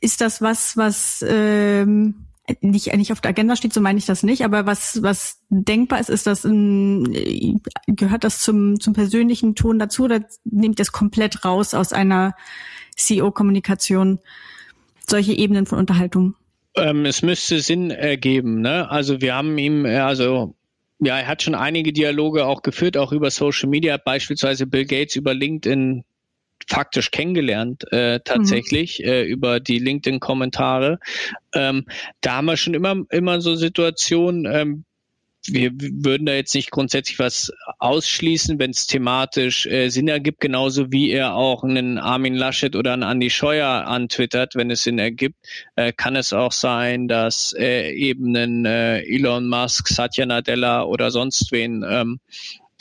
ist 0.00 0.20
das 0.20 0.40
was, 0.40 0.76
was 0.76 1.24
ähm, 1.28 2.26
nicht 2.60 2.92
eigentlich 2.92 3.12
auf 3.12 3.20
der 3.20 3.30
Agenda 3.30 3.56
steht, 3.56 3.72
so 3.72 3.80
meine 3.80 3.98
ich 3.98 4.06
das 4.06 4.22
nicht, 4.22 4.44
aber 4.44 4.66
was, 4.66 5.02
was 5.02 5.40
denkbar 5.48 6.00
ist, 6.00 6.10
ist 6.10 6.26
das 6.26 6.44
ein, 6.44 7.60
gehört 7.86 8.24
das 8.24 8.40
zum, 8.40 8.80
zum 8.80 8.92
persönlichen 8.92 9.54
Ton 9.54 9.78
dazu 9.78 10.04
oder 10.04 10.20
nimmt 10.44 10.78
das 10.78 10.92
komplett 10.92 11.44
raus 11.44 11.74
aus 11.74 11.92
einer 11.92 12.34
CEO-Kommunikation, 12.96 14.18
solche 15.06 15.32
Ebenen 15.32 15.66
von 15.66 15.78
Unterhaltung? 15.78 16.34
Ähm, 16.76 17.04
es 17.04 17.22
müsste 17.22 17.60
Sinn 17.60 17.90
ergeben, 17.90 18.60
ne? 18.60 18.90
Also 18.90 19.20
wir 19.20 19.34
haben 19.34 19.58
ihm, 19.58 19.84
äh, 19.84 19.98
also 19.98 20.54
ja, 21.00 21.18
er 21.18 21.26
hat 21.26 21.42
schon 21.42 21.54
einige 21.54 21.92
Dialoge 21.92 22.44
auch 22.44 22.62
geführt, 22.62 22.96
auch 22.96 23.12
über 23.12 23.30
Social 23.30 23.68
Media, 23.68 23.96
beispielsweise 23.96 24.66
Bill 24.66 24.84
Gates 24.84 25.16
über 25.16 25.34
LinkedIn 25.34 26.04
faktisch 26.70 27.10
kennengelernt, 27.10 27.90
äh, 27.92 28.20
tatsächlich, 28.24 29.00
mhm. 29.00 29.08
äh, 29.08 29.22
über 29.24 29.58
die 29.58 29.80
LinkedIn-Kommentare. 29.80 31.00
Ähm, 31.52 31.86
da 32.20 32.36
haben 32.36 32.46
wir 32.46 32.56
schon 32.56 32.74
immer, 32.74 33.02
immer 33.10 33.40
so 33.40 33.56
Situationen, 33.56 34.46
ähm, 34.46 34.84
wir 35.46 35.72
würden 35.74 36.26
da 36.26 36.34
jetzt 36.34 36.54
nicht 36.54 36.70
grundsätzlich 36.70 37.18
was 37.18 37.50
ausschließen, 37.78 38.58
wenn 38.58 38.70
es 38.70 38.86
thematisch 38.86 39.66
äh, 39.66 39.88
Sinn 39.88 40.06
ergibt, 40.08 40.40
genauso 40.40 40.92
wie 40.92 41.10
er 41.10 41.34
auch 41.34 41.64
einen 41.64 41.98
Armin 41.98 42.34
Laschet 42.34 42.76
oder 42.76 42.92
einen 42.92 43.02
Andi 43.02 43.30
Scheuer 43.30 43.86
antwittert, 43.86 44.54
wenn 44.54 44.70
es 44.70 44.82
Sinn 44.82 44.98
ergibt, 44.98 45.36
äh, 45.76 45.92
kann 45.92 46.14
es 46.14 46.32
auch 46.32 46.52
sein, 46.52 47.08
dass 47.08 47.54
äh, 47.58 47.90
eben 47.90 48.36
ein 48.36 48.66
äh, 48.66 49.00
Elon 49.00 49.48
Musk, 49.48 49.88
Satya 49.88 50.26
Nadella 50.26 50.84
oder 50.84 51.10
sonst 51.10 51.50
wen 51.52 51.84
ähm, 51.88 52.20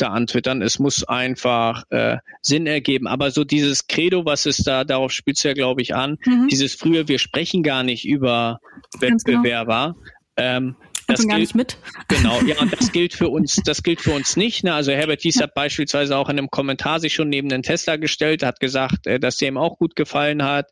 da 0.02 0.10
antwittern. 0.10 0.62
Es 0.62 0.80
muss 0.80 1.04
einfach 1.04 1.84
äh, 1.90 2.18
Sinn 2.42 2.68
ergeben. 2.68 3.08
Aber 3.08 3.32
so 3.32 3.44
dieses 3.44 3.88
Credo, 3.88 4.26
was 4.26 4.46
es 4.46 4.58
da, 4.58 4.84
darauf 4.84 5.12
spielt 5.12 5.42
ja, 5.44 5.54
glaube 5.54 5.82
ich, 5.82 5.96
an, 5.96 6.18
mhm. 6.26 6.48
dieses 6.50 6.76
früher, 6.76 7.08
wir 7.08 7.20
sprechen 7.20 7.64
gar 7.64 7.84
nicht 7.84 8.08
über 8.08 8.60
genau. 9.00 9.16
Wettbewerber. 9.16 9.96
Genau. 10.36 10.50
Ähm, 10.50 10.76
das 11.10 11.28
gar 11.28 11.38
gilt, 11.38 11.40
nicht 11.40 11.56
mit. 11.56 11.78
Genau, 12.08 12.40
ja, 12.42 12.60
und 12.60 12.72
das 12.72 12.92
gilt 12.92 13.14
für 13.14 13.30
uns, 13.30 13.56
das 13.66 13.82
gilt 13.82 14.00
für 14.00 14.12
uns 14.12 14.38
nicht. 14.38 14.64
Ne? 14.64 14.74
Also 14.74 14.92
Herbert 14.92 15.24
Dies 15.24 15.42
hat 15.42 15.56
beispielsweise 15.56 16.16
auch 16.16 16.30
in 16.30 16.38
einem 16.38 16.52
Kommentar 16.52 17.00
sich 17.00 17.14
schon 17.14 17.30
neben 17.30 17.50
den 17.50 17.64
Tesla 17.64 17.96
gestellt, 17.96 18.44
hat 18.44 18.60
gesagt, 18.60 19.08
äh, 19.08 19.20
dass 19.20 19.38
der 19.38 19.48
ihm 19.48 19.58
auch 19.58 19.78
gut 19.78 19.96
gefallen 19.96 20.44
hat. 20.44 20.68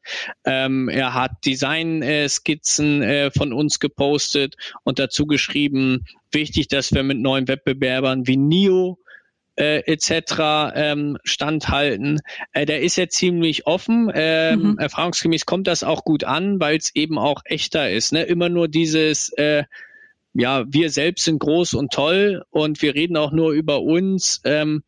Ähm, 0.45 0.89
er 0.89 1.15
hat 1.15 1.32
Design-Skizzen 1.43 3.01
äh, 3.01 3.32
von 3.32 3.51
uns 3.51 3.80
gepostet 3.80 4.55
und 4.84 4.99
dazu 4.99 5.25
geschrieben, 5.25 6.05
wichtig, 6.32 6.67
dass 6.67 6.93
wir 6.93 7.01
mit 7.01 7.17
neuen 7.17 7.47
Wettbewerbern 7.47 8.28
wie 8.28 8.38
NIO 8.38 8.99
äh, 9.57 9.79
etc. 9.85 10.71
Ähm, 10.75 11.17
standhalten. 11.23 12.21
Äh, 12.53 12.65
der 12.65 12.81
ist 12.81 12.95
ja 12.95 13.09
ziemlich 13.09 13.67
offen. 13.67 14.11
Ähm, 14.13 14.59
mhm. 14.59 14.77
Erfahrungsgemäß 14.77 15.45
kommt 15.45 15.67
das 15.67 15.83
auch 15.83 16.03
gut 16.03 16.23
an, 16.23 16.59
weil 16.59 16.77
es 16.77 16.95
eben 16.95 17.17
auch 17.17 17.41
echter 17.45 17.89
ist. 17.89 18.13
Ne? 18.13 18.23
Immer 18.23 18.49
nur 18.49 18.67
dieses 18.67 19.29
äh, 19.33 19.63
ja, 20.33 20.65
wir 20.67 20.91
selbst 20.91 21.25
sind 21.25 21.39
groß 21.39 21.73
und 21.73 21.91
toll 21.91 22.43
und 22.51 22.81
wir 22.83 22.93
reden 22.93 23.17
auch 23.17 23.31
nur 23.31 23.51
über 23.51 23.81
uns. 23.81 24.39
Ähm, 24.45 24.83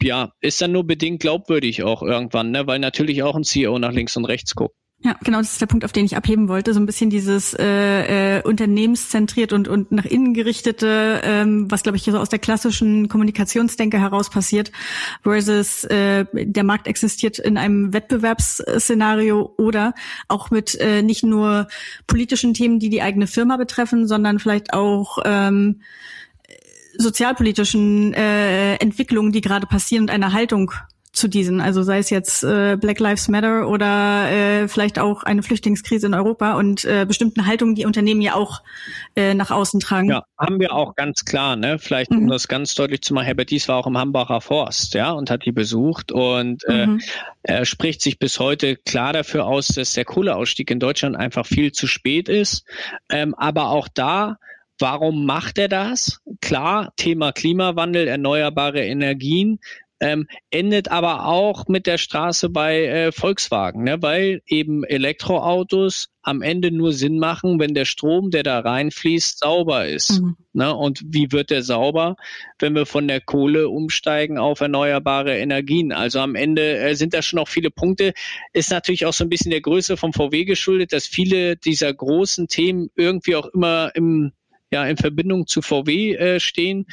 ja, 0.00 0.32
ist 0.40 0.62
dann 0.62 0.72
nur 0.72 0.86
bedingt 0.86 1.20
glaubwürdig 1.20 1.82
auch 1.82 2.02
irgendwann, 2.02 2.52
ne? 2.52 2.66
weil 2.66 2.78
natürlich 2.78 3.22
auch 3.22 3.34
ein 3.34 3.44
CEO 3.44 3.78
nach 3.78 3.92
links 3.92 4.16
und 4.16 4.24
rechts 4.24 4.54
guckt. 4.54 4.76
Ja, 5.02 5.16
genau, 5.24 5.38
das 5.38 5.52
ist 5.52 5.60
der 5.62 5.66
Punkt, 5.66 5.86
auf 5.86 5.92
den 5.92 6.04
ich 6.04 6.14
abheben 6.14 6.48
wollte. 6.48 6.74
So 6.74 6.80
ein 6.80 6.84
bisschen 6.84 7.08
dieses 7.08 7.54
äh, 7.54 8.36
äh, 8.38 8.42
unternehmenszentriert 8.42 9.54
und, 9.54 9.66
und 9.66 9.90
nach 9.92 10.04
innen 10.04 10.34
gerichtete, 10.34 11.22
ähm, 11.24 11.70
was, 11.70 11.82
glaube 11.82 11.96
ich, 11.96 12.02
so 12.02 12.18
aus 12.18 12.28
der 12.28 12.38
klassischen 12.38 13.08
Kommunikationsdenke 13.08 13.98
heraus 13.98 14.28
passiert, 14.28 14.72
versus 15.22 15.84
äh, 15.84 16.26
der 16.34 16.64
Markt 16.64 16.86
existiert 16.86 17.38
in 17.38 17.56
einem 17.56 17.94
Wettbewerbsszenario 17.94 19.54
oder 19.56 19.94
auch 20.28 20.50
mit 20.50 20.78
äh, 20.78 21.00
nicht 21.00 21.22
nur 21.24 21.68
politischen 22.06 22.52
Themen, 22.52 22.78
die 22.78 22.90
die 22.90 23.00
eigene 23.00 23.26
Firma 23.26 23.56
betreffen, 23.56 24.06
sondern 24.06 24.38
vielleicht 24.38 24.74
auch 24.74 25.16
ähm, 25.24 25.80
sozialpolitischen 26.98 28.12
äh, 28.12 28.74
Entwicklungen, 28.74 29.32
die 29.32 29.40
gerade 29.40 29.66
passieren 29.66 30.04
und 30.04 30.10
eine 30.10 30.34
Haltung 30.34 30.72
zu 31.12 31.26
diesen, 31.26 31.60
also 31.60 31.82
sei 31.82 31.98
es 31.98 32.10
jetzt 32.10 32.44
äh, 32.44 32.76
Black 32.80 33.00
Lives 33.00 33.28
Matter 33.28 33.68
oder 33.68 34.30
äh, 34.30 34.68
vielleicht 34.68 34.98
auch 34.98 35.24
eine 35.24 35.42
Flüchtlingskrise 35.42 36.06
in 36.06 36.14
Europa 36.14 36.54
und 36.54 36.84
äh, 36.84 37.04
bestimmten 37.06 37.46
Haltungen, 37.46 37.74
die 37.74 37.84
Unternehmen 37.84 38.20
ja 38.20 38.34
auch 38.34 38.62
äh, 39.16 39.34
nach 39.34 39.50
außen 39.50 39.80
tragen. 39.80 40.10
Ja, 40.10 40.24
haben 40.38 40.60
wir 40.60 40.72
auch 40.72 40.94
ganz 40.94 41.24
klar, 41.24 41.56
ne? 41.56 41.78
Vielleicht 41.80 42.12
um 42.12 42.24
mhm. 42.24 42.28
das 42.28 42.46
ganz 42.46 42.74
deutlich 42.74 43.02
zu 43.02 43.12
machen, 43.12 43.26
Herbert 43.26 43.50
Dies 43.50 43.66
war 43.66 43.76
auch 43.76 43.88
im 43.88 43.98
Hambacher 43.98 44.40
Forst, 44.40 44.94
ja, 44.94 45.10
und 45.10 45.30
hat 45.30 45.44
die 45.44 45.52
besucht 45.52 46.12
und 46.12 46.62
äh, 46.68 46.86
mhm. 46.86 47.00
er 47.42 47.64
spricht 47.64 48.02
sich 48.02 48.20
bis 48.20 48.38
heute 48.38 48.76
klar 48.76 49.12
dafür 49.12 49.46
aus, 49.46 49.68
dass 49.68 49.94
der 49.94 50.04
Kohleausstieg 50.04 50.70
in 50.70 50.78
Deutschland 50.78 51.16
einfach 51.16 51.44
viel 51.44 51.72
zu 51.72 51.88
spät 51.88 52.28
ist. 52.28 52.64
Ähm, 53.08 53.34
aber 53.34 53.70
auch 53.70 53.88
da 53.88 54.36
Warum 54.82 55.26
macht 55.26 55.58
er 55.58 55.68
das? 55.68 56.20
Klar, 56.40 56.94
Thema 56.96 57.32
Klimawandel, 57.32 58.08
erneuerbare 58.08 58.82
Energien 58.82 59.60
ähm, 60.00 60.26
endet 60.50 60.90
aber 60.90 61.26
auch 61.26 61.68
mit 61.68 61.86
der 61.86 61.98
Straße 61.98 62.48
bei 62.48 62.84
äh, 62.86 63.12
Volkswagen, 63.12 63.84
ne? 63.84 64.00
weil 64.00 64.40
eben 64.46 64.82
Elektroautos 64.84 66.08
am 66.22 66.42
Ende 66.42 66.70
nur 66.70 66.92
Sinn 66.92 67.18
machen, 67.18 67.60
wenn 67.60 67.74
der 67.74 67.84
Strom, 67.84 68.30
der 68.30 68.42
da 68.42 68.60
reinfließt, 68.60 69.38
sauber 69.38 69.86
ist. 69.86 70.20
Mhm. 70.20 70.36
Ne? 70.52 70.74
Und 70.74 71.02
wie 71.04 71.32
wird 71.32 71.50
der 71.50 71.62
sauber, 71.62 72.16
wenn 72.58 72.74
wir 72.74 72.86
von 72.86 73.08
der 73.08 73.20
Kohle 73.20 73.68
umsteigen 73.68 74.38
auf 74.38 74.60
erneuerbare 74.60 75.36
Energien? 75.38 75.92
Also 75.92 76.20
am 76.20 76.34
Ende 76.34 76.78
äh, 76.78 76.94
sind 76.94 77.12
da 77.12 77.20
schon 77.20 77.38
noch 77.38 77.48
viele 77.48 77.70
Punkte. 77.70 78.14
Ist 78.52 78.70
natürlich 78.70 79.04
auch 79.04 79.12
so 79.12 79.24
ein 79.24 79.30
bisschen 79.30 79.50
der 79.50 79.60
Größe 79.60 79.96
vom 79.96 80.12
VW 80.12 80.44
geschuldet, 80.44 80.92
dass 80.92 81.06
viele 81.06 81.56
dieser 81.56 81.92
großen 81.92 82.48
Themen 82.48 82.90
irgendwie 82.96 83.36
auch 83.36 83.46
immer 83.46 83.90
im 83.94 84.32
ja, 84.72 84.86
in 84.86 84.96
Verbindung 84.96 85.48
zu 85.48 85.62
VW 85.62 86.14
äh, 86.14 86.38
stehen 86.38 86.86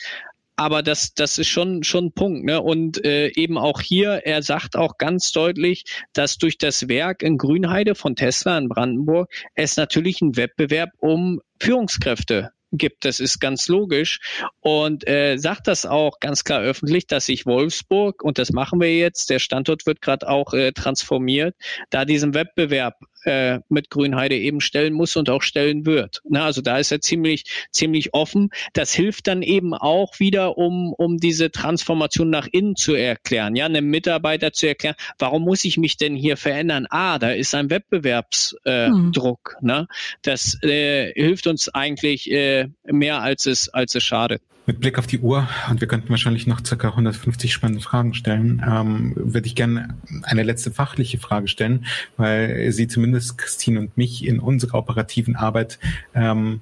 aber 0.58 0.82
das, 0.82 1.14
das 1.14 1.38
ist 1.38 1.48
schon, 1.48 1.84
schon 1.84 2.06
ein 2.06 2.12
Punkt. 2.12 2.44
Ne? 2.44 2.60
Und 2.62 3.06
äh, 3.06 3.28
eben 3.30 3.58
auch 3.58 3.80
hier, 3.80 4.24
er 4.26 4.42
sagt 4.42 4.76
auch 4.76 4.98
ganz 4.98 5.32
deutlich, 5.32 5.86
dass 6.14 6.38
durch 6.38 6.58
das 6.58 6.90
Werk 6.90 7.22
in 7.22 7.38
Grünheide 7.38 7.96
von 7.96 8.16
Tesla 8.16 8.58
in 8.58 8.68
Brandenburg 8.68 9.32
es 9.54 9.78
natürlich 9.78 10.22
einen 10.22 10.36
Wettbewerb 10.36 10.90
um 10.98 11.42
Führungskräfte 11.62 12.52
gibt. 12.72 13.06
Das 13.06 13.20
ist 13.20 13.40
ganz 13.40 13.68
logisch. 13.68 14.20
Und 14.60 15.08
äh, 15.08 15.38
sagt 15.38 15.68
das 15.68 15.86
auch 15.86 16.20
ganz 16.20 16.44
klar 16.44 16.62
öffentlich, 16.62 17.08
dass 17.08 17.28
sich 17.28 17.46
Wolfsburg, 17.46 18.24
und 18.24 18.40
das 18.40 18.52
machen 18.52 18.82
wir 18.82 18.94
jetzt, 18.96 19.30
der 19.30 19.40
Standort 19.40 19.86
wird 19.86 20.02
gerade 20.02 20.28
auch 20.28 20.54
äh, 20.54 20.72
transformiert, 20.72 21.56
da 21.92 22.04
diesen 22.04 22.34
Wettbewerb 22.34 22.96
äh, 23.24 23.60
mit 23.70 23.90
Grünheide 23.90 24.38
eben 24.38 24.62
stellen 24.62 24.94
muss 24.94 25.16
und 25.16 25.30
auch 25.30 25.42
stellen 25.42 25.86
wird. 25.86 26.22
Na, 26.28 26.46
also 26.46 26.62
da 26.62 26.78
ist 26.78 26.92
er 26.92 27.02
ziemlich, 27.02 27.44
ziemlich 27.72 28.14
offen. 28.14 28.50
Das 28.74 28.94
hilft 28.94 29.28
dann 29.28 29.42
eben 29.42 29.74
auch 29.74 30.20
wieder, 30.20 30.58
um, 30.58 30.94
um 30.94 31.18
diese 31.18 31.52
Transformation 31.52 32.30
nach 32.30 32.48
innen 32.52 32.76
zu 32.76 32.94
erklären. 32.94 33.56
Ja, 33.56 33.66
einem 33.66 33.90
Mitarbeiter 33.90 34.54
zu 34.54 34.68
erklären, 34.68 34.96
warum 35.18 35.44
muss 35.44 35.66
ich 35.66 35.78
mich 35.78 35.98
denn 35.98 36.16
hier 36.16 36.38
verändern? 36.38 36.88
Ah, 36.90 37.20
da 37.20 37.32
ist 37.32 37.54
ein 37.56 37.70
Wettbewerbsdruck. 37.70 38.60
Äh, 38.66 39.62
mhm. 39.62 39.68
ne? 39.68 39.88
Das 40.22 40.62
äh, 40.64 41.12
hilft 41.14 41.48
uns 41.48 41.70
eigentlich 41.70 42.32
äh, 42.32 42.68
mehr 42.86 43.22
als 43.22 43.46
es, 43.46 43.70
als 43.70 43.96
es 43.96 44.04
schadet. 44.04 44.42
Mit 44.68 44.82
Blick 44.82 45.00
auf 45.00 45.08
die 45.08 45.20
Uhr, 45.20 45.48
und 45.70 45.80
wir 45.80 45.88
könnten 45.88 46.10
wahrscheinlich 46.10 46.46
noch 46.46 46.60
circa 46.64 46.90
150 46.90 47.54
spannende 47.54 47.82
Fragen 47.82 48.14
stellen, 48.14 48.62
ähm, 48.70 49.14
würde 49.16 49.48
ich 49.48 49.56
gerne 49.56 49.96
eine 50.24 50.44
letzte 50.44 50.72
fachliche 50.72 51.18
Frage 51.20 51.48
stellen, 51.48 51.86
weil 52.18 52.74
sie 52.74 52.90
zumindest 52.90 53.38
Christine 53.38 53.80
und 53.80 53.96
mich 53.96 54.26
in 54.26 54.42
unserer 54.42 54.78
operativen 54.78 55.38
Arbeit 55.38 55.80
ähm, 56.14 56.60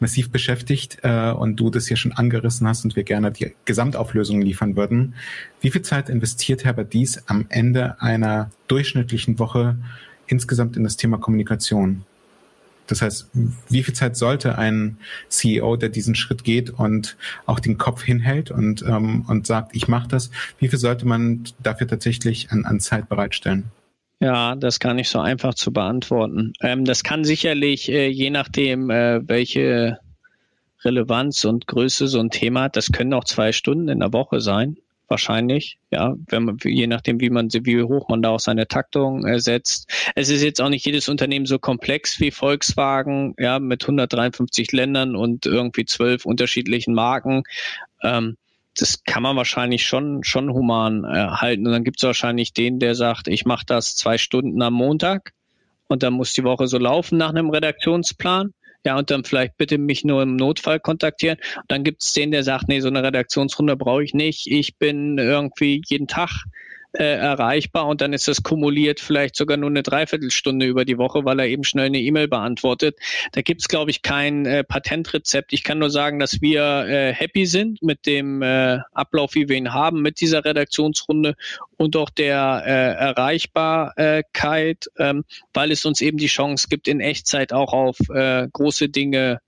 massiv 0.00 0.30
beschäftigt 0.30 1.00
äh, 1.02 1.30
und 1.30 1.56
du 1.56 1.68
das 1.68 1.90
ja 1.90 1.96
schon 1.96 2.12
angerissen 2.12 2.66
hast 2.66 2.86
und 2.86 2.96
wir 2.96 3.04
gerne 3.04 3.30
die 3.30 3.52
Gesamtauflösung 3.66 4.40
liefern 4.40 4.74
würden. 4.74 5.14
Wie 5.60 5.70
viel 5.70 5.82
Zeit 5.82 6.08
investiert 6.08 6.64
Herbert 6.64 6.94
Dies 6.94 7.22
am 7.26 7.44
Ende 7.50 8.00
einer 8.00 8.50
durchschnittlichen 8.66 9.38
Woche 9.38 9.76
insgesamt 10.26 10.78
in 10.78 10.84
das 10.84 10.96
Thema 10.96 11.18
Kommunikation? 11.18 12.06
Das 12.92 13.00
heißt, 13.00 13.30
wie 13.70 13.82
viel 13.82 13.94
Zeit 13.94 14.18
sollte 14.18 14.58
ein 14.58 14.98
CEO, 15.28 15.76
der 15.76 15.88
diesen 15.88 16.14
Schritt 16.14 16.44
geht 16.44 16.68
und 16.68 17.16
auch 17.46 17.58
den 17.58 17.78
Kopf 17.78 18.02
hinhält 18.02 18.50
und, 18.50 18.82
ähm, 18.82 19.24
und 19.28 19.46
sagt, 19.46 19.74
ich 19.74 19.88
mache 19.88 20.08
das, 20.08 20.30
wie 20.58 20.68
viel 20.68 20.78
sollte 20.78 21.06
man 21.06 21.44
dafür 21.62 21.88
tatsächlich 21.88 22.50
an, 22.50 22.66
an 22.66 22.80
Zeit 22.80 23.08
bereitstellen? 23.08 23.70
Ja, 24.20 24.56
das 24.56 24.78
kann 24.78 24.96
nicht 24.96 25.08
so 25.08 25.20
einfach 25.20 25.54
zu 25.54 25.72
beantworten. 25.72 26.52
Ähm, 26.60 26.84
das 26.84 27.02
kann 27.02 27.24
sicherlich, 27.24 27.90
äh, 27.90 28.08
je 28.08 28.28
nachdem, 28.28 28.90
äh, 28.90 29.26
welche 29.26 29.98
Relevanz 30.84 31.46
und 31.46 31.66
Größe 31.66 32.08
so 32.08 32.20
ein 32.20 32.28
Thema 32.28 32.64
hat, 32.64 32.76
das 32.76 32.92
können 32.92 33.14
auch 33.14 33.24
zwei 33.24 33.52
Stunden 33.52 33.88
in 33.88 34.00
der 34.00 34.12
Woche 34.12 34.42
sein 34.42 34.76
wahrscheinlich, 35.12 35.78
ja, 35.90 36.16
wenn 36.28 36.44
man, 36.44 36.58
je 36.64 36.86
nachdem, 36.86 37.20
wie 37.20 37.28
man, 37.28 37.48
wie 37.52 37.82
hoch 37.82 38.08
man 38.08 38.22
da 38.22 38.30
auch 38.30 38.40
seine 38.40 38.66
Taktung 38.66 39.26
äh, 39.26 39.38
setzt. 39.38 39.92
Es 40.14 40.30
ist 40.30 40.42
jetzt 40.42 40.60
auch 40.60 40.70
nicht 40.70 40.86
jedes 40.86 41.10
Unternehmen 41.10 41.44
so 41.44 41.58
komplex 41.58 42.18
wie 42.18 42.30
Volkswagen, 42.30 43.34
ja, 43.38 43.58
mit 43.58 43.84
153 43.84 44.72
Ländern 44.72 45.14
und 45.14 45.44
irgendwie 45.44 45.84
zwölf 45.84 46.24
unterschiedlichen 46.24 46.94
Marken. 46.94 47.42
Ähm, 48.02 48.36
das 48.76 49.04
kann 49.04 49.22
man 49.22 49.36
wahrscheinlich 49.36 49.84
schon, 49.84 50.24
schon 50.24 50.50
human 50.50 51.04
äh, 51.04 51.08
halten. 51.08 51.66
Und 51.66 51.72
dann 51.72 51.84
gibt 51.84 51.98
es 51.98 52.04
wahrscheinlich 52.04 52.54
den, 52.54 52.78
der 52.78 52.94
sagt, 52.94 53.28
ich 53.28 53.44
mache 53.44 53.66
das 53.66 53.94
zwei 53.94 54.16
Stunden 54.16 54.62
am 54.62 54.72
Montag 54.72 55.34
und 55.88 56.02
dann 56.02 56.14
muss 56.14 56.32
die 56.32 56.44
Woche 56.44 56.66
so 56.66 56.78
laufen 56.78 57.18
nach 57.18 57.28
einem 57.28 57.50
Redaktionsplan 57.50 58.54
ja, 58.84 58.98
und 58.98 59.10
dann 59.10 59.24
vielleicht 59.24 59.56
bitte 59.56 59.78
mich 59.78 60.04
nur 60.04 60.22
im 60.22 60.36
Notfall 60.36 60.80
kontaktieren. 60.80 61.38
Und 61.56 61.70
dann 61.70 61.84
gibt 61.84 62.02
es 62.02 62.12
den, 62.12 62.30
der 62.30 62.42
sagt, 62.42 62.68
nee, 62.68 62.80
so 62.80 62.88
eine 62.88 63.02
Redaktionsrunde 63.02 63.76
brauche 63.76 64.02
ich 64.02 64.14
nicht. 64.14 64.46
Ich 64.46 64.76
bin 64.76 65.18
irgendwie 65.18 65.82
jeden 65.86 66.08
Tag 66.08 66.44
äh, 66.92 67.04
erreichbar 67.04 67.86
und 67.86 68.00
dann 68.00 68.12
ist 68.12 68.28
das 68.28 68.42
kumuliert 68.42 69.00
vielleicht 69.00 69.36
sogar 69.36 69.56
nur 69.56 69.70
eine 69.70 69.82
Dreiviertelstunde 69.82 70.66
über 70.66 70.84
die 70.84 70.98
Woche, 70.98 71.24
weil 71.24 71.40
er 71.40 71.46
eben 71.46 71.64
schnell 71.64 71.86
eine 71.86 72.00
E-Mail 72.00 72.28
beantwortet. 72.28 72.98
Da 73.32 73.42
gibt's 73.42 73.68
glaube 73.68 73.90
ich, 73.90 74.02
kein 74.02 74.46
äh, 74.46 74.64
Patentrezept. 74.64 75.52
Ich 75.52 75.64
kann 75.64 75.78
nur 75.78 75.90
sagen, 75.90 76.18
dass 76.18 76.40
wir 76.40 76.86
äh, 76.86 77.12
happy 77.12 77.46
sind 77.46 77.82
mit 77.82 78.06
dem 78.06 78.42
äh, 78.42 78.78
Ablauf, 78.92 79.34
wie 79.34 79.48
wir 79.48 79.56
ihn 79.56 79.72
haben, 79.72 80.02
mit 80.02 80.20
dieser 80.20 80.44
Redaktionsrunde 80.44 81.34
und 81.76 81.96
auch 81.96 82.10
der 82.10 82.62
äh, 82.66 82.70
Erreichbarkeit, 83.04 84.86
ähm, 84.98 85.24
weil 85.52 85.72
es 85.72 85.84
uns 85.84 86.00
eben 86.00 86.18
die 86.18 86.26
Chance 86.26 86.68
gibt, 86.68 86.88
in 86.88 87.00
Echtzeit 87.00 87.52
auch 87.52 87.72
auf 87.72 87.96
äh, 88.10 88.48
große 88.52 88.88
Dinge 88.88 89.40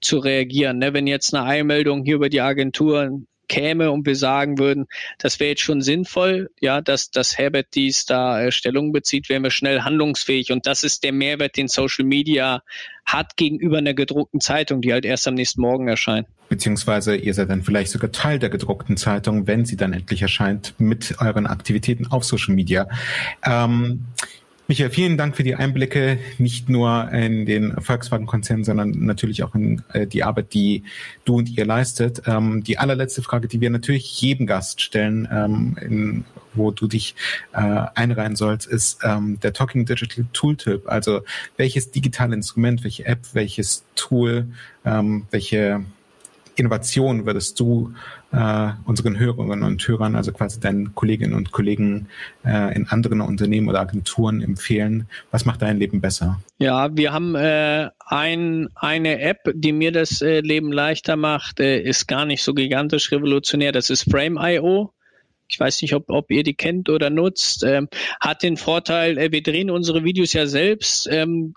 zu 0.00 0.18
reagieren. 0.18 0.78
Ne? 0.78 0.94
Wenn 0.94 1.06
jetzt 1.06 1.34
eine 1.34 1.44
Eilmeldung 1.44 2.04
hier 2.04 2.16
über 2.16 2.28
die 2.28 2.40
Agentur 2.40 3.20
käme 3.48 3.90
und 3.90 4.06
wir 4.06 4.16
sagen 4.16 4.58
würden, 4.58 4.86
das 5.18 5.40
wäre 5.40 5.50
jetzt 5.50 5.62
schon 5.62 5.80
sinnvoll, 5.80 6.50
ja, 6.60 6.80
dass, 6.80 7.10
dass 7.10 7.38
Herbert 7.38 7.68
dies 7.74 8.06
da 8.06 8.42
äh, 8.42 8.52
Stellung 8.52 8.92
bezieht, 8.92 9.28
wären 9.28 9.42
wir 9.42 9.50
schnell 9.50 9.82
handlungsfähig. 9.82 10.52
Und 10.52 10.66
das 10.66 10.84
ist 10.84 11.04
der 11.04 11.12
Mehrwert, 11.12 11.56
den 11.56 11.68
Social 11.68 12.04
Media 12.04 12.62
hat 13.04 13.36
gegenüber 13.36 13.78
einer 13.78 13.94
gedruckten 13.94 14.40
Zeitung, 14.40 14.80
die 14.82 14.92
halt 14.92 15.04
erst 15.04 15.28
am 15.28 15.34
nächsten 15.34 15.60
Morgen 15.60 15.88
erscheint. 15.88 16.26
Beziehungsweise 16.48 17.16
ihr 17.16 17.34
seid 17.34 17.50
dann 17.50 17.62
vielleicht 17.62 17.90
sogar 17.90 18.12
Teil 18.12 18.38
der 18.38 18.50
gedruckten 18.50 18.96
Zeitung, 18.96 19.46
wenn 19.46 19.64
sie 19.64 19.76
dann 19.76 19.92
endlich 19.92 20.22
erscheint, 20.22 20.74
mit 20.78 21.16
euren 21.20 21.46
Aktivitäten 21.46 22.06
auf 22.08 22.24
Social 22.24 22.54
Media. 22.54 22.88
Ähm, 23.44 24.06
Michael, 24.68 24.90
vielen 24.90 25.16
Dank 25.16 25.36
für 25.36 25.44
die 25.44 25.54
Einblicke, 25.54 26.18
nicht 26.38 26.68
nur 26.68 27.08
in 27.12 27.46
den 27.46 27.80
Volkswagen-Konzern, 27.80 28.64
sondern 28.64 28.90
natürlich 29.04 29.44
auch 29.44 29.54
in 29.54 29.84
äh, 29.92 30.08
die 30.08 30.24
Arbeit, 30.24 30.54
die 30.54 30.82
du 31.24 31.36
und 31.36 31.48
ihr 31.56 31.64
leistet. 31.64 32.22
Ähm, 32.26 32.64
die 32.64 32.76
allerletzte 32.76 33.22
Frage, 33.22 33.46
die 33.46 33.60
wir 33.60 33.70
natürlich 33.70 34.20
jedem 34.20 34.44
Gast 34.44 34.80
stellen, 34.80 35.28
ähm, 35.30 35.76
in, 35.80 36.24
wo 36.54 36.72
du 36.72 36.88
dich 36.88 37.14
äh, 37.52 37.58
einreihen 37.94 38.34
sollst, 38.34 38.66
ist 38.66 38.98
ähm, 39.04 39.38
der 39.40 39.52
Talking 39.52 39.86
Digital 39.86 40.26
Tooltip. 40.32 40.88
Also 40.88 41.20
welches 41.56 41.92
digitale 41.92 42.34
Instrument, 42.34 42.82
welche 42.82 43.06
App, 43.06 43.20
welches 43.34 43.84
Tool, 43.94 44.48
welche 45.30 45.84
Innovation 46.56 47.26
würdest 47.26 47.60
du 47.60 47.92
äh, 48.32 48.70
unseren 48.84 49.18
Hörerinnen 49.18 49.62
und 49.62 49.86
Hörern, 49.86 50.16
also 50.16 50.32
quasi 50.32 50.60
deinen 50.60 50.94
Kolleginnen 50.94 51.34
und 51.34 51.52
Kollegen 51.52 52.08
äh, 52.44 52.74
in 52.74 52.88
anderen 52.88 53.20
Unternehmen 53.20 53.68
oder 53.68 53.80
Agenturen 53.80 54.42
empfehlen? 54.42 55.08
Was 55.30 55.44
macht 55.44 55.62
dein 55.62 55.78
Leben 55.78 56.00
besser? 56.00 56.40
Ja, 56.58 56.94
wir 56.96 57.12
haben 57.12 57.34
äh, 57.34 57.90
ein, 58.04 58.68
eine 58.74 59.20
App, 59.20 59.50
die 59.54 59.72
mir 59.72 59.92
das 59.92 60.22
äh, 60.22 60.40
Leben 60.40 60.72
leichter 60.72 61.16
macht, 61.16 61.60
äh, 61.60 61.80
ist 61.80 62.06
gar 62.06 62.26
nicht 62.26 62.42
so 62.42 62.54
gigantisch 62.54 63.12
revolutionär. 63.12 63.72
Das 63.72 63.90
ist 63.90 64.10
Frame.io. 64.10 64.92
Ich 65.48 65.60
weiß 65.60 65.82
nicht, 65.82 65.94
ob, 65.94 66.10
ob 66.10 66.30
ihr 66.30 66.42
die 66.42 66.54
kennt 66.54 66.88
oder 66.88 67.08
nutzt. 67.10 67.62
Ähm, 67.62 67.88
hat 68.20 68.42
den 68.42 68.56
Vorteil, 68.56 69.16
äh, 69.18 69.30
wir 69.30 69.42
drehen 69.42 69.70
unsere 69.70 70.02
Videos 70.04 70.32
ja 70.32 70.46
selbst, 70.46 71.08
ähm, 71.10 71.54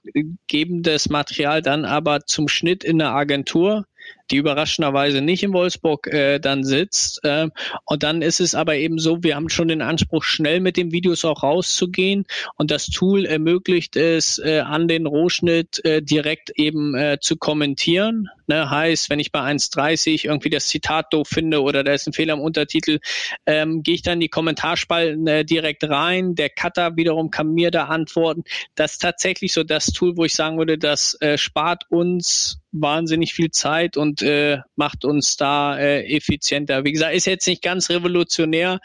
geben 0.48 0.84
das 0.84 1.10
Material 1.10 1.62
dann 1.62 1.86
aber 1.86 2.26
zum 2.26 2.48
Schnitt 2.48 2.84
in 2.84 3.02
eine 3.02 3.12
Agentur 3.12 3.86
die 4.32 4.38
überraschenderweise 4.38 5.22
nicht 5.22 5.44
in 5.44 5.54
Wolfsburg 5.54 6.08
äh, 6.08 6.40
dann 6.40 6.64
sitzt. 6.64 7.24
Äh, 7.24 7.50
und 7.86 8.04
dann 8.04 8.22
ist 8.22 8.40
es 8.40 8.56
aber 8.56 8.76
eben 8.76 9.00
so, 9.00 9.24
wir 9.24 9.36
haben 9.36 9.50
schon 9.50 9.68
den 9.68 9.82
Anspruch, 9.82 10.24
schnell 10.24 10.60
mit 10.60 10.78
den 10.78 10.92
Videos 10.92 11.26
auch 11.26 11.44
rauszugehen. 11.44 12.26
Und 12.56 12.72
das 12.72 12.88
Tool 12.88 13.26
ermöglicht 13.26 13.96
es, 13.96 14.40
äh, 14.40 14.60
an 14.60 14.88
den 14.88 15.06
Rohschnitt 15.06 15.84
äh, 15.86 16.02
direkt 16.02 16.52
eben 16.56 16.96
äh, 16.96 17.18
zu 17.20 17.38
kommentieren. 17.38 18.30
Ne? 18.48 18.70
Heißt, 18.70 19.10
wenn 19.10 19.20
ich 19.20 19.32
bei 19.32 19.42
1.30 19.42 20.26
irgendwie 20.26 20.50
das 20.50 20.68
Zitat 20.68 21.14
doof 21.14 21.28
finde 21.28 21.62
oder 21.62 21.84
da 21.84 21.94
ist 21.94 22.08
ein 22.08 22.14
Fehler 22.14 22.34
im 22.34 22.42
Untertitel, 22.42 23.00
ähm, 23.46 23.84
gehe 23.84 23.96
ich 23.96 24.02
dann 24.02 24.16
in 24.16 24.22
die 24.22 24.30
Kommentarspalten 24.30 25.28
äh, 25.28 25.46
direkt 25.46 25.84
rein. 25.84 26.36
Der 26.36 26.50
Cutter 26.50 26.96
wiederum 26.96 27.32
kann 27.32 27.54
mir 27.54 27.72
da 27.72 27.86
antworten. 27.86 28.44
Das 28.76 28.94
ist 28.94 29.02
tatsächlich 29.02 29.54
so 29.54 29.64
das 29.64 29.88
Tool, 29.88 30.18
wo 30.18 30.26
ich 30.26 30.34
sagen 30.34 30.58
würde, 30.58 30.78
das 30.78 31.16
äh, 31.22 31.38
spart 31.38 31.86
uns 31.90 32.60
wahnsinnig 32.72 33.34
viel 33.34 33.52
Zeit 33.52 33.98
und 33.98 34.22
äh, 34.22 34.60
macht 34.76 35.06
uns 35.06 35.38
da 35.38 35.78
äh, 35.78 36.06
effizienter. 36.16 36.84
Wie 36.84 36.92
gesagt, 36.92 37.16
ist 37.16 37.26
jetzt 37.26 37.48
nicht 37.48 37.62
ganz 37.62 37.90
revolutionär, 37.90 38.80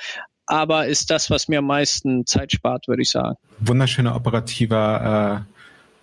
aber 0.46 0.86
ist 0.86 1.10
das, 1.10 1.30
was 1.30 1.48
mir 1.48 1.58
am 1.58 1.66
meisten 1.66 2.26
Zeit 2.26 2.52
spart, 2.52 2.88
würde 2.88 3.02
ich 3.02 3.10
sagen. 3.10 3.36
Wunderschöner 3.60 4.14
operativer 4.14 5.44
äh, 5.46 5.54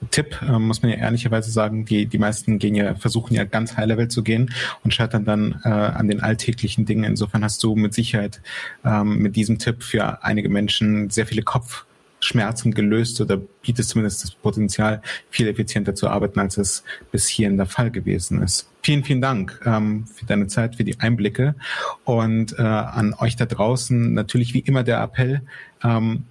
Tipp, 0.09 0.41
äh, 0.41 0.57
muss 0.57 0.82
man 0.82 0.91
ja 0.91 0.97
ehrlicherweise 0.97 1.51
sagen, 1.51 1.86
die, 1.86 2.07
die 2.07 2.17
meisten 2.17 2.57
gehen 2.57 2.73
ja, 2.73 2.95
versuchen 2.95 3.36
ja 3.36 3.43
ganz 3.43 3.77
High 3.77 3.86
Level 3.86 4.07
zu 4.07 4.23
gehen 4.23 4.51
und 4.84 4.93
scheitern 4.93 5.25
dann 5.25 5.61
äh, 5.63 5.69
an 5.69 6.07
den 6.07 6.21
alltäglichen 6.21 6.86
Dingen. 6.86 7.03
Insofern 7.03 7.43
hast 7.43 7.63
du 7.63 7.75
mit 7.75 7.93
Sicherheit 7.93 8.41
ähm, 8.84 9.19
mit 9.19 9.36
diesem 9.36 9.59
Tipp 9.59 9.84
für 9.84 10.23
einige 10.23 10.49
Menschen 10.49 11.09
sehr 11.09 11.27
viele 11.27 11.43
Kopf 11.43 11.86
Schmerzen 12.22 12.74
gelöst 12.74 13.19
oder 13.19 13.38
bietet 13.38 13.86
zumindest 13.86 14.24
das 14.24 14.32
Potenzial, 14.32 15.01
viel 15.30 15.47
effizienter 15.47 15.95
zu 15.95 16.07
arbeiten, 16.07 16.39
als 16.39 16.57
es 16.57 16.84
bis 17.11 17.28
hierhin 17.28 17.57
der 17.57 17.65
Fall 17.65 17.91
gewesen 17.91 18.41
ist. 18.41 18.69
Vielen, 18.84 19.03
vielen 19.03 19.22
Dank 19.22 19.59
ähm, 19.65 20.05
für 20.07 20.26
deine 20.26 20.47
Zeit, 20.47 20.76
für 20.76 20.84
die 20.84 20.99
Einblicke 20.99 21.55
und 22.03 22.57
äh, 22.57 22.61
an 22.61 23.13
euch 23.15 23.36
da 23.36 23.45
draußen 23.45 24.13
natürlich 24.13 24.53
wie 24.53 24.59
immer 24.59 24.84
der 24.84 25.01
Appell, 25.01 25.41
ähm, 25.84 26.26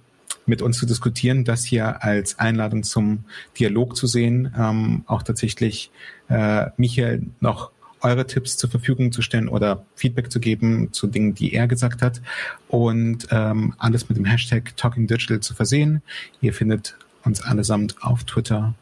mit 0.45 0.61
uns 0.61 0.77
zu 0.77 0.85
diskutieren, 0.85 1.45
das 1.45 1.63
hier 1.63 2.03
als 2.03 2.39
Einladung 2.39 2.83
zum 2.83 3.25
Dialog 3.59 3.95
zu 3.95 4.07
sehen, 4.07 4.53
ähm, 4.57 5.03
auch 5.05 5.23
tatsächlich 5.23 5.91
äh, 6.29 6.67
Michael 6.77 7.23
noch 7.39 7.71
eure 8.01 8.25
Tipps 8.27 8.57
zur 8.57 8.69
Verfügung 8.69 9.11
zu 9.11 9.21
stellen 9.21 9.47
oder 9.47 9.85
Feedback 9.95 10.31
zu 10.31 10.39
geben 10.39 10.91
zu 10.91 11.07
Dingen, 11.07 11.33
die 11.35 11.53
er 11.53 11.67
gesagt 11.67 12.01
hat 12.01 12.21
und 12.67 13.27
ähm, 13.31 13.73
alles 13.77 14.09
mit 14.09 14.17
dem 14.17 14.25
Hashtag 14.25 14.75
Talking 14.77 15.07
Digital 15.07 15.39
zu 15.39 15.53
versehen. 15.53 16.01
Ihr 16.41 16.53
findet 16.53 16.97
uns 17.23 17.41
allesamt 17.41 17.95
auf 18.01 18.23
Twitter, 18.23 18.73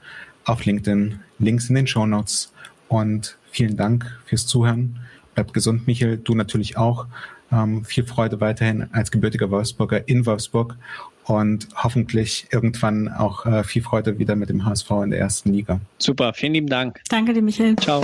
auf 0.45 0.65
LinkedIn, 0.65 1.19
Links 1.39 1.69
in 1.69 1.75
den 1.75 1.87
Show 1.87 2.05
Notes 2.05 2.53
und 2.87 3.37
vielen 3.51 3.77
Dank 3.77 4.19
fürs 4.25 4.47
Zuhören. 4.47 4.99
Bleibt 5.35 5.53
gesund, 5.53 5.87
Michael, 5.87 6.17
du 6.17 6.35
natürlich 6.35 6.77
auch. 6.77 7.07
Ähm, 7.51 7.83
viel 7.83 8.05
Freude 8.05 8.39
weiterhin 8.41 8.89
als 8.91 9.09
gebürtiger 9.09 9.49
Wolfsburger 9.49 10.07
in 10.07 10.25
Wolfsburg 10.27 10.75
und 11.23 11.67
hoffentlich 11.75 12.47
irgendwann 12.51 13.07
auch 13.07 13.45
äh, 13.45 13.63
viel 13.63 13.81
Freude 13.81 14.19
wieder 14.19 14.35
mit 14.35 14.49
dem 14.49 14.65
HSV 14.65 14.89
in 15.03 15.11
der 15.11 15.19
ersten 15.19 15.53
Liga. 15.53 15.79
Super, 15.97 16.33
vielen 16.33 16.53
lieben 16.53 16.67
Dank. 16.67 17.01
Danke 17.09 17.33
dir, 17.33 17.41
Michael. 17.41 17.75
Ciao. 17.77 18.03